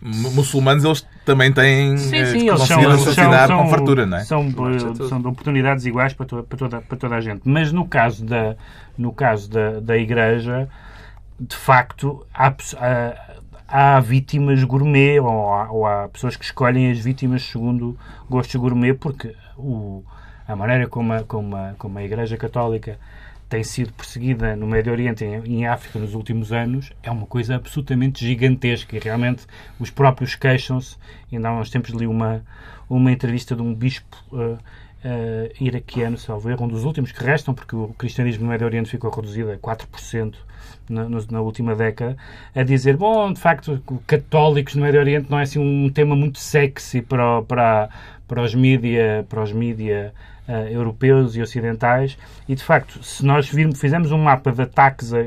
mu- 0.00 0.30
muçulmanos 0.30 0.84
eles 0.84 1.04
também 1.24 1.52
têm 1.52 1.98
Sim, 1.98 2.16
eh, 2.16 2.26
sim, 2.26 2.38
que 2.44 2.48
eles 2.48 2.62
são, 2.62 2.90
assassinar 2.92 3.48
são, 3.48 3.58
com 3.64 3.66
fartura, 3.68 4.06
não 4.06 4.16
é? 4.18 4.24
São, 4.24 4.46
eh, 4.46 5.08
são 5.08 5.20
de 5.20 5.26
oportunidades 5.26 5.84
iguais 5.84 6.12
para, 6.12 6.26
to- 6.26 6.44
para 6.44 6.58
toda, 6.58 6.80
para 6.80 6.96
toda 6.96 7.16
a 7.16 7.20
gente. 7.20 7.42
Mas 7.44 7.72
no 7.72 7.88
caso 7.88 8.24
da, 8.24 8.54
no 8.96 9.12
caso 9.12 9.50
da, 9.50 9.80
da 9.80 9.98
Igreja, 9.98 10.68
de 11.40 11.56
facto, 11.56 12.24
há, 12.32 12.54
há, 12.78 13.96
há 13.96 14.00
vítimas 14.00 14.62
gourmet 14.62 15.18
ou 15.18 15.52
há, 15.52 15.70
ou 15.72 15.86
há 15.86 16.08
pessoas 16.08 16.36
que 16.36 16.44
escolhem 16.44 16.88
as 16.92 17.00
vítimas 17.00 17.42
segundo 17.42 17.98
gostos 18.30 18.54
gourmet, 18.54 18.94
porque 18.94 19.34
o, 19.56 20.04
a 20.46 20.56
maneira 20.56 20.88
como 20.88 21.12
a, 21.12 21.22
como, 21.22 21.56
a, 21.56 21.74
como 21.78 21.98
a 21.98 22.04
Igreja 22.04 22.36
Católica 22.36 22.98
tem 23.48 23.62
sido 23.62 23.92
perseguida 23.92 24.56
no 24.56 24.66
Médio 24.66 24.92
Oriente 24.92 25.24
e 25.24 25.54
em, 25.54 25.66
África 25.66 25.98
nos 25.98 26.14
últimos 26.14 26.52
anos 26.52 26.92
é 27.02 27.10
uma 27.10 27.26
coisa 27.26 27.56
absolutamente 27.56 28.24
gigantesca 28.24 28.96
e 28.96 28.98
realmente 28.98 29.46
os 29.78 29.90
próprios 29.90 30.34
queixam-se. 30.34 30.96
Ainda 31.32 31.48
há 31.48 31.58
uns 31.58 31.70
tempos 31.70 31.90
li 31.90 32.06
uma, 32.06 32.44
uma 32.88 33.12
entrevista 33.12 33.54
de 33.54 33.62
um 33.62 33.72
bispo 33.72 34.16
eh, 34.32 34.56
eh, 35.04 35.52
iraquiano, 35.60 36.18
salvo 36.18 36.50
erro, 36.50 36.64
um 36.64 36.68
dos 36.68 36.84
últimos 36.84 37.12
que 37.12 37.22
restam, 37.22 37.54
porque 37.54 37.76
o 37.76 37.94
cristianismo 37.96 38.44
no 38.44 38.50
Médio 38.50 38.66
Oriente 38.66 38.90
ficou 38.90 39.10
reduzido 39.10 39.52
a 39.52 39.56
4% 39.56 40.34
na, 40.88 41.08
na 41.08 41.40
última 41.40 41.76
década, 41.76 42.16
a 42.54 42.62
dizer, 42.64 42.96
bom, 42.96 43.32
de 43.32 43.40
facto, 43.40 43.80
católicos 44.06 44.74
no 44.74 44.82
Médio 44.82 44.98
Oriente 44.98 45.30
não 45.30 45.38
é 45.38 45.42
assim 45.42 45.60
um 45.60 45.88
tema 45.88 46.16
muito 46.16 46.40
sexy 46.40 47.00
para, 47.00 47.42
para, 47.42 47.88
para 48.26 48.42
os 48.42 48.54
mídia, 48.56 49.24
para 49.28 49.42
os 49.42 49.52
mídia 49.52 50.12
eh, 50.48 50.68
europeus 50.72 51.34
e 51.36 51.42
ocidentais. 51.42 52.16
E 52.48 52.54
de 52.54 52.62
facto 52.62 53.02
se 53.02 53.24
nós 53.24 53.48
virmos, 53.48 53.80
fizermos 53.80 54.10
um 54.12 54.18
mapa 54.18 54.52
de 54.52 54.62
ataques 54.62 55.12
a, 55.12 55.18
a- 55.18 55.22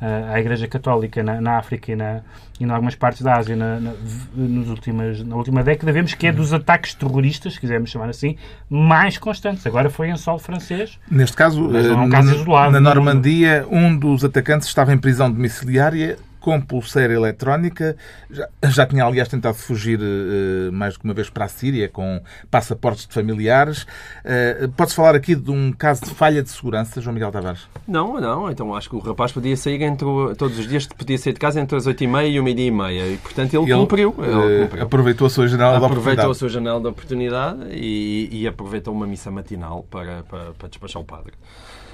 a- 0.00 0.34
à 0.34 0.40
Igreja 0.40 0.66
Católica 0.68 1.22
na, 1.22 1.40
na 1.40 1.58
África 1.58 1.90
e, 1.90 1.96
na, 1.96 2.20
e 2.60 2.64
em 2.64 2.70
algumas 2.70 2.94
partes 2.94 3.20
da 3.22 3.36
Ásia 3.36 3.56
na, 3.56 3.80
na, 3.80 3.92
nos 4.36 4.68
últimas, 4.68 5.22
na 5.24 5.34
última 5.34 5.62
década 5.64 5.92
vemos 5.92 6.14
que 6.14 6.26
é 6.28 6.32
dos 6.32 6.52
ataques 6.52 6.94
terroristas, 6.94 7.54
se 7.54 7.60
quisermos 7.60 7.90
chamar 7.90 8.08
assim 8.08 8.36
mais 8.70 9.18
constantes, 9.18 9.66
agora 9.66 9.90
foi 9.90 10.08
em 10.08 10.16
solo 10.16 10.38
francês. 10.38 10.98
Neste 11.10 11.36
caso, 11.36 11.76
é 11.76 11.92
um 11.96 12.06
eh, 12.06 12.10
caso 12.10 12.28
na- 12.28 12.34
isolado 12.36 12.72
na 12.72 12.78
mundo. 12.80 12.94
Normandia, 12.94 13.66
um 13.70 13.96
dos 13.98 14.24
atacantes 14.24 14.68
estava 14.68 14.92
em 14.94 14.98
prisão 14.98 15.30
domiciliária 15.30 16.16
com 16.48 16.58
pulseira 16.62 17.12
eletrónica. 17.12 17.94
Já, 18.30 18.48
já 18.70 18.86
tinha, 18.86 19.04
aliás, 19.04 19.28
tentado 19.28 19.54
fugir 19.54 20.00
uh, 20.00 20.72
mais 20.72 20.94
do 20.94 21.00
que 21.00 21.04
uma 21.04 21.12
vez 21.12 21.28
para 21.28 21.44
a 21.44 21.48
Síria 21.48 21.90
com 21.90 22.22
passaportes 22.50 23.06
de 23.06 23.12
familiares. 23.12 23.82
Uh, 23.82 24.66
Pode-se 24.74 24.96
falar 24.96 25.14
aqui 25.14 25.34
de 25.34 25.50
um 25.50 25.70
caso 25.72 26.06
de 26.06 26.10
falha 26.10 26.42
de 26.42 26.48
segurança, 26.48 27.02
João 27.02 27.12
Miguel 27.12 27.30
Tavares? 27.30 27.68
Não, 27.86 28.18
não. 28.18 28.50
Então 28.50 28.74
acho 28.74 28.88
que 28.88 28.96
o 28.96 28.98
rapaz 28.98 29.30
podia 29.30 29.54
sair 29.58 29.82
entre, 29.82 30.06
todos 30.38 30.58
os 30.58 30.66
dias, 30.66 30.86
podia 30.86 31.18
sair 31.18 31.34
de 31.34 31.38
casa 31.38 31.60
entre 31.60 31.76
as 31.76 31.86
8h30 31.86 32.30
e 32.30 32.40
o 32.40 32.42
meio-dia 32.42 32.66
e 32.66 32.70
meia. 32.70 33.06
E, 33.08 33.18
portanto, 33.18 33.52
ele, 33.52 33.70
ele 33.70 33.80
cumpriu. 33.80 34.14
Ele 34.18 34.62
cumpriu. 34.62 34.82
Aproveitou 34.84 35.26
a 35.26 35.30
sua 35.30 35.46
janela 35.48 35.76
aproveitou 35.76 35.90
de 35.90 36.00
oportunidade. 36.00 36.20
Aproveitou 36.20 36.30
a 36.30 36.34
sua 36.34 36.48
janela 36.48 36.80
de 36.80 36.86
oportunidade 36.86 37.58
e, 37.72 38.28
e 38.32 38.46
aproveitou 38.46 38.94
uma 38.94 39.06
missa 39.06 39.30
matinal 39.30 39.84
para, 39.90 40.22
para, 40.22 40.52
para 40.52 40.68
despachar 40.68 41.02
o 41.02 41.04
padre. 41.04 41.34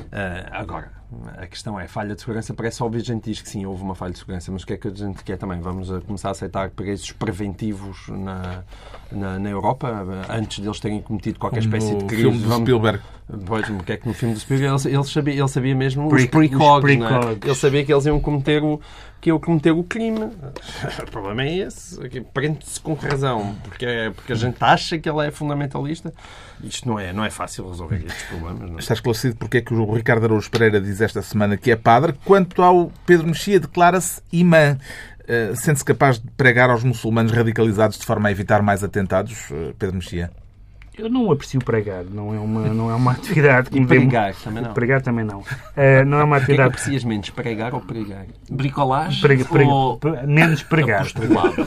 Uh, 0.01 0.49
agora, 0.51 0.91
a 1.39 1.47
questão 1.47 1.79
é, 1.79 1.87
falha 1.87 2.15
de 2.15 2.21
segurança, 2.21 2.53
parece 2.55 2.83
óbvio, 2.83 3.01
a 3.01 3.05
gente 3.05 3.25
diz 3.31 3.41
que 3.41 3.49
sim, 3.49 3.65
houve 3.65 3.83
uma 3.83 3.95
falha 3.95 4.13
de 4.13 4.19
segurança, 4.19 4.51
mas 4.51 4.63
o 4.63 4.67
que 4.67 4.73
é 4.73 4.77
que 4.77 4.89
a 4.89 4.91
gente 4.95 5.23
quer 5.23 5.37
também? 5.37 5.61
Vamos 5.61 5.91
a 5.93 6.01
começar 6.01 6.29
a 6.29 6.33
aceitar 6.33 6.71
preços 6.71 7.13
preventivos 7.13 8.09
na, 8.09 8.65
na, 9.13 9.39
na 9.39 9.49
Europa, 9.51 9.89
antes 10.31 10.59
deles 10.59 10.81
terem 10.81 11.01
cometido 11.01 11.39
qualquer 11.39 11.63
Como 11.63 11.77
espécie 11.77 11.95
de 11.97 12.03
no 12.03 12.09
crise. 12.09 12.23
filme 12.23 12.39
do 12.39 12.49
Vamos- 12.49 12.63
Spielberg. 12.63 13.01
Pois, 13.47 13.69
o 13.71 13.79
que 13.79 13.93
é 13.93 13.97
que 13.97 14.07
no 14.07 14.13
filme 14.13 14.35
do 14.35 14.41
Spielberg 14.41 14.85
ele, 14.87 14.95
ele 14.97 15.05
sabia, 15.05 15.35
ele 15.35 15.49
sabia 15.49 15.75
mesmo 15.75 16.09
Pre- 16.11 16.25
os 16.25 16.27
precogs, 16.27 16.61
os 16.77 16.81
precogs. 16.83 16.99
não 17.25 17.31
é? 17.31 17.33
Ele 17.43 17.55
sabia 17.55 17.85
que 17.85 17.93
eles 17.93 18.05
iam 18.05 18.21
cometer 18.21 18.63
o, 18.63 18.79
que 19.19 19.31
iam 19.31 19.39
cometer 19.41 19.71
o 19.71 19.83
crime. 19.83 20.29
O 21.07 21.11
problema 21.11 21.43
é 21.43 21.57
esse. 21.61 21.99
Prende-se 22.35 22.79
com 22.81 22.93
razão, 22.93 23.57
porque, 23.65 23.87
é, 23.87 24.11
porque 24.11 24.33
a 24.33 24.37
gente 24.37 24.57
acha 24.61 24.99
que 24.99 25.09
ele 25.09 25.27
é 25.27 25.31
fundamentalista. 25.31 26.13
Isto 26.63 26.87
não 26.87 26.99
é, 26.99 27.13
não 27.15 27.25
é 27.25 27.31
fácil 27.31 27.67
resolver 27.69 28.05
estes 28.05 28.23
problemas. 28.25 28.71
Não 28.71 28.77
é? 28.77 28.81
Está 28.81 28.93
esclarecido 28.93 29.37
porque 29.37 29.57
é 29.59 29.61
que 29.63 29.73
o 29.73 29.93
Ricardo 29.95 30.25
Araújo 30.25 30.51
Pereira 30.51 30.79
diz 30.79 31.01
esta 31.01 31.23
semana 31.23 31.57
que 31.57 31.71
é 31.71 31.77
padre. 31.77 32.15
Quanto 32.27 32.63
ao 32.63 32.93
Pedro 33.07 33.27
Mexia, 33.27 33.59
declara-se 33.59 34.21
imã. 34.31 34.77
Uh, 35.23 35.57
Sente-se 35.57 35.85
capaz 35.87 36.19
de 36.19 36.31
pregar 36.33 36.69
aos 36.69 36.85
muçulmanos 36.85 37.33
radicalizados 37.33 37.99
de 37.99 38.05
forma 38.05 38.29
a 38.29 38.31
evitar 38.33 38.61
mais 38.61 38.85
atentados, 38.85 39.51
uh, 39.51 39.75
Pedro 39.79 39.97
Mexia? 39.97 40.31
Eu 40.97 41.09
não 41.11 41.31
aprecio 41.33 41.61
pregar, 41.61 42.05
não 42.05 42.33
é 42.35 42.39
uma, 42.39 42.61
não 42.69 42.89
é 42.91 42.95
uma 42.95 43.11
atividade 43.19 43.69
que 43.69 43.77
E 43.77 43.81
me 43.81 43.87
dê- 43.87 43.97
pregar 43.97 44.35
também 44.35 44.63
não. 44.63 44.73
Pregar 44.73 45.03
também 45.03 45.25
não. 45.25 45.43
Eh, 45.77 46.05
não 46.05 46.19
é 46.21 46.25
uma 46.25 46.37
que 46.41 46.43
é 46.43 46.47
que 46.47 46.53
atividade. 46.53 46.69
aprecias 46.69 47.05
menos, 47.05 47.31
pregar 47.31 47.75
ou 47.75 47.81
pregar? 47.81 48.25
Bricolagem 48.49 49.21
Prega, 49.21 49.45
prega, 49.45 49.71
ou 49.71 49.97
pre- 49.99 50.23
menos 50.27 50.63
pregar. 50.63 51.05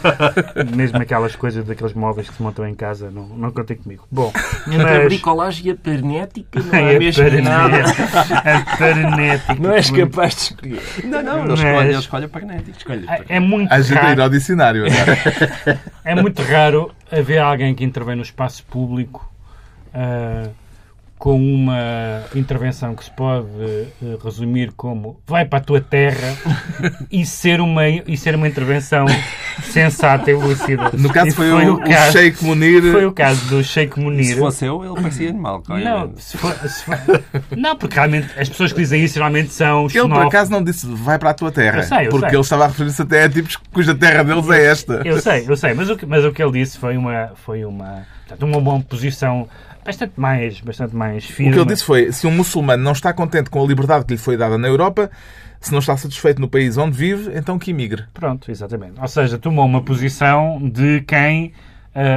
Mesmo 0.76 0.98
aquelas 1.02 1.36
coisas 1.36 1.66
daqueles 1.66 1.94
móveis 1.94 2.30
que 2.30 2.36
se 2.36 2.42
montam 2.42 2.66
em 2.68 2.74
casa, 2.74 3.12
não, 3.12 3.28
não 3.28 3.52
contem 3.52 3.76
comigo. 3.78 4.08
Bom, 4.12 4.32
Entre 4.68 4.82
a 4.96 5.06
bricolagem 5.06 5.68
e 5.68 5.72
a 5.72 5.76
pernética 5.76 6.60
não 6.62 6.74
É 6.74 6.96
há 6.96 7.00
mesmo 7.00 7.24
nada. 7.44 7.70
pernética. 7.70 8.38
A 8.38 8.78
pernética. 8.78 9.56
Não 9.60 9.72
és 9.74 9.92
capaz 9.92 10.36
de 10.36 10.42
escolher. 10.42 10.82
Não, 11.04 11.22
não, 11.24 11.40
ele 11.40 11.48
Mas- 11.50 11.60
escolhe, 11.60 11.88
ele 11.90 11.98
escolhe 12.00 12.26
a 12.26 12.30
pragmática. 12.30 12.72
Escolhe. 12.78 13.06
É 13.28 13.40
muito 13.40 13.72
Há 13.72 13.82
gente 13.82 13.98
a 13.98 14.02
ir 14.04 14.06
raro. 14.08 14.24
ao 14.24 14.30
dicionário 14.30 14.86
agora. 14.86 15.80
É 16.06 16.16
muito 16.16 16.42
raro 16.44 16.92
haver 17.12 17.39
alguém 17.39 17.74
que 17.74 17.84
intervém 17.84 18.15
no 18.15 18.22
espaço 18.22 18.63
público 18.65 19.30
ah, 19.93 20.50
com 21.17 21.36
uma 21.41 22.23
intervenção 22.36 22.93
que 22.95 23.03
se 23.03 23.12
pode 23.12 23.47
eh, 23.60 24.17
resumir 24.23 24.71
como 24.73 25.19
vai 25.25 25.45
para 25.45 25.58
a 25.60 25.62
tua 25.62 25.82
terra 25.82 26.36
e 27.12 27.25
ser 27.25 27.60
uma, 27.60 27.88
e 27.89 28.15
ser 28.15 28.36
uma 28.36 28.47
intervenção 28.47 29.06
sensata 29.63 30.30
e 30.30 30.36
lúcida. 30.36 30.91
No 30.93 31.10
caso 31.10 31.30
E 31.30 31.32
foi, 31.32 31.49
o, 31.69 31.73
o 31.73 31.80
caso- 31.80 32.12
Sheikh 32.12 32.43
Munir. 32.45 32.82
Foi 32.91 33.06
o 33.06 33.12
caso 33.12 33.45
do 33.47 33.63
Sheikh 33.63 33.99
Munir. 33.99 34.25
Se 34.25 34.36
fosse 34.36 34.65
eu, 34.65 34.84
ele 34.86 35.01
parecia 35.01 35.30
animal. 35.30 35.63
Não, 35.67 35.75
obviamente. 35.75 36.23
se 36.23 36.38
for- 36.38 36.56
se 36.69 36.84
for- 36.86 37.23
não, 37.58 37.75
porque 37.75 37.95
realmente 37.95 38.27
as 38.39 38.47
pessoas 38.47 38.71
que 38.71 38.80
dizem 38.80 39.03
isso 39.03 39.15
geralmente 39.15 39.51
são 39.53 39.88
Ele, 39.88 40.08
por 40.08 40.21
acaso, 40.27 40.51
não 40.51 40.63
disse 40.63 40.86
vai 40.88 41.17
para 41.17 41.32
a 41.32 41.34
tua 41.34 41.51
terra. 41.51 41.80
Eu 41.80 41.84
sei, 41.84 42.06
eu 42.08 42.10
porque 42.12 42.27
sei. 42.30 42.36
ele 42.36 42.41
estava 42.43 42.65
a 42.65 42.67
referir-se 42.67 43.01
até 43.01 43.23
a 43.23 43.30
tipos 43.30 43.56
cuja 43.73 43.95
terra 43.95 44.23
deles 44.23 44.47
é 44.49 44.65
esta. 44.67 45.01
Eu 45.03 45.19
sei, 45.19 45.45
eu 45.47 45.58
sei, 45.58 45.73
mas 45.73 45.89
o 45.89 45.97
que, 45.97 46.06
mas 46.06 46.23
o 46.23 46.32
que 46.32 46.41
ele 46.43 46.51
disse 46.51 46.77
foi 46.77 46.95
uma, 46.95 47.32
foi 47.43 47.65
uma, 47.65 48.06
portanto, 48.28 48.44
uma 48.44 48.62
boa 48.62 48.80
posição 48.82 49.48
bastante 49.86 50.13
mais, 50.18 50.60
bastante 50.62 50.96
mais 50.96 51.24
O 51.24 51.34
firme. 51.34 51.54
que 51.54 51.60
ele 51.60 51.66
disse 51.68 51.84
foi: 51.84 52.12
se 52.12 52.28
um 52.28 52.32
muçulmano 52.32 52.84
não 52.84 52.92
está 52.92 53.13
contente 53.13 53.50
com 53.50 53.63
a 53.63 53.68
liberdade 53.68 54.06
que 54.06 54.13
lhe 54.13 54.20
foi 54.20 54.36
dada 54.36 54.58
na 54.58 54.68
Europa, 54.68 55.10
se 55.60 55.72
não 55.72 55.80
está 55.80 55.96
satisfeito 55.98 56.40
no 56.42 56.48
país 56.48 56.78
onde 56.78 56.96
vive, 56.98 57.32
então 57.36 57.58
que 57.58 57.72
imigre. 57.72 58.04
Pronto, 58.13 58.52
exatamente. 58.52 59.00
Ou 59.00 59.08
seja, 59.08 59.38
tomou 59.38 59.66
uma 59.66 59.82
posição 59.82 60.60
de 60.62 61.02
quem, 61.02 61.54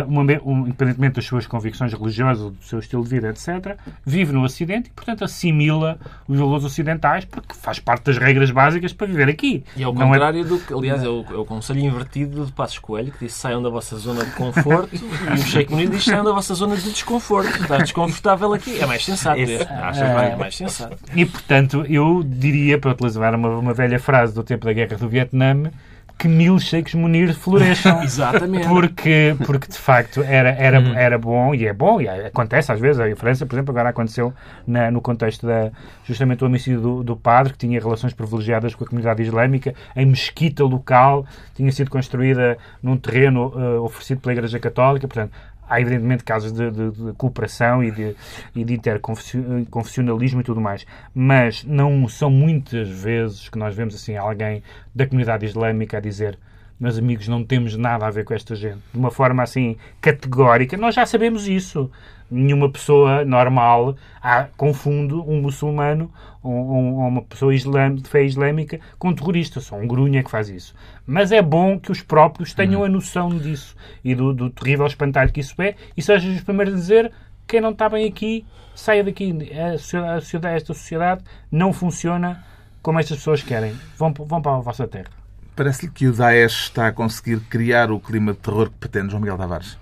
uma, 0.06 0.22
um, 0.44 0.60
independentemente 0.66 1.14
das 1.16 1.24
suas 1.24 1.46
convicções 1.46 1.92
religiosas, 1.92 2.52
do 2.52 2.62
seu 2.64 2.78
estilo 2.78 3.02
de 3.02 3.08
vida, 3.10 3.28
etc., 3.30 3.76
vive 4.04 4.32
no 4.32 4.42
Ocidente 4.42 4.88
e, 4.88 4.92
portanto, 4.92 5.24
assimila 5.24 5.98
os 6.28 6.38
valores 6.38 6.64
ocidentais 6.64 7.24
porque 7.24 7.54
faz 7.54 7.78
parte 7.78 8.04
das 8.04 8.18
regras 8.18 8.50
básicas 8.50 8.92
para 8.92 9.06
viver 9.06 9.28
aqui. 9.28 9.64
E 9.76 9.82
ao 9.82 9.92
Não 9.94 10.02
é- 10.02 10.18
contrário 10.18 10.44
do 10.44 10.58
que, 10.58 10.72
aliás, 10.74 11.02
é 11.02 11.08
o, 11.08 11.24
é 11.30 11.34
o 11.36 11.44
conselho 11.44 11.80
invertido 11.80 12.44
de 12.44 12.52
Passos 12.52 12.78
Coelho, 12.78 13.10
que 13.12 13.24
diz 13.24 13.32
saiam 13.32 13.62
da 13.62 13.70
vossa 13.70 13.96
zona 13.96 14.24
de 14.24 14.32
conforto, 14.32 14.90
e 14.94 15.34
o 15.34 15.38
Sheikh 15.38 15.70
Munir 15.72 15.88
diz 15.88 16.04
saiam 16.04 16.24
da 16.24 16.32
vossa 16.32 16.54
zona 16.54 16.76
de 16.76 16.90
desconforto. 16.90 17.48
Estás 17.62 17.82
desconfortável 17.84 18.52
aqui. 18.52 18.78
É 18.80 18.86
mais 18.86 19.04
sensato. 19.04 19.38
Esse- 19.40 19.52
este. 19.54 19.72
Achas? 19.72 20.02
É 20.02 20.36
mais 20.36 20.56
sensato. 20.56 20.96
E, 21.14 21.24
portanto, 21.24 21.84
eu 21.88 22.22
diria, 22.22 22.78
para 22.78 22.90
utilizar 22.92 23.34
uma, 23.34 23.48
uma 23.56 23.72
velha 23.74 23.98
frase 23.98 24.34
do 24.34 24.42
tempo 24.42 24.64
da 24.66 24.72
Guerra 24.72 24.96
do 24.96 25.08
Vietnã, 25.08 25.70
que 26.20 26.28
mil 26.28 26.58
Sheikhs 26.58 26.94
Munir 26.94 27.34
floresçam. 27.34 28.02
Exatamente. 28.04 28.68
Porque, 28.68 29.34
porque 29.46 29.66
de 29.68 29.78
facto 29.78 30.22
era, 30.22 30.50
era, 30.50 30.78
era 30.98 31.18
bom 31.18 31.54
e 31.54 31.66
é 31.66 31.72
bom, 31.72 32.00
e 32.00 32.08
acontece 32.08 32.70
às 32.70 32.78
vezes. 32.78 33.00
Em 33.04 33.14
França, 33.14 33.46
por 33.46 33.54
exemplo, 33.56 33.72
agora 33.72 33.88
aconteceu 33.88 34.32
na- 34.66 34.90
no 34.90 35.00
contexto 35.00 35.46
da, 35.46 35.70
justamente 36.04 36.40
do 36.40 36.46
homicídio 36.46 36.80
do, 36.80 37.02
do 37.02 37.16
padre, 37.16 37.52
que 37.54 37.58
tinha 37.58 37.80
relações 37.80 38.12
privilegiadas 38.12 38.74
com 38.74 38.84
a 38.84 38.86
comunidade 38.86 39.22
islâmica, 39.22 39.74
em 39.96 40.04
mesquita 40.06 40.62
local, 40.62 41.24
tinha 41.56 41.72
sido 41.72 41.90
construída 41.90 42.58
num 42.82 42.96
terreno 42.96 43.52
eh, 43.56 43.78
oferecido 43.80 44.20
pela 44.20 44.32
Igreja 44.34 44.58
Católica. 44.58 45.08
Portanto, 45.08 45.32
há 45.70 45.80
evidentemente 45.80 46.24
casos 46.24 46.52
de, 46.52 46.70
de- 46.70 46.90
de 46.90 47.12
cooperação 47.14 47.82
e 47.82 47.90
de, 47.90 48.14
e 48.54 48.64
de 48.64 48.74
interconfessionalismo 48.74 50.40
e 50.40 50.44
tudo 50.44 50.60
mais, 50.60 50.84
mas 51.14 51.64
não 51.64 52.06
são 52.08 52.30
muitas 52.30 52.88
vezes 52.88 53.48
que 53.48 53.58
nós 53.58 53.74
vemos 53.74 53.94
assim 53.94 54.16
alguém 54.16 54.62
da 54.94 55.06
comunidade 55.06 55.46
islâmica 55.46 55.98
a 55.98 56.00
dizer 56.00 56.38
meus 56.78 56.96
amigos, 56.96 57.28
não 57.28 57.44
temos 57.44 57.76
nada 57.76 58.06
a 58.06 58.10
ver 58.10 58.24
com 58.24 58.32
esta 58.32 58.54
gente. 58.54 58.78
De 58.90 58.98
uma 58.98 59.10
forma 59.10 59.42
assim 59.42 59.76
categórica, 60.00 60.78
nós 60.78 60.94
já 60.94 61.04
sabemos 61.04 61.46
isso. 61.46 61.90
Nenhuma 62.30 62.70
pessoa 62.70 63.24
normal 63.24 63.96
ah, 64.22 64.46
confunde 64.56 65.14
um 65.14 65.40
muçulmano 65.42 66.10
ou, 66.42 66.52
ou- 66.52 66.94
ou 66.94 67.08
uma 67.08 67.22
pessoa 67.22 67.54
islâm- 67.54 67.96
de 67.96 68.08
fé 68.08 68.22
islâmica 68.24 68.78
com 68.98 69.08
um 69.08 69.14
terrorista. 69.14 69.60
Só 69.60 69.76
um 69.76 69.86
grunha 69.86 70.22
que 70.22 70.30
faz 70.30 70.48
isso. 70.48 70.74
Mas 71.06 71.32
é 71.32 71.42
bom 71.42 71.78
que 71.78 71.90
os 71.90 72.02
próprios 72.02 72.54
tenham 72.54 72.84
a 72.84 72.88
noção 72.88 73.30
disso 73.30 73.74
e 74.04 74.14
do, 74.14 74.32
do 74.32 74.48
terrível 74.50 74.86
espantalho 74.86 75.32
que 75.32 75.40
isso 75.40 75.60
é 75.60 75.74
e 75.96 76.02
sejam 76.02 76.32
os 76.34 76.42
primeiros 76.42 76.74
a 76.74 76.76
dizer 76.76 77.12
quem 77.46 77.60
não 77.60 77.70
está 77.70 77.88
bem 77.88 78.06
aqui, 78.06 78.46
saia 78.76 79.02
daqui. 79.02 79.36
A 79.52 79.76
sociedade- 80.20 80.54
esta 80.56 80.72
sociedade 80.72 81.24
não 81.50 81.72
funciona 81.72 82.44
como 82.80 83.00
estas 83.00 83.16
pessoas 83.18 83.42
querem. 83.42 83.74
Vão, 83.98 84.12
vão 84.12 84.40
para 84.40 84.56
a 84.56 84.60
vossa 84.60 84.86
terra. 84.86 85.08
Parece-lhe 85.56 85.90
que 85.90 86.06
o 86.06 86.12
Daesh 86.12 86.62
está 86.62 86.86
a 86.86 86.92
conseguir 86.92 87.40
criar 87.40 87.90
o 87.90 87.98
clima 87.98 88.32
de 88.32 88.38
terror 88.38 88.70
que 88.70 88.76
pretende 88.78 89.10
João 89.10 89.20
Miguel 89.20 89.36
Tavares. 89.36 89.76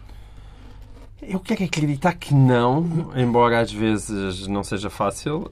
Eu 1.21 1.41
quero 1.41 1.65
acreditar 1.65 2.15
que 2.15 2.33
não, 2.33 3.11
embora 3.17 3.61
às 3.61 3.73
vezes 3.73 4.47
não 4.47 4.63
seja 4.63 4.89
fácil. 4.89 5.49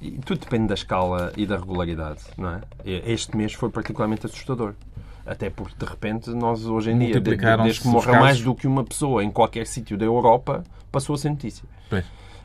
E 0.00 0.10
tudo 0.24 0.40
depende 0.40 0.68
da 0.68 0.74
escala 0.74 1.32
e 1.36 1.44
da 1.44 1.56
regularidade, 1.56 2.20
não 2.38 2.50
é? 2.50 2.60
Este 2.84 3.36
mês 3.36 3.52
foi 3.52 3.70
particularmente 3.70 4.26
assustador. 4.26 4.74
Até 5.26 5.50
porque, 5.50 5.74
de 5.78 5.84
repente, 5.84 6.30
nós 6.30 6.64
hoje 6.64 6.90
em 6.90 6.98
dia, 6.98 7.20
desde 7.20 7.82
que 7.82 7.88
morra 7.88 8.06
casos. 8.06 8.20
mais 8.20 8.40
do 8.40 8.54
que 8.54 8.66
uma 8.66 8.82
pessoa 8.84 9.22
em 9.22 9.30
qualquer 9.30 9.66
sítio 9.66 9.96
da 9.98 10.04
Europa, 10.04 10.64
passou 10.90 11.14
a 11.14 11.18
ser 11.18 11.30
notícia. 11.30 11.64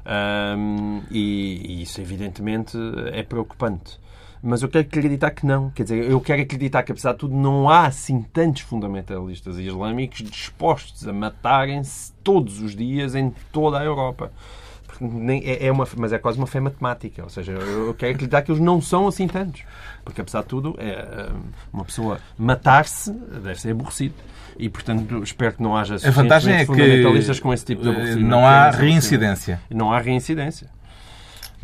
Ahm, 0.05 1.01
e, 1.09 1.61
e 1.67 1.81
isso, 1.81 1.99
evidentemente, 1.99 2.77
é 3.11 3.23
preocupante. 3.23 3.99
Mas 4.47 4.61
eu 4.61 4.69
quero 4.69 4.85
acreditar 4.87 5.31
que 5.31 5.43
não. 5.43 5.71
Quer 5.71 5.83
dizer, 5.83 6.09
eu 6.09 6.21
quero 6.21 6.39
acreditar 6.43 6.83
que, 6.83 6.91
apesar 6.91 7.13
de 7.13 7.17
tudo, 7.17 7.33
não 7.35 7.67
há 7.67 7.87
assim 7.87 8.21
tantos 8.21 8.61
fundamentalistas 8.61 9.57
islâmicos 9.57 10.19
dispostos 10.21 11.07
a 11.07 11.11
matarem-se 11.11 12.13
todos 12.23 12.61
os 12.61 12.75
dias 12.75 13.15
em 13.15 13.33
toda 13.51 13.79
a 13.79 13.83
Europa. 13.83 14.31
Nem- 15.01 15.43
é, 15.43 15.65
é 15.65 15.71
uma, 15.71 15.87
mas 15.97 16.13
é 16.13 16.19
quase 16.19 16.37
uma 16.37 16.45
fé 16.45 16.59
matemática. 16.59 17.23
Ou 17.23 17.29
seja, 17.29 17.53
eu 17.53 17.87
eu 17.87 17.93
quero 17.95 18.13
acreditar 18.13 18.43
que 18.43 18.51
eles 18.51 18.61
não 18.61 18.79
são 18.79 19.07
assim 19.07 19.27
tantos. 19.27 19.63
Porque, 20.03 20.21
apesar 20.21 20.41
de 20.41 20.47
tudo, 20.47 20.75
é, 20.77 21.27
uma 21.73 21.83
pessoa 21.83 22.19
matar-se 22.37 23.11
deve 23.11 23.59
ser 23.59 23.71
aborrecido. 23.71 24.13
E, 24.57 24.69
portanto, 24.69 25.21
espero 25.23 25.53
que 25.55 25.63
não 25.63 25.75
haja 25.75 25.95
A 25.95 26.11
vantagem 26.11 26.53
é 26.53 26.59
que 26.59 26.65
fundamentalistas 26.67 27.39
com 27.39 27.51
esse 27.51 27.65
tipo 27.65 27.81
de 27.81 27.89
eh, 27.89 27.91
aborrecimento. 27.91 28.29
não 28.29 28.45
há 28.45 28.69
reincidência. 28.69 29.59
Não 29.69 29.91
há 29.91 29.99
reincidência. 29.99 30.69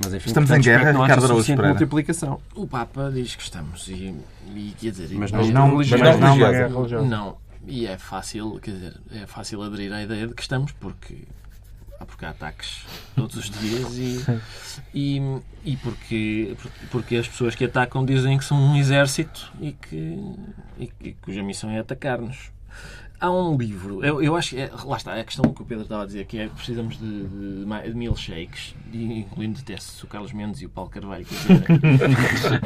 Mas, 0.04 0.14
enfim, 0.14 0.28
Estamos 0.28 0.50
portanto, 0.50 0.66
em 0.68 0.70
guerra, 0.70 0.94
não 0.94 1.02
Ricardo 1.02 1.20
Araújo 1.26 1.34
suficiente 1.36 1.58
Pereira. 1.58 1.80
multiplicação. 1.80 2.42
O 2.56 2.68
Papa 2.68 3.12
diz 3.14 3.36
que 3.36 3.44
estamos. 3.44 3.88
E, 3.88 4.16
e 4.56 4.74
quer 4.80 4.92
dizer, 4.92 5.10
Mas 5.18 5.32
Mas 5.32 5.50
não 5.50 5.68
não, 5.68 5.76
mas 5.78 5.90
religiosa. 5.90 6.18
não 6.20 6.38
guerra 6.38 6.68
religiosa. 6.68 7.06
Não. 7.08 7.38
E 7.68 7.86
é 7.86 7.98
fácil, 7.98 8.60
quer 8.60 8.72
dizer, 8.72 9.00
é 9.14 9.28
fácil 9.28 9.62
aderir 9.62 9.94
à 9.94 10.02
ideia 10.02 10.28
de 10.28 10.34
que 10.34 10.42
estamos, 10.42 10.72
porque, 10.72 11.28
porque 12.08 12.26
há 12.26 12.30
ataques 12.32 12.84
todos 13.16 13.36
os 13.36 13.50
dias 13.52 13.96
e, 13.96 14.26
e, 14.96 15.22
e 15.64 15.78
porque, 15.78 16.58
porque 16.90 17.18
as 17.18 17.28
pessoas 17.28 17.54
que 17.54 17.66
atacam 17.66 18.04
dizem 18.04 18.38
que 18.40 18.44
são 18.46 18.58
um 18.58 18.76
exército 18.76 19.52
e 19.62 19.74
que, 19.74 20.18
e, 20.80 20.92
e 21.02 21.12
cuja 21.22 21.44
missão 21.44 21.70
é 21.70 21.78
atacar-nos. 21.80 22.52
Há 23.22 23.30
um 23.30 23.56
livro, 23.56 24.04
eu, 24.04 24.20
eu 24.20 24.36
acho 24.36 24.56
que, 24.56 24.62
é, 24.62 24.72
lá 24.84 24.98
está, 24.98 25.14
a 25.14 25.24
questão 25.24 25.54
que 25.54 25.62
o 25.62 25.66
Pedro 25.66 25.84
estava 25.84 26.02
a 26.02 26.06
dizer, 26.08 26.26
que 26.26 26.40
é 26.40 26.48
precisamos 26.48 26.98
de, 26.98 27.28
de, 27.28 27.66
de 27.66 27.94
milkshakes, 27.94 28.74
incluindo 28.92 29.60
até 29.60 29.76
o 30.04 30.08
Carlos 30.08 30.34
Mendes 30.34 30.60
e 30.64 30.66
o 30.66 30.70
Paulo 30.70 30.90
Carvalho, 30.90 31.24
dizer, 31.24 31.64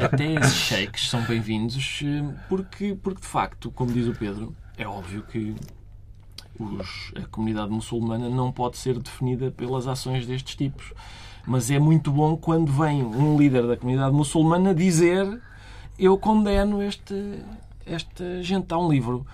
até 0.02 0.32
esses 0.32 0.54
shakes 0.54 1.10
são 1.10 1.20
bem-vindos, 1.24 2.00
eh, 2.02 2.34
porque, 2.48 2.96
porque 3.02 3.20
de 3.20 3.26
facto, 3.26 3.70
como 3.70 3.92
diz 3.92 4.08
o 4.08 4.14
Pedro, 4.14 4.56
é 4.78 4.88
óbvio 4.88 5.24
que 5.24 5.54
os, 6.58 7.12
a 7.22 7.26
comunidade 7.28 7.70
muçulmana 7.70 8.30
não 8.30 8.50
pode 8.50 8.78
ser 8.78 8.98
definida 8.98 9.50
pelas 9.50 9.86
ações 9.86 10.26
destes 10.26 10.54
tipos. 10.54 10.94
Mas 11.46 11.70
é 11.70 11.78
muito 11.78 12.10
bom 12.10 12.34
quando 12.34 12.72
vem 12.72 13.04
um 13.04 13.38
líder 13.38 13.66
da 13.66 13.76
comunidade 13.76 14.14
muçulmana 14.14 14.74
dizer 14.74 15.40
eu 15.98 16.18
condeno 16.18 16.82
este, 16.82 17.42
esta 17.84 18.42
gente. 18.42 18.72
Há 18.72 18.78
um 18.78 18.90
livro 18.90 19.26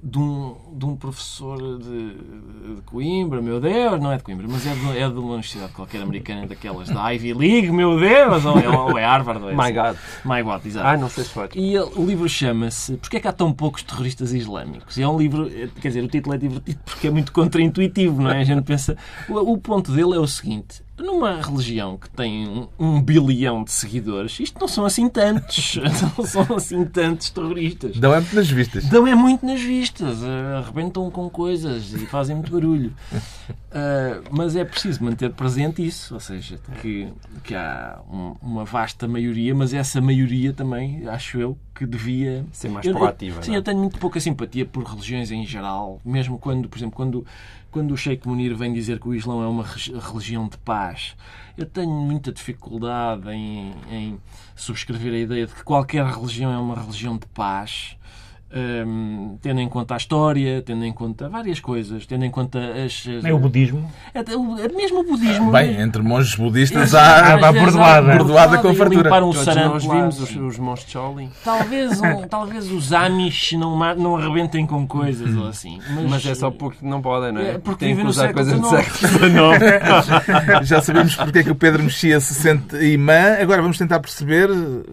de 0.00 0.16
um, 0.16 0.54
de 0.74 0.84
um 0.84 0.94
professor 0.94 1.58
de, 1.78 2.14
de, 2.14 2.82
Coimbra, 2.86 3.42
meu 3.42 3.60
Deus, 3.60 4.00
não 4.00 4.12
é 4.12 4.16
de 4.16 4.22
Coimbra, 4.22 4.46
mas 4.48 4.64
é 4.64 4.72
de, 4.72 4.98
é 4.98 5.08
de 5.08 5.18
uma 5.18 5.30
universidade 5.30 5.72
qualquer 5.72 6.02
americana, 6.02 6.46
daquelas 6.46 6.88
da 6.88 7.12
Ivy 7.12 7.34
League, 7.34 7.72
meu 7.72 7.98
Deus, 7.98 8.44
ou 8.44 8.58
é, 8.58 8.68
ou 8.68 8.98
é 8.98 9.04
Harvard. 9.04 9.42
Ou 9.42 9.50
é 9.50 9.54
My 9.56 9.62
assim. 9.62 9.74
God. 9.74 9.96
My 10.24 10.42
God, 10.42 10.66
exato. 10.66 10.86
Ah, 10.86 10.96
não 10.96 11.08
sei 11.08 11.24
se 11.24 11.30
foi. 11.30 11.48
E 11.56 11.74
ele, 11.74 11.90
o 11.96 12.06
livro 12.06 12.28
chama-se 12.28 12.96
Porquê 12.96 13.16
é 13.16 13.20
que 13.20 13.26
há 13.28 13.32
tão 13.32 13.52
poucos 13.52 13.82
terroristas 13.82 14.32
islâmicos? 14.32 14.96
E 14.96 15.02
é 15.02 15.08
um 15.08 15.18
livro, 15.18 15.50
quer 15.80 15.88
dizer, 15.88 16.04
o 16.04 16.08
título 16.08 16.34
é 16.34 16.38
divertido 16.38 16.78
porque 16.84 17.08
é 17.08 17.10
muito 17.10 17.32
contraintuitivo, 17.32 18.22
não 18.22 18.30
é? 18.30 18.40
A 18.40 18.44
gente 18.44 18.62
pensa. 18.62 18.96
O, 19.28 19.52
o 19.52 19.58
ponto 19.58 19.90
dele 19.90 20.14
é 20.14 20.18
o 20.18 20.26
seguinte: 20.28 20.82
numa 20.98 21.40
religião 21.40 21.96
que 21.96 22.08
tem 22.10 22.48
um, 22.48 22.68
um, 22.78 23.02
bilhão 23.02 23.64
de 23.64 23.70
seguidores, 23.70 24.38
isto 24.40 24.60
não 24.60 24.68
são 24.68 24.84
assim 24.84 25.08
tantos. 25.08 25.78
não 26.16 26.24
são 26.24 26.56
assim 26.56 26.84
tantos 26.84 27.30
terroristas. 27.30 27.96
Dão 27.98 28.14
é 28.14 28.20
muito 28.20 28.36
nas 28.36 28.50
vistas. 28.50 28.84
Dão 28.86 29.06
é 29.06 29.14
muito 29.14 29.46
nas 29.46 29.60
vistas. 29.60 30.22
Uh, 30.22 30.58
arrebentam 30.58 31.10
com 31.10 31.28
coisas 31.30 31.92
e 31.92 32.06
fazem 32.06 32.36
muito 32.36 32.50
barulho. 32.50 32.92
Uh, 33.50 34.24
mas 34.30 34.56
é 34.56 34.64
preciso 34.64 35.02
manter 35.04 35.30
presente 35.32 35.86
isso. 35.86 36.14
Ou 36.14 36.20
seja, 36.20 36.58
que, 36.80 37.08
que 37.44 37.54
há 37.54 38.00
um, 38.10 38.34
uma 38.42 38.64
vasta 38.64 39.06
maioria, 39.06 39.54
mas 39.54 39.72
essa 39.72 40.00
maioria 40.00 40.52
também, 40.52 41.06
acho 41.08 41.38
eu, 41.38 41.56
que 41.74 41.86
devia 41.86 42.44
ser 42.50 42.68
mais 42.68 42.86
proativa. 42.86 43.38
Eu, 43.38 43.42
sim, 43.42 43.50
não? 43.50 43.56
eu 43.58 43.62
tenho 43.62 43.78
muito 43.78 43.98
pouca 43.98 44.18
simpatia 44.18 44.66
por 44.66 44.82
religiões 44.82 45.30
em 45.30 45.46
geral, 45.46 46.00
mesmo 46.04 46.38
quando, 46.38 46.68
por 46.68 46.76
exemplo, 46.76 46.96
quando 46.96 47.24
quando 47.70 47.92
o 47.92 47.96
Sheikh 47.96 48.26
Munir 48.26 48.56
vem 48.56 48.72
dizer 48.72 48.98
que 48.98 49.08
o 49.08 49.14
Islão 49.14 49.42
é 49.42 49.46
uma 49.46 49.64
religião 49.64 50.48
de 50.48 50.56
paz, 50.58 51.16
eu 51.56 51.66
tenho 51.66 51.90
muita 51.90 52.32
dificuldade 52.32 53.28
em, 53.30 53.74
em 53.90 54.20
subscrever 54.56 55.12
a 55.12 55.18
ideia 55.18 55.46
de 55.46 55.54
que 55.54 55.64
qualquer 55.64 56.04
religião 56.06 56.52
é 56.52 56.58
uma 56.58 56.74
religião 56.80 57.16
de 57.18 57.26
paz 57.26 57.96
um, 58.54 59.36
tendo 59.42 59.60
em 59.60 59.68
conta 59.68 59.94
a 59.94 59.96
história, 59.96 60.62
tendo 60.62 60.84
em 60.84 60.92
conta 60.92 61.28
várias 61.28 61.60
coisas, 61.60 62.06
tendo 62.06 62.24
em 62.24 62.30
conta 62.30 62.58
as. 62.84 63.04
É 63.22 63.32
o 63.32 63.38
budismo. 63.38 63.90
É, 64.14 64.20
é 64.20 64.68
mesmo 64.68 65.00
o 65.00 65.04
budismo. 65.04 65.52
Bem, 65.52 65.80
entre 65.80 66.02
monges 66.02 66.34
budistas 66.34 66.94
há, 66.94 67.34
há 67.34 67.52
bordoada. 67.52 68.16
bordoada 68.16 68.58
com 68.58 68.74
fartura. 68.74 69.14
Um 69.18 69.32
nós 69.68 69.84
vimos 69.84 70.20
os, 70.20 70.36
os 70.36 70.58
monges. 70.58 70.86
Talvez, 71.44 72.00
um, 72.00 72.22
talvez 72.28 72.70
os 72.70 72.92
Amish 72.92 73.52
não, 73.52 73.76
não 73.94 74.16
arrebentem 74.16 74.66
com 74.66 74.86
coisas 74.86 75.36
ou 75.36 75.46
assim. 75.46 75.78
Mas, 75.90 76.10
mas, 76.10 76.26
é 76.26 76.34
só 76.34 76.50
porque 76.50 76.84
não 76.86 77.02
podem, 77.02 77.32
não 77.32 77.40
é? 77.40 77.50
é 77.54 77.58
porque 77.58 77.84
Tem 77.84 77.96
que 77.96 78.02
usar 78.02 78.32
coisas 78.32 78.58
do 78.58 78.68
século 78.68 78.96
XIX. 78.96 79.28
Já 80.64 80.80
sabemos 80.80 81.14
porque 81.14 81.40
é 81.40 81.42
que 81.42 81.50
o 81.50 81.54
Pedro 81.54 81.82
Mexia 81.82 82.20
se 82.20 82.34
sente 82.34 82.76
imã. 82.76 83.36
Agora 83.40 83.60
vamos 83.60 83.76
tentar 83.76 84.00
perceber, 84.00 84.48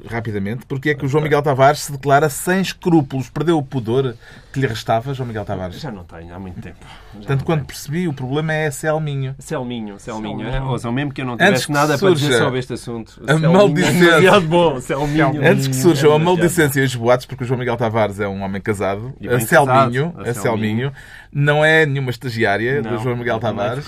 rapidamente, 0.09 0.65
porque 0.65 0.89
é 0.89 0.95
que 0.95 1.05
o 1.05 1.07
João 1.07 1.23
Miguel 1.23 1.41
Tavares 1.41 1.81
se 1.81 1.91
declara 1.91 2.29
sem 2.29 2.61
escrúpulos 2.61 3.29
perdeu 3.45 3.59
o 3.59 3.63
pudor 3.63 4.15
que 4.51 4.59
lhe 4.59 4.65
restava, 4.65 5.13
João 5.13 5.27
Miguel 5.27 5.45
Tavares? 5.45 5.79
Já 5.79 5.91
não 5.91 6.03
tenho, 6.03 6.33
há 6.33 6.39
muito 6.39 6.59
tempo. 6.59 6.77
Já 7.19 7.27
Tanto 7.27 7.45
quando 7.45 7.59
tenho. 7.59 7.67
percebi, 7.67 8.07
o 8.07 8.13
problema 8.13 8.53
é 8.53 8.71
Selminho. 8.71 9.35
Selminho, 9.37 9.99
Selminho. 9.99 10.47
É? 10.47 10.61
Ou 10.61 10.77
seja, 10.79 10.91
mesmo 10.91 11.13
que 11.13 11.21
eu 11.21 11.25
não 11.25 11.37
tivesse 11.37 11.71
nada 11.71 11.97
para 11.97 12.13
dizer 12.13 12.39
sobre 12.39 12.59
este 12.59 12.73
assunto. 12.73 13.21
A 13.27 13.37
maldicência. 13.37 14.35
É 14.35 14.39
bom, 14.39 14.81
Selminho. 14.81 15.45
Antes 15.45 15.67
que 15.67 15.75
surjam 15.75 16.13
é 16.13 16.15
a 16.15 16.19
maldicência 16.19 16.81
e 16.81 16.85
os 16.85 16.95
boatos, 16.95 17.25
porque 17.25 17.43
o 17.43 17.47
João 17.47 17.59
Miguel 17.59 17.77
Tavares 17.77 18.19
é 18.19 18.27
um 18.27 18.41
homem 18.41 18.61
casado, 18.61 19.13
a 19.29 19.39
Selminho, 19.39 20.13
a 20.17 20.33
Selminho, 20.33 20.91
não 21.31 21.63
é 21.63 21.85
nenhuma 21.85 22.09
estagiária 22.09 22.81
não, 22.81 22.91
do 22.91 23.03
João 23.03 23.15
Miguel 23.15 23.39
Tavares. 23.39 23.85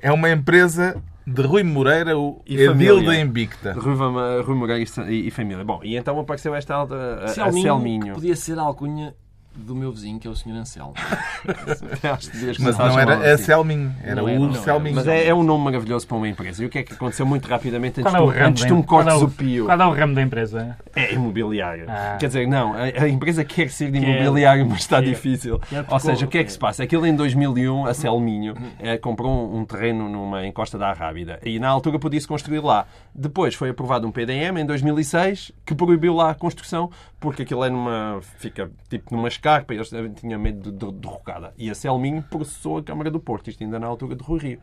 É 0.00 0.12
uma 0.12 0.30
empresa 0.30 1.02
de 1.26 1.42
Rui 1.42 1.62
Moreira, 1.62 2.18
o 2.18 2.42
e 2.46 2.60
Edil 2.60 3.04
da 3.04 3.18
Invicta. 3.18 3.72
Rui, 3.72 3.94
Rui 4.42 4.56
Moreira 4.56 4.84
e, 5.08 5.28
e, 5.28 5.30
família. 5.30 5.64
Bom, 5.64 5.80
e 5.82 5.96
então 5.96 6.18
apareceu 6.18 6.54
esta 6.54 6.74
alta, 6.74 7.24
a, 7.24 7.28
Selminho, 7.28 7.58
a 7.58 7.76
Selminho. 7.76 8.14
podia 8.14 8.36
ser 8.36 8.58
a 8.58 8.62
alcunha 8.62 9.14
do 9.56 9.74
meu 9.74 9.92
vizinho, 9.92 10.18
que 10.18 10.26
é 10.26 10.30
o 10.30 10.34
Sr. 10.34 10.56
Anselmo. 10.56 10.94
mas 12.58 12.78
não 12.78 12.98
era 12.98 13.34
a 13.34 13.38
Selminho, 13.38 13.94
era 14.02 14.16
não 14.16 14.50
o 14.50 14.54
Selminho. 14.56 14.96
Mas 14.96 15.06
é, 15.06 15.28
é, 15.28 15.34
um 15.34 15.42
nome 15.42 15.64
maravilhoso 15.64 16.06
para 16.06 16.16
uma 16.16 16.28
empresa. 16.28 16.62
E 16.62 16.66
o 16.66 16.68
que 16.68 16.78
é 16.78 16.82
que 16.82 16.94
aconteceu 16.94 17.24
muito 17.24 17.46
rapidamente 17.46 18.00
antes, 18.00 18.12
qual 18.12 18.32
é 18.32 18.42
antes 18.42 18.64
tu 18.64 18.76
me 18.76 18.82
cortes 18.82 19.14
o 19.22 19.28
pio? 19.28 19.66
Qual 19.66 19.80
é 19.80 19.86
o 19.86 19.92
ramo 19.92 20.14
da 20.14 20.22
empresa? 20.22 20.76
É 20.94 21.14
imobiliário. 21.14 21.86
Ah. 21.88 22.16
Quer 22.18 22.26
dizer, 22.26 22.48
não, 22.48 22.74
a, 22.74 23.04
a, 23.04 23.08
empresa 23.08 23.44
quer 23.44 23.70
ser 23.70 23.90
de 23.90 23.98
imobiliário, 23.98 24.66
mas 24.66 24.80
está 24.80 25.00
difícil. 25.00 25.60
Ou 25.88 26.00
seja, 26.00 26.26
o 26.26 26.28
que 26.28 26.38
é 26.38 26.44
que 26.44 26.52
se 26.52 26.58
passa? 26.58 26.82
Aquilo 26.82 27.06
em 27.06 27.14
2001, 27.14 27.86
a 27.86 27.94
Selminho 27.94 28.54
é, 28.78 28.98
comprou 28.98 29.30
um, 29.30 29.60
um, 29.60 29.64
terreno 29.64 30.08
numa 30.08 30.46
encosta 30.46 30.76
da 30.76 30.88
Arrábida 30.90 31.38
e 31.44 31.58
na 31.58 31.68
altura 31.68 31.98
podia-se 31.98 32.26
construir 32.26 32.60
lá. 32.60 32.86
Depois 33.14 33.54
foi 33.54 33.70
aprovado 33.70 34.06
um 34.06 34.10
PDM 34.10 34.58
em 34.58 34.66
2006 34.66 35.52
que 35.64 35.74
proibiu 35.74 36.14
lá 36.14 36.30
a 36.30 36.34
construção 36.34 36.90
porque 37.24 37.42
aquilo 37.42 37.64
é 37.64 37.70
numa. 37.70 38.20
fica 38.36 38.70
tipo 38.90 39.16
numa 39.16 39.28
escarpa 39.28 39.72
e 39.72 39.78
eles 39.78 39.90
tinham 40.14 40.38
medo 40.38 40.70
de, 40.70 40.78
de 40.78 40.92
derrocada. 40.92 41.54
E 41.56 41.70
a 41.70 41.74
Selminho 41.74 42.22
processou 42.22 42.76
a 42.76 42.82
Câmara 42.82 43.10
do 43.10 43.18
Porto, 43.18 43.48
isto 43.48 43.64
ainda 43.64 43.78
na 43.78 43.86
altura 43.86 44.14
de 44.14 44.22
Rui 44.22 44.38
Rio. 44.38 44.60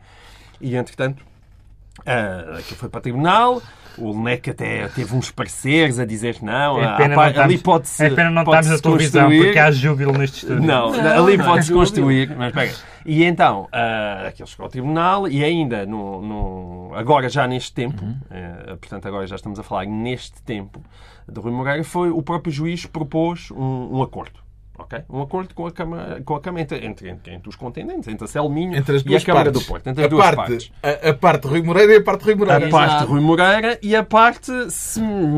E 0.60 0.76
entretanto, 0.76 1.24
uh, 1.98 2.56
aquilo 2.56 2.76
foi 2.76 2.88
para 2.88 3.00
tribunal. 3.00 3.60
O 3.98 4.18
NEC 4.18 4.50
até 4.50 4.88
teve 4.88 5.14
uns 5.14 5.30
pareceres 5.30 5.98
a 5.98 6.04
dizer 6.04 6.36
que 6.36 6.44
não, 6.44 6.82
é 6.82 6.96
pena 6.96 7.20
a, 7.20 7.32
não 7.32 7.42
ali 7.42 7.58
pode-se. 7.58 8.04
É 8.04 8.10
pena 8.10 8.30
não 8.30 8.42
estarmos 8.42 8.70
na 8.70 8.78
televisão 8.78 9.30
porque 9.30 9.58
há 9.58 9.70
júbilo 9.70 10.12
neste 10.12 10.38
estúdio. 10.38 10.62
Não, 10.62 10.92
não 10.92 11.24
ali 11.26 11.38
pode-se 11.38 11.72
construir. 11.72 12.34
Mas 12.36 12.52
pega. 12.52 12.74
E 13.04 13.24
então, 13.24 13.62
uh, 13.64 14.28
aquilo 14.28 14.48
chegou 14.48 14.64
ao 14.64 14.70
tribunal 14.70 15.28
e 15.28 15.44
ainda, 15.44 15.84
no, 15.84 16.22
no 16.22 16.94
agora 16.94 17.28
já 17.28 17.46
neste 17.46 17.72
tempo, 17.72 18.02
uhum. 18.04 18.16
uh, 18.30 18.76
portanto, 18.76 19.06
agora 19.06 19.26
já 19.26 19.36
estamos 19.36 19.58
a 19.58 19.62
falar 19.62 19.86
neste 19.86 20.40
tempo, 20.42 20.80
de 21.28 21.40
Rui 21.40 21.52
Moreira, 21.52 21.82
foi 21.84 22.10
o 22.10 22.22
próprio 22.22 22.52
juiz 22.52 22.86
propôs 22.86 23.50
um, 23.50 23.96
um 23.96 24.02
acordo. 24.02 24.40
Okay? 24.92 25.04
Um 25.08 25.22
acordo 25.22 25.54
com 25.54 25.66
a 25.66 25.72
Câmara, 25.72 26.20
com 26.22 26.34
a 26.34 26.40
Câmara 26.40 26.62
entre, 26.62 26.84
entre, 26.84 27.08
entre, 27.08 27.34
entre 27.34 27.48
os 27.48 27.56
contendentes, 27.56 28.06
entre 28.08 28.24
a 28.24 28.28
Selminho 28.28 28.76
entre 28.76 28.96
as 28.96 29.02
e 29.02 29.16
a 29.16 29.20
Câmara 29.20 29.44
partes. 29.46 29.62
do 29.62 29.66
Porto. 29.66 29.86
Entre 29.86 30.02
as 30.02 30.06
a 30.06 30.08
duas 30.08 30.24
parte, 30.24 30.36
partes. 30.36 30.72
A, 30.82 31.08
a, 31.08 31.14
parte 31.14 31.42
de 31.42 31.48
Rui 31.48 31.62
Moreira 31.62 31.94
e 31.94 31.96
a 31.96 32.02
parte 32.02 32.20
de 32.20 32.26
Rui 32.26 32.34
Moreira. 32.34 32.66
A 32.66 32.70
parte 32.70 32.98
de 32.98 33.04
Rui 33.06 33.20
Moreira 33.20 33.78
e 33.82 33.96
a 33.96 34.04
parte, 34.04 34.52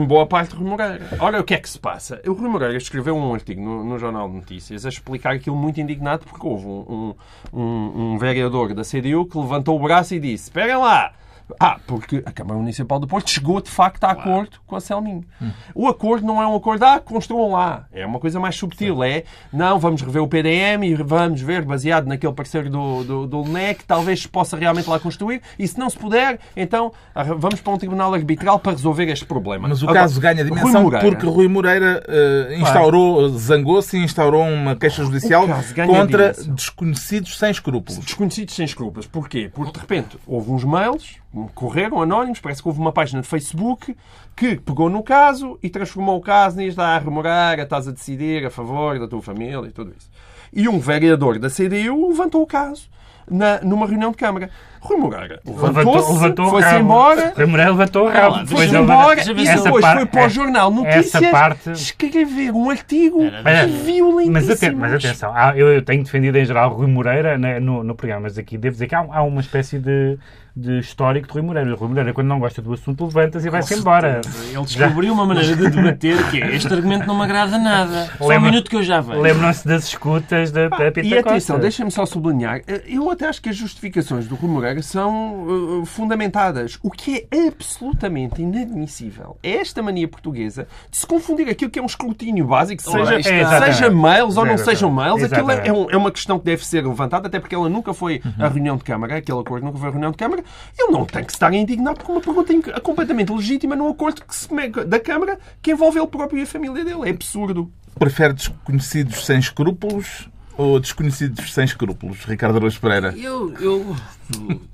boa 0.09 0.26
parte 0.26 0.50
de 0.50 0.57
Rui 0.57 0.68
Moreira. 0.68 1.09
Ora, 1.20 1.40
o 1.40 1.44
que 1.44 1.55
é 1.55 1.59
que 1.59 1.68
se 1.68 1.78
passa? 1.78 2.20
O 2.26 2.32
Rui 2.32 2.48
Moreira 2.48 2.76
escreveu 2.76 3.16
um 3.16 3.32
artigo 3.32 3.61
no, 3.61 3.84
no 3.84 3.98
Jornal 3.98 4.28
de 4.28 4.34
Notícias 4.34 4.84
a 4.84 4.88
explicar 4.88 5.34
aquilo 5.34 5.57
muito 5.57 5.80
indignado 5.80 6.24
porque 6.26 6.46
houve 6.46 6.66
um, 6.66 7.14
um, 7.52 7.61
um, 7.61 8.14
um 8.14 8.18
vereador 8.18 8.74
da 8.74 8.82
CDU 8.82 9.26
que 9.26 9.38
levantou 9.38 9.78
o 9.78 9.82
braço 9.82 10.14
e 10.14 10.18
disse: 10.18 10.44
Esperem 10.44 10.76
lá! 10.76 11.12
Ah, 11.61 11.78
porque 11.86 12.22
a 12.24 12.32
Câmara 12.32 12.59
Municipal 12.59 12.99
do 12.99 13.07
Porto 13.07 13.30
chegou 13.30 13.61
de 13.61 13.70
facto 13.70 14.05
a 14.05 14.11
acordo 14.11 14.59
com 14.66 14.76
a 14.76 14.80
Selminho. 14.80 15.24
Hum. 15.40 15.51
O 15.74 15.88
acordo 15.88 16.26
não 16.26 16.40
é 16.40 16.47
um 16.47 16.57
acordo, 16.57 16.84
ah, 16.84 17.01
construam 17.01 17.53
lá. 17.53 17.86
É 17.92 18.05
uma 18.07 18.18
coisa 18.18 18.40
mais 18.40 18.57
subtil. 18.57 18.97
Sim. 18.97 19.05
É, 19.05 19.24
não, 19.53 19.78
vamos 19.78 20.01
rever 20.03 20.22
o 20.22 20.28
PDM 20.28 20.84
e 20.84 20.95
vamos 20.95 21.40
ver, 21.40 21.62
baseado 21.62 22.07
naquele 22.07 22.32
parceiro 22.32 22.70
do, 22.70 23.05
do, 23.05 23.26
do 23.26 23.40
LNEC, 23.42 23.84
talvez 23.84 24.22
se 24.22 24.28
possa 24.28 24.57
realmente 24.57 24.88
lá 24.88 24.99
construir. 24.99 25.42
E 25.59 25.68
se 25.68 25.78
não 25.78 25.90
se 25.90 25.99
puder, 25.99 26.38
então 26.57 26.92
vamos 27.38 27.61
para 27.61 27.72
um 27.72 27.78
tribunal 27.78 28.14
arbitral 28.14 28.59
para 28.59 28.72
resolver 28.72 29.09
este 29.09 29.26
problema. 29.26 29.68
Mas 29.68 29.82
o 29.82 29.84
Agora, 29.84 30.01
caso 30.01 30.20
ganha 30.20 30.45
dimensão 30.45 30.88
Rui 30.88 30.99
porque 31.01 31.26
Rui 31.26 31.49
Moreira 31.49 32.03
uh, 32.09 32.55
instaurou, 32.55 33.28
zangou-se 33.38 33.97
e 33.97 34.03
instaurou 34.03 34.42
uma 34.42 34.76
queixa 34.76 35.05
judicial 35.05 35.47
contra 35.86 36.32
desconhecidos 36.32 37.38
sem 37.38 37.51
escrúpulos. 37.51 37.99
Desconhecidos 37.99 38.55
sem 38.55 38.64
escrúpulos. 38.64 39.07
Porquê? 39.07 39.51
Porque 39.53 39.72
de 39.72 39.78
repente 39.78 40.18
houve 40.26 40.51
uns 40.51 40.64
mails 40.64 41.24
correram 41.55 42.01
anónimos, 42.01 42.41
parece 42.41 42.62
que 42.62 42.68
houve 42.68 42.80
uma 42.80 42.93
página 42.93 43.20
de 43.20 43.28
Facebook 43.28 43.97
que 44.37 44.57
pegou 44.57 44.89
no 44.89 45.03
caso 45.03 45.59
e 45.62 45.68
transformou 45.68 46.18
o 46.18 46.20
caso 46.20 46.57
nisto, 46.57 46.80
ah, 46.80 46.99
remorar, 46.99 47.59
estás 47.59 47.89
a 47.89 47.93
decidir 47.93 48.45
a 48.47 48.51
favor 48.51 48.99
da 48.99 49.09
tua 49.09 49.22
família 49.22 49.66
e 49.66 49.70
tudo 49.70 49.95
isso. 49.97 50.11
E 50.53 50.68
um 50.68 50.78
vereador 50.78 51.39
da 51.39 51.49
CDU 51.49 52.09
levantou 52.09 52.43
o 52.43 52.47
caso 52.47 52.89
na, 53.30 53.61
numa 53.62 53.87
reunião 53.87 54.11
de 54.11 54.16
Câmara. 54.16 54.51
Rui 54.85 54.99
Moreira 54.99 55.41
Levantou- 55.47 55.66
levantou-se, 55.68 56.12
levantou 56.12 56.51
foi-se 56.51 56.74
embora, 56.76 57.32
Rui 57.35 57.47
Moreira 57.47 57.70
levantou 57.70 58.07
o 58.07 58.11
rabo. 58.11 58.47
foi-se 58.47 58.74
ele- 58.74 58.82
embora 58.82 59.18
essa 59.20 59.32
e 59.32 59.35
depois 59.62 59.80
par- 59.82 59.97
foi 59.97 60.07
para 60.07 60.26
o 60.26 60.28
Jornal 60.28 60.70
Notícias 60.70 61.14
essa 61.14 61.30
parte- 61.30 61.70
escrever 61.72 62.51
um 62.53 62.68
artigo 62.70 63.22
Era- 63.45 63.66
violentíssimo. 63.66 64.32
Mas, 64.32 64.51
aten- 64.51 64.74
mas 64.76 64.93
atenção, 64.93 65.32
há- 65.35 65.57
eu, 65.57 65.68
eu 65.72 65.82
tenho 65.82 66.03
defendido 66.05 66.37
em 66.37 66.45
geral 66.45 66.70
Rui 66.74 66.87
Moreira 66.87 67.39
né, 67.39 67.59
no, 67.59 67.82
no 67.82 67.95
programa, 67.95 68.22
mas 68.22 68.37
aqui 68.39 68.59
devo 68.59 68.72
dizer 68.74 68.87
que 68.87 68.95
há, 68.95 69.01
há 69.11 69.22
uma 69.22 69.41
espécie 69.41 69.78
de, 69.78 70.18
de 70.57 70.78
histórico 70.78 71.26
de 71.26 71.32
Rui 71.32 71.43
Moreira. 71.43 71.72
O 71.72 71.76
Rui 71.76 71.89
Moreira, 71.89 72.12
quando 72.12 72.28
não 72.28 72.39
gosta 72.39 72.61
do 72.62 72.72
assunto, 72.72 73.05
levanta-se 73.07 73.47
e 73.47 73.51
vai-se 73.51 73.74
embora. 73.74 74.20
Ele 74.53 74.62
descobriu 74.64 75.12
uma 75.12 75.26
maneira 75.26 75.57
de 75.57 75.68
debater 75.70 76.16
que 76.30 76.43
é 76.43 76.55
este 76.55 76.72
argumento 76.72 77.07
não 77.07 77.16
me 77.16 77.24
agrada 77.24 77.59
nada. 77.59 78.09
Só 78.18 78.24
um 78.24 78.28
Lembra- 78.28 78.51
minuto 78.51 78.70
que 78.70 78.76
eu 78.76 78.82
já 78.82 79.01
vejo. 79.01 79.20
Lembram-se 79.20 79.66
das 79.66 79.85
escutas 79.89 80.53
da, 80.53 80.68
da 80.68 80.93
Pita 80.93 81.01
E 81.07 81.14
atenção, 81.18 81.57
Costa. 81.57 81.59
deixem-me 81.59 81.91
só 81.91 82.07
sublinhar, 82.07 82.61
eh, 82.68 82.82
eu 82.87 83.11
até 83.11 83.26
acho 83.28 83.41
que 83.43 83.49
as 83.49 83.57
justificações 83.57 84.26
do 84.28 84.35
Rui 84.37 84.51
Moreira 84.51 84.74
são 84.83 85.83
eh, 85.83 85.87
fundamentadas. 85.87 86.79
O 86.83 86.91
que 86.91 87.27
é 87.31 87.49
absolutamente 87.49 88.43
inadmissível 88.43 89.37
é 89.43 89.57
esta 89.57 89.83
mania 89.83 90.07
portuguesa 90.09 90.66
de 90.91 90.97
se 90.97 91.07
confundir 91.07 91.49
aquilo 91.49 91.70
que 91.70 91.79
é 91.79 91.83
um 91.83 91.87
escrutínio 91.87 92.47
básico, 92.47 92.83
seja. 92.83 93.16
É, 93.16 93.61
seja 93.66 93.91
mails 93.91 94.37
ou 94.37 94.45
não 94.45 94.57
sejam 94.59 94.91
mails, 94.91 95.22
aquilo 95.22 95.51
é, 95.51 95.68
é 95.68 95.72
um- 95.72 95.91
é 95.91 95.97
uma 95.97 96.11
questão 96.11 96.39
que 96.39 96.45
deve 96.45 96.64
ser 96.66 96.87
levantada, 96.87 97.29
até 97.29 97.39
porque 97.41 97.55
ela 97.55 97.68
nunca 97.68 97.93
foi 97.95 98.20
Uhum. 98.25 98.45
a 98.45 98.49
reunião 98.49 98.77
de 98.77 98.85
Câmara, 98.85 99.16
aquele 99.16 99.39
acordo 99.41 99.64
nunca 99.66 99.79
foi 99.79 99.89
a 99.89 99.91
reunião 99.93 100.11
de 100.11 100.16
Câmara. 100.16 100.43
Eu 100.79 100.91
não 100.91 101.05
tenho 101.05 101.25
que 101.25 101.33
estar 101.33 101.53
indignado 101.53 102.03
com 102.05 102.12
uma 102.12 102.20
pergunta 102.20 102.81
completamente 102.81 103.33
legítima 103.33 103.75
num 103.77 103.89
acordo 103.89 104.22
que 104.25 104.35
se, 104.35 104.49
da 104.87 105.01
Câmara 105.01 105.39
que 105.62 105.72
envolve 105.72 105.99
ele 105.99 106.07
próprio 106.07 106.39
e 106.39 106.43
a 106.43 106.47
família 106.47 106.85
dele. 106.85 107.01
É 107.07 107.11
absurdo. 107.11 107.70
Prefere 107.99 108.33
desconhecidos 108.33 109.25
sem 109.25 109.39
escrúpulos 109.39 110.29
ou 110.57 110.78
desconhecidos 110.80 111.52
sem 111.52 111.64
escrúpulos, 111.64 112.24
Ricardo 112.24 112.57
Araújo 112.57 112.80
Pereira? 112.80 113.14
Eu, 113.16 113.52
eu, 113.61 113.96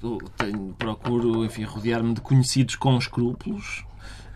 eu- 0.02 0.18
tenho- 0.36 0.74
procuro 0.78 1.44
enfim, 1.44 1.62
rodear-me 1.64 2.14
de 2.14 2.20
conhecidos 2.20 2.76
com 2.76 2.96
escrúpulos. 2.98 3.84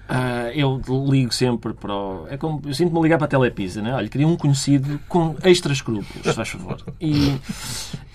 Ah, 0.09 0.51
eu 0.55 0.81
ligo 1.11 1.33
sempre 1.33 1.73
para 1.73 1.95
o. 1.95 2.27
É 2.29 2.37
como, 2.37 2.61
eu 2.65 2.75
sinto-me 2.75 3.01
ligar 3.01 3.17
para 3.17 3.25
a 3.25 3.29
Telepisa, 3.29 3.81
né? 3.81 3.95
Olha, 3.95 4.09
queria 4.09 4.29
um 4.29 4.37
conhecido 4.37 5.01
com 5.09 5.35
extra 5.43 5.73
escrúpulos, 5.73 6.23
se 6.23 6.33
faz 6.33 6.49
favor. 6.49 6.79
E 7.01 7.41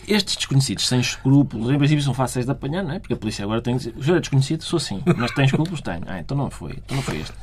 estes 0.07 0.35
desconhecidos 0.35 0.87
sem 0.87 0.99
escrúpulos, 0.99 1.71
em 1.71 1.77
princípio, 1.77 2.03
são 2.03 2.13
fáceis 2.13 2.45
de 2.45 2.51
apanhar, 2.51 2.83
não 2.83 2.91
é? 2.91 2.99
Porque 2.99 3.13
a 3.13 3.17
polícia 3.17 3.43
agora 3.43 3.61
tem 3.61 3.75
que 3.75 3.85
dizer: 3.85 3.97
o 3.97 4.03
senhor 4.03 4.17
é 4.17 4.19
desconhecido? 4.19 4.63
Sou 4.63 4.79
sim. 4.79 5.01
Mas 5.17 5.31
tem 5.31 5.45
escrúpulos? 5.45 5.81
Tenho. 5.81 6.03
Ah, 6.05 6.19
então 6.19 6.37
não 6.37 6.51
foi. 6.51 6.73
Então 6.73 6.97
não 6.97 7.03
foi 7.03 7.21
este. 7.21 7.33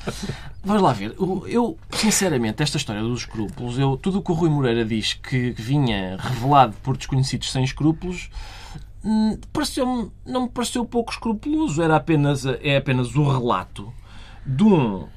Vamos 0.65 0.83
lá 0.83 0.93
ver. 0.93 1.15
Eu, 1.47 1.77
sinceramente, 1.91 2.63
esta 2.63 2.77
história 2.77 3.03
dos 3.03 3.21
escrúpulos, 3.21 3.79
eu, 3.79 3.97
tudo 3.97 4.19
o 4.19 4.23
que 4.23 4.31
o 4.31 4.35
Rui 4.35 4.49
Moreira 4.49 4.85
diz 4.85 5.15
que 5.15 5.51
vinha 5.51 6.17
revelado 6.19 6.75
por 6.85 6.97
desconhecidos 6.97 7.51
sem 7.51 7.65
escrúpulos, 7.65 8.31
hum, 9.05 9.39
pareceu 9.53 10.13
não 10.25 10.43
me 10.43 10.49
pareceu 10.49 10.85
pouco 10.85 11.11
escrupuloso. 11.11 11.83
Era 11.83 11.97
apenas, 11.97 12.45
é 12.47 12.77
apenas 12.77 13.15
o 13.17 13.29
relato 13.29 13.93
de 14.47 14.65
um, 14.65 15.09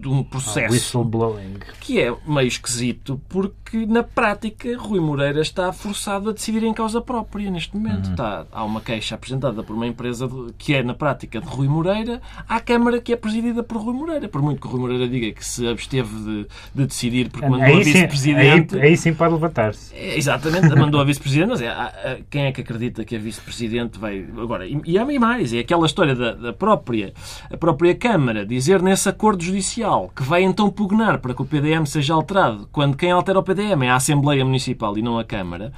de 0.00 0.08
um 0.08 0.22
processo 0.22 0.72
Whistleblowing. 0.72 1.54
que 1.80 2.00
é 2.00 2.14
meio 2.26 2.48
esquisito 2.48 3.20
porque 3.28 3.84
na 3.86 4.02
prática 4.02 4.76
Rui 4.78 5.00
Moreira 5.00 5.40
está 5.40 5.72
forçado 5.72 6.30
a 6.30 6.32
decidir 6.32 6.62
em 6.64 6.72
causa 6.72 7.00
própria 7.00 7.50
neste 7.50 7.76
momento. 7.76 8.10
Está, 8.10 8.46
há 8.52 8.64
uma 8.64 8.80
queixa 8.80 9.14
apresentada 9.14 9.62
por 9.62 9.74
uma 9.74 9.86
empresa 9.86 10.28
que 10.56 10.74
é 10.74 10.82
na 10.82 10.94
prática 10.94 11.40
de 11.40 11.46
Rui 11.46 11.68
Moreira 11.68 12.22
à 12.48 12.60
Câmara 12.60 13.00
que 13.00 13.12
é 13.12 13.16
presidida 13.16 13.62
por 13.62 13.78
Rui 13.78 13.94
Moreira. 13.94 14.28
Por 14.28 14.40
muito 14.42 14.60
que 14.60 14.66
o 14.66 14.70
Rui 14.70 14.80
Moreira 14.80 15.08
diga 15.08 15.30
que 15.32 15.44
se 15.44 15.66
absteve 15.66 16.08
de, 16.16 16.46
de 16.74 16.86
decidir 16.86 17.28
porque 17.30 17.48
mandou 17.48 17.66
a 17.66 17.68
Aí 17.68 17.84
sim, 17.84 17.92
vice-presidente. 17.92 18.76
aí, 18.76 18.82
aí 18.88 18.96
sim 18.96 19.12
pode 19.12 19.34
levantar-se. 19.34 19.94
É, 19.94 20.16
Exatamente, 20.16 20.74
mandou 20.76 21.00
a 21.00 21.04
vice-presidente, 21.04 21.48
mas 21.48 21.60
é, 21.60 21.68
há- 21.68 21.86
há- 21.86 22.16
quem 22.30 22.44
é 22.44 22.52
que 22.52 22.60
acredita 22.60 23.04
que 23.04 23.16
a 23.16 23.18
vice-presidente 23.18 23.98
vai. 23.98 24.24
Agora, 24.38 24.66
e, 24.66 24.80
e 24.84 24.98
há 24.98 25.04
mais, 25.18 25.52
é 25.52 25.58
aquela 25.58 25.86
história 25.86 26.14
da, 26.14 26.32
da 26.32 26.52
própria, 26.52 27.12
a 27.50 27.56
própria 27.56 27.94
Câmara 27.94 28.46
dizer 28.46 28.80
nesse 28.82 29.08
acordo 29.08 29.42
judicial 29.42 29.73
que 30.14 30.22
vai 30.22 30.42
então 30.42 30.70
pugnar 30.70 31.18
para 31.18 31.34
que 31.34 31.42
o 31.42 31.44
PDM 31.44 31.84
seja 31.86 32.14
alterado, 32.14 32.68
quando 32.70 32.96
quem 32.96 33.10
altera 33.10 33.38
o 33.38 33.42
PDM 33.42 33.82
é 33.84 33.90
a 33.90 33.96
Assembleia 33.96 34.44
Municipal 34.44 34.96
e 34.98 35.02
não 35.02 35.18
a 35.18 35.24
Câmara. 35.24 35.72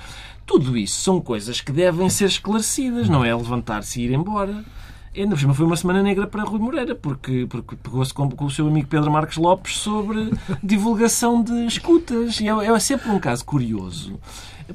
Tudo 0.45 0.77
isso 0.77 1.01
são 1.01 1.21
coisas 1.21 1.61
que 1.61 1.73
devem 1.73 2.09
ser 2.09 2.27
esclarecidas, 2.27 3.09
não 3.09 3.25
é 3.25 3.35
levantar-se 3.35 4.01
e 4.01 4.05
ir 4.05 4.13
embora. 4.13 4.65
Ainda 5.15 5.31
por 5.35 5.41
cima 5.41 5.55
foi 5.55 5.65
uma 5.65 5.77
semana 5.77 6.03
negra 6.03 6.27
para 6.27 6.45
Rui 6.45 6.59
Moreira, 6.61 6.95
porque, 6.95 7.47
porque 7.49 7.75
pegou-se 7.75 8.13
com, 8.13 8.31
com 8.31 8.45
o 8.45 8.51
seu 8.51 8.67
amigo 8.69 8.87
Pedro 8.87 9.11
Marques 9.11 9.39
Lopes 9.39 9.77
sobre 9.79 10.31
divulgação 10.63 11.43
de 11.43 11.67
escutas. 11.67 12.39
E 12.39 12.49
é, 12.49 12.53
é 12.53 12.79
sempre 12.79 13.11
um 13.11 13.19
caso 13.19 13.45
curioso, 13.45 14.21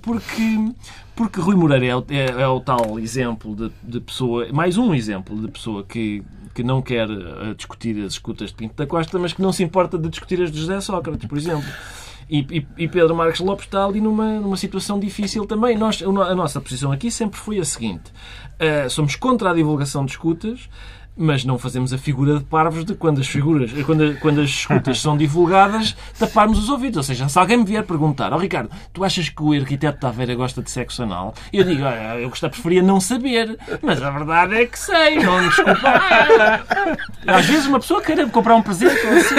porque, 0.01 0.73
porque 1.15 1.39
Rui 1.39 1.55
Moreira 1.55 1.85
é, 2.09 2.15
é- 2.17 2.41
é 2.41 2.47
o 2.47 2.59
tal 2.59 2.97
exemplo 2.99 3.55
de, 3.55 3.71
de 3.83 3.99
pessoa, 3.99 4.47
mais 4.51 4.77
um 4.79 4.93
exemplo 4.95 5.39
de 5.39 5.47
pessoa 5.47 5.83
que, 5.83 6.23
que 6.53 6.63
não 6.63 6.81
quer 6.81 7.09
eh, 7.09 7.53
discutir 7.55 8.03
as 8.03 8.13
escutas 8.13 8.49
de 8.49 8.55
Pinto 8.55 8.75
da 8.75 8.85
Costa, 8.85 9.17
mas 9.19 9.33
que 9.33 9.41
não 9.41 9.51
se 9.53 9.63
importa 9.63 9.97
de 9.97 10.09
discutir 10.09 10.41
as 10.41 10.51
de 10.51 10.59
José 10.59 10.79
Sócrates, 10.81 11.27
por 11.27 11.37
exemplo. 11.37 11.67
E, 12.29 12.65
e- 12.77 12.87
Pedro 12.87 13.13
Marques 13.13 13.41
Lopes 13.41 13.65
está 13.65 13.83
ali 13.85 13.99
numa, 13.99 14.39
numa 14.39 14.55
situação 14.55 14.97
difícil 14.99 15.45
também. 15.45 15.77
Nós, 15.77 16.01
a 16.01 16.35
nossa 16.35 16.61
posição 16.61 16.91
aqui 16.91 17.11
sempre 17.11 17.37
foi 17.37 17.59
a 17.59 17.65
seguinte: 17.65 18.11
eh, 18.57 18.87
somos 18.87 19.15
contra 19.17 19.51
a 19.51 19.53
divulgação 19.53 20.05
de 20.05 20.11
escutas, 20.11 20.69
mas 21.15 21.43
não 21.43 21.57
fazemos 21.57 21.93
a 21.93 21.97
figura 21.97 22.37
de 22.37 22.43
parvos 22.43 22.85
de 22.85 22.93
quando 22.95 23.19
as 23.19 23.27
figuras, 23.27 23.71
quando, 23.85 24.17
quando 24.19 24.41
as 24.41 24.49
escutas 24.49 24.99
são 24.99 25.17
divulgadas, 25.17 25.95
taparmos 26.17 26.57
os 26.57 26.69
ouvidos. 26.69 26.97
Ou 26.97 27.03
seja, 27.03 27.27
se 27.27 27.37
alguém 27.37 27.57
me 27.57 27.65
vier 27.65 27.83
perguntar, 27.83 28.33
ó 28.33 28.37
Ricardo, 28.37 28.69
tu 28.93 29.03
achas 29.03 29.29
que 29.29 29.41
o 29.41 29.53
arquiteto 29.53 29.99
Taveira 29.99 30.33
gosta 30.35 30.61
de 30.61 30.71
sexo 30.71 31.03
anal? 31.03 31.33
Eu 31.51 31.63
digo, 31.63 31.83
"Ah, 31.85 32.17
eu 32.19 32.29
gostava, 32.29 32.51
preferia 32.51 32.81
não 32.81 32.99
saber, 32.99 33.57
mas 33.81 34.01
a 34.01 34.09
verdade 34.09 34.55
é 34.55 34.65
que 34.65 34.79
sei, 34.79 35.19
não 35.19 35.41
desculpa. 35.41 36.01
Às 37.27 37.45
vezes 37.45 37.65
uma 37.67 37.79
pessoa 37.79 38.01
quer 38.01 38.29
comprar 38.29 38.55
um 38.55 38.61
presente 38.61 39.05
ou 39.05 39.13
assim. 39.13 39.35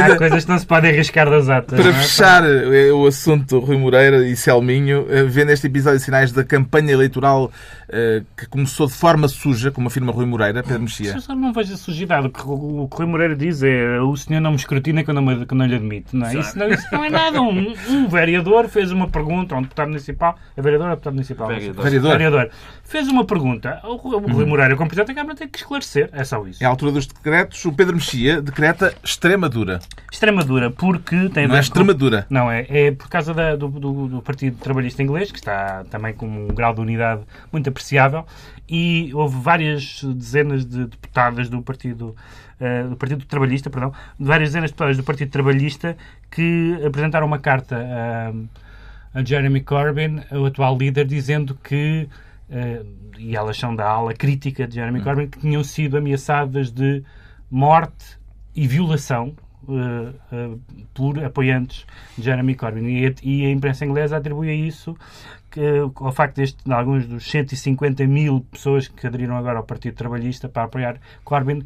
Há 0.00 0.16
coisas 0.16 0.44
que 0.44 0.50
não 0.50 0.58
se 0.58 0.66
podem 0.66 0.90
arriscar 0.90 1.28
das 1.28 1.48
atas. 1.48 1.80
Para 1.80 1.90
é? 1.90 1.92
fechar 1.92 2.44
eh, 2.44 2.92
o 2.92 3.06
assunto 3.06 3.58
Rui 3.58 3.76
Moreira 3.76 4.26
e 4.26 4.36
Selminho, 4.36 5.06
eh, 5.08 5.24
vê 5.24 5.44
neste 5.44 5.66
episódio 5.66 6.00
sinais 6.00 6.32
da 6.32 6.44
campanha 6.44 6.92
eleitoral 6.92 7.50
eh, 7.88 8.22
que 8.36 8.46
começou 8.46 8.86
de 8.86 8.94
forma 8.94 9.28
suja, 9.28 9.70
como 9.70 9.88
afirma 9.88 10.12
Rui 10.12 10.24
Moreira, 10.24 10.41
Pedro 10.62 10.80
Mexia. 10.82 11.12
Eu 11.12 11.20
só 11.20 11.34
não 11.34 11.52
vejo 11.52 11.74
a 11.74 11.76
sujidade. 11.76 12.26
O 12.26 12.30
que 12.30 12.40
o 12.42 12.88
que 12.88 12.94
o 12.94 12.98
Rui 12.98 13.06
Moreira 13.06 13.36
diz 13.36 13.62
é 13.62 14.00
o 14.00 14.16
senhor 14.16 14.40
não 14.40 14.50
me 14.50 14.56
escrutina 14.56 15.04
quando 15.04 15.18
eu, 15.18 15.22
me- 15.22 15.46
quando 15.46 15.62
eu 15.62 15.68
lhe 15.68 15.74
admito. 15.76 16.16
Não 16.16 16.26
é? 16.26 16.34
Isso, 16.36 16.58
não, 16.58 16.68
isso 16.68 16.86
não 16.92 17.04
é 17.04 17.10
nada. 17.10 17.40
Um, 17.40 17.74
um 17.90 18.08
vereador 18.08 18.68
fez 18.68 18.90
uma 18.92 19.08
pergunta 19.08 19.54
a 19.54 19.58
um 19.58 19.62
deputado 19.62 19.88
municipal. 19.88 20.36
É 20.56 20.62
vereador 20.62 20.88
ou 20.88 20.92
deputado 20.94 21.14
municipal? 21.14 21.48
Vereador. 21.48 21.84
Vereador. 21.84 22.10
Vereador. 22.12 22.50
Fez 22.92 23.08
uma 23.08 23.24
pergunta. 23.24 23.80
O, 23.84 23.96
Rui- 23.96 24.30
Rui 24.30 24.44
Moreira, 24.44 24.76
como 24.76 24.86
Presidente 24.86 25.14
da 25.14 25.22
Câmara, 25.22 25.34
tem 25.34 25.48
que 25.48 25.56
esclarecer. 25.56 26.10
É 26.12 26.22
só 26.24 26.46
isso. 26.46 26.62
É 26.62 26.66
a 26.66 26.68
altura 26.68 26.92
dos 26.92 27.06
decretos, 27.06 27.64
o 27.64 27.72
Pedro 27.72 27.94
Mexia 27.96 28.42
decreta 28.42 28.94
Extremadura. 29.02 29.80
Extremadura, 30.12 30.70
porque 30.70 31.30
tem 31.30 31.46
Não 31.48 31.54
é 31.54 31.58
com- 31.58 31.62
Extremadura. 31.62 32.26
Não, 32.28 32.50
é, 32.50 32.66
é 32.68 32.92
por 32.92 33.08
causa 33.08 33.32
da- 33.32 33.56
do, 33.56 33.68
do- 33.68 34.08
do 34.08 34.20
Partido 34.20 34.58
Trabalhista 34.58 35.02
Inglês, 35.02 35.32
que 35.32 35.38
está 35.38 35.84
também 35.84 36.12
com 36.12 36.26
um 36.26 36.48
grau 36.48 36.74
de 36.74 36.82
unidade 36.82 37.22
muito 37.50 37.66
apreciável, 37.70 38.26
e 38.68 39.10
houve 39.14 39.40
várias 39.40 40.02
dezenas 40.04 40.66
de 40.66 40.84
deputadas 40.84 41.48
do 41.48 41.62
Partido, 41.62 42.14
eh, 42.60 42.82
do 42.84 42.96
Partido 42.96 43.24
Trabalhista, 43.24 43.70
perdão, 43.70 43.94
várias 44.20 44.50
dezenas 44.50 44.68
de 44.68 44.72
deputadas 44.74 44.98
do 44.98 45.02
Partido 45.02 45.30
Trabalhista 45.30 45.96
que 46.30 46.78
apresentaram 46.86 47.26
uma 47.26 47.38
carta 47.38 47.74
a, 49.14 49.18
a 49.18 49.24
Jeremy 49.24 49.62
Corbyn, 49.62 50.20
o 50.30 50.44
atual 50.44 50.76
líder, 50.76 51.06
dizendo 51.06 51.56
que, 51.64 52.06
e 53.18 53.36
elas 53.36 53.56
são 53.56 53.74
da 53.74 53.88
ala 53.88 54.12
crítica 54.14 54.66
de 54.66 54.74
Jeremy 54.74 55.00
Corbyn, 55.04 55.28
que 55.28 55.38
tinham 55.40 55.62
sido 55.64 55.96
ameaçadas 55.96 56.70
de 56.70 57.02
morte 57.50 58.18
e 58.54 58.66
violação 58.66 59.34
eh, 59.68 60.12
eh, 60.32 60.50
por 60.92 61.22
apoiantes 61.24 61.86
de 62.18 62.24
Jeremy 62.24 62.54
Corbyn. 62.54 62.86
E 62.86 63.06
a, 63.06 63.14
e 63.22 63.46
a 63.46 63.50
imprensa 63.50 63.84
inglesa 63.86 64.16
atribui 64.16 64.50
a 64.50 64.54
isso 64.54 64.96
que, 65.50 65.60
ao 65.94 66.12
facto 66.12 66.36
de 66.36 66.42
este- 66.42 66.64
de 66.64 66.72
alguns 66.72 67.06
dos 67.06 67.30
150 67.30 68.06
mil 68.06 68.40
pessoas 68.50 68.88
que 68.88 69.06
aderiram 69.06 69.36
agora 69.36 69.58
ao 69.58 69.64
Partido 69.64 69.94
Trabalhista 69.94 70.48
para 70.48 70.64
apoiar 70.64 70.98
Corbyn 71.24 71.62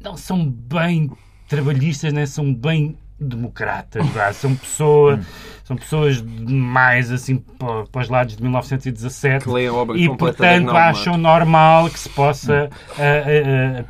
não 0.00 0.16
são 0.16 0.48
bem 0.50 1.10
trabalhistas, 1.48 2.12
nem 2.12 2.26
são 2.26 2.52
bem 2.54 2.96
democratas, 3.20 4.06
vá. 4.08 4.32
são 4.32 4.54
pessoas 4.54 5.20
são 5.64 5.76
pessoas 5.76 6.22
mais 6.22 7.12
assim 7.12 7.36
para, 7.36 7.84
para 7.84 8.00
os 8.00 8.08
lados 8.08 8.36
de 8.36 8.42
1917 8.42 9.44
Que 9.44 9.50
leem 9.50 9.68
a 9.68 9.74
obra 9.74 9.98
e 9.98 10.08
portanto 10.08 10.42
Agnaldo 10.42 10.72
Matos. 10.72 11.00
acham 11.00 11.18
normal 11.18 11.90
que 11.90 11.98
se 11.98 12.08
possa 12.08 12.70
ah, 12.98 13.02
ah, 13.02 13.84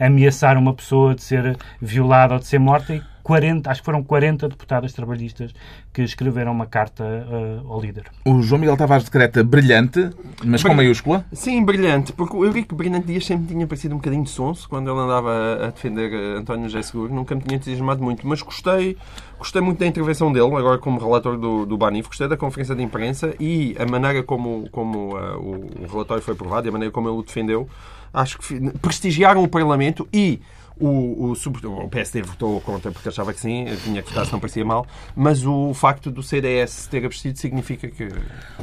ah, 0.00 0.06
ameaçar 0.06 0.56
uma 0.56 0.72
pessoa 0.72 1.14
de 1.14 1.22
ser 1.22 1.58
violada 1.78 2.32
ou 2.32 2.40
de 2.40 2.46
ser 2.46 2.58
morta 2.58 2.94
e 2.94 3.02
40, 3.24 3.70
acho 3.70 3.80
que 3.80 3.86
foram 3.86 4.04
40 4.04 4.50
deputadas 4.50 4.92
trabalhistas 4.92 5.52
que 5.94 6.02
escreveram 6.02 6.52
uma 6.52 6.66
carta 6.66 7.02
uh, 7.02 7.72
ao 7.72 7.80
líder. 7.80 8.04
O 8.26 8.42
João 8.42 8.60
Miguel 8.60 8.76
Tavares 8.76 9.04
decreta 9.04 9.42
brilhante, 9.42 10.10
mas 10.44 10.62
com 10.62 10.74
maiúscula. 10.74 11.24
Sim, 11.32 11.64
brilhante, 11.64 12.12
porque 12.12 12.36
o 12.36 12.44
Eurico 12.44 12.76
Brilhante 12.76 13.06
Dias 13.06 13.24
sempre 13.24 13.46
tinha 13.46 13.66
parecido 13.66 13.94
um 13.94 13.98
bocadinho 13.98 14.24
de 14.24 14.30
sonso 14.30 14.68
quando 14.68 14.90
ele 14.90 15.00
andava 15.00 15.64
a 15.64 15.70
defender 15.70 16.12
eh, 16.12 16.38
António 16.38 16.68
José 16.68 16.82
Seguro. 16.82 17.14
Nunca 17.14 17.34
me 17.34 17.40
tinha 17.40 17.56
entusiasmado 17.56 18.02
muito, 18.02 18.28
mas 18.28 18.42
gostei, 18.42 18.98
gostei 19.38 19.62
muito 19.62 19.78
da 19.78 19.86
intervenção 19.86 20.30
dele, 20.30 20.54
agora 20.54 20.76
como 20.76 21.00
relator 21.00 21.38
do, 21.38 21.64
do 21.64 21.78
Banif, 21.78 22.08
gostei 22.08 22.28
da 22.28 22.36
conferência 22.36 22.74
de 22.74 22.82
imprensa 22.82 23.34
e 23.40 23.74
a 23.78 23.86
maneira 23.86 24.22
como, 24.22 24.68
como 24.70 25.16
uh, 25.16 25.38
o, 25.38 25.84
o 25.84 25.86
relatório 25.90 26.22
foi 26.22 26.34
aprovado 26.34 26.66
e 26.66 26.68
a 26.68 26.72
maneira 26.72 26.92
como 26.92 27.08
ele 27.08 27.16
o 27.16 27.22
defendeu. 27.22 27.66
Acho 28.12 28.38
que 28.38 28.70
prestigiaram 28.78 29.42
o 29.42 29.48
Parlamento 29.48 30.06
e 30.12 30.40
o, 30.78 31.32
o, 31.32 31.32
o, 31.32 31.88
PSD 31.88 32.22
votou 32.22 32.60
contra 32.60 32.90
porque 32.90 33.08
achava 33.08 33.32
que 33.32 33.40
sim, 33.40 33.66
tinha 33.84 34.02
que 34.02 34.10
votar 34.10 34.26
se 34.26 34.32
não 34.32 34.40
parecia 34.40 34.64
mal, 34.64 34.86
mas 35.14 35.44
o 35.46 35.72
facto 35.72 36.10
do 36.10 36.22
CDS 36.22 36.88
ter 36.88 37.04
abstido 37.04 37.38
significa 37.38 37.88
que, 37.88 38.08
que 38.08 38.12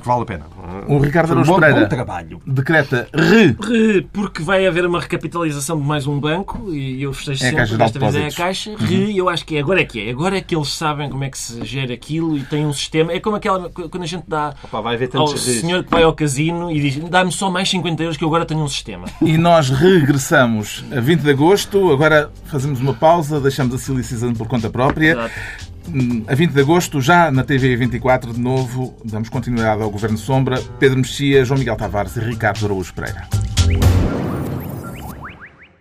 vale 0.04 0.24
a 0.24 0.26
pena. 0.26 0.46
O 0.88 1.00
Ricardo 1.00 1.32
Araújo 1.32 1.54
um 1.54 1.60
Pereira 1.60 1.88
trabalho. 1.88 2.42
decreta 2.46 3.08
re. 3.14 3.56
re. 3.62 4.02
Porque 4.14 4.42
vai 4.42 4.68
haver 4.68 4.86
uma 4.86 5.00
recapitalização 5.00 5.80
de 5.80 5.86
mais 5.86 6.06
um 6.06 6.20
banco 6.20 6.72
e 6.74 7.02
eu 7.02 7.14
festejo 7.14 7.46
é 7.46 7.50
sempre, 7.50 7.78
desta 7.78 8.00
vez 8.00 8.16
é 8.16 8.28
a 8.28 8.32
Caixa. 8.32 8.76
Re, 8.78 9.18
eu 9.18 9.30
acho 9.30 9.46
que 9.46 9.56
é, 9.56 9.60
agora 9.60 9.82
é 9.82 9.86
que 9.86 10.08
é. 10.08 10.12
Agora 10.12 10.38
é 10.38 10.42
que 10.42 10.56
eles 10.56 10.74
sabem 10.74 11.10
como 11.10 11.24
é 11.24 11.30
que 11.30 11.38
se 11.38 11.64
gera 11.66 11.94
aquilo 11.94 12.38
e 12.38 12.44
tem 12.44 12.66
um 12.66 12.74
sistema. 12.74 13.14
É 13.14 13.20
como 13.20 13.36
aquela 13.36 13.70
quando 13.70 14.04
a 14.04 14.08
gente 14.08 14.26
dá 14.28 14.54
Opa, 14.64 14.82
vai 14.82 14.96
haver 14.96 15.10
ao 15.16 15.28
senhor 15.28 15.84
que 15.84 15.90
vai 15.90 16.04
ao 16.04 16.14
casino 16.14 16.72
e 16.72 16.80
diz 16.80 16.98
dá-me 17.10 17.32
só 17.32 17.50
mais 17.50 17.70
50 17.70 18.04
euros 18.04 18.18
que 18.18 18.24
eu 18.24 18.28
agora 18.28 18.46
tenho 18.46 18.62
um 18.62 18.68
sistema. 18.68 19.06
E 19.22 19.38
nós 19.38 19.70
regressamos 19.70 20.84
a 20.96 21.00
20 21.00 21.22
de 21.22 21.30
agosto, 21.30 21.94
agora 22.02 22.32
fazemos 22.46 22.82
uma 22.82 22.96
pausa, 22.96 23.40
deixamos 23.40 23.76
a 23.76 23.78
Silly 23.78 24.04
Season 24.04 24.34
por 24.34 24.48
conta 24.48 24.72
própria. 24.72 25.12
Exato. 25.12 25.34
A 26.28 26.34
20 26.34 26.52
de 26.52 26.60
agosto, 26.60 27.00
já 27.00 27.32
na 27.32 27.44
TV 27.44 27.76
24, 27.76 28.34
de 28.34 28.40
novo, 28.40 28.98
damos 29.06 29.30
continuidade 29.30 29.84
ao 29.84 29.90
Governo 29.90 30.18
Sombra. 30.18 30.60
Pedro 30.80 30.98
Mexia, 30.98 31.46
João 31.46 31.60
Miguel 31.60 31.76
Tavares 31.76 32.16
e 32.16 32.20
Ricardo 32.20 32.66
Araújo 32.66 32.92
Pereira. 32.94 33.28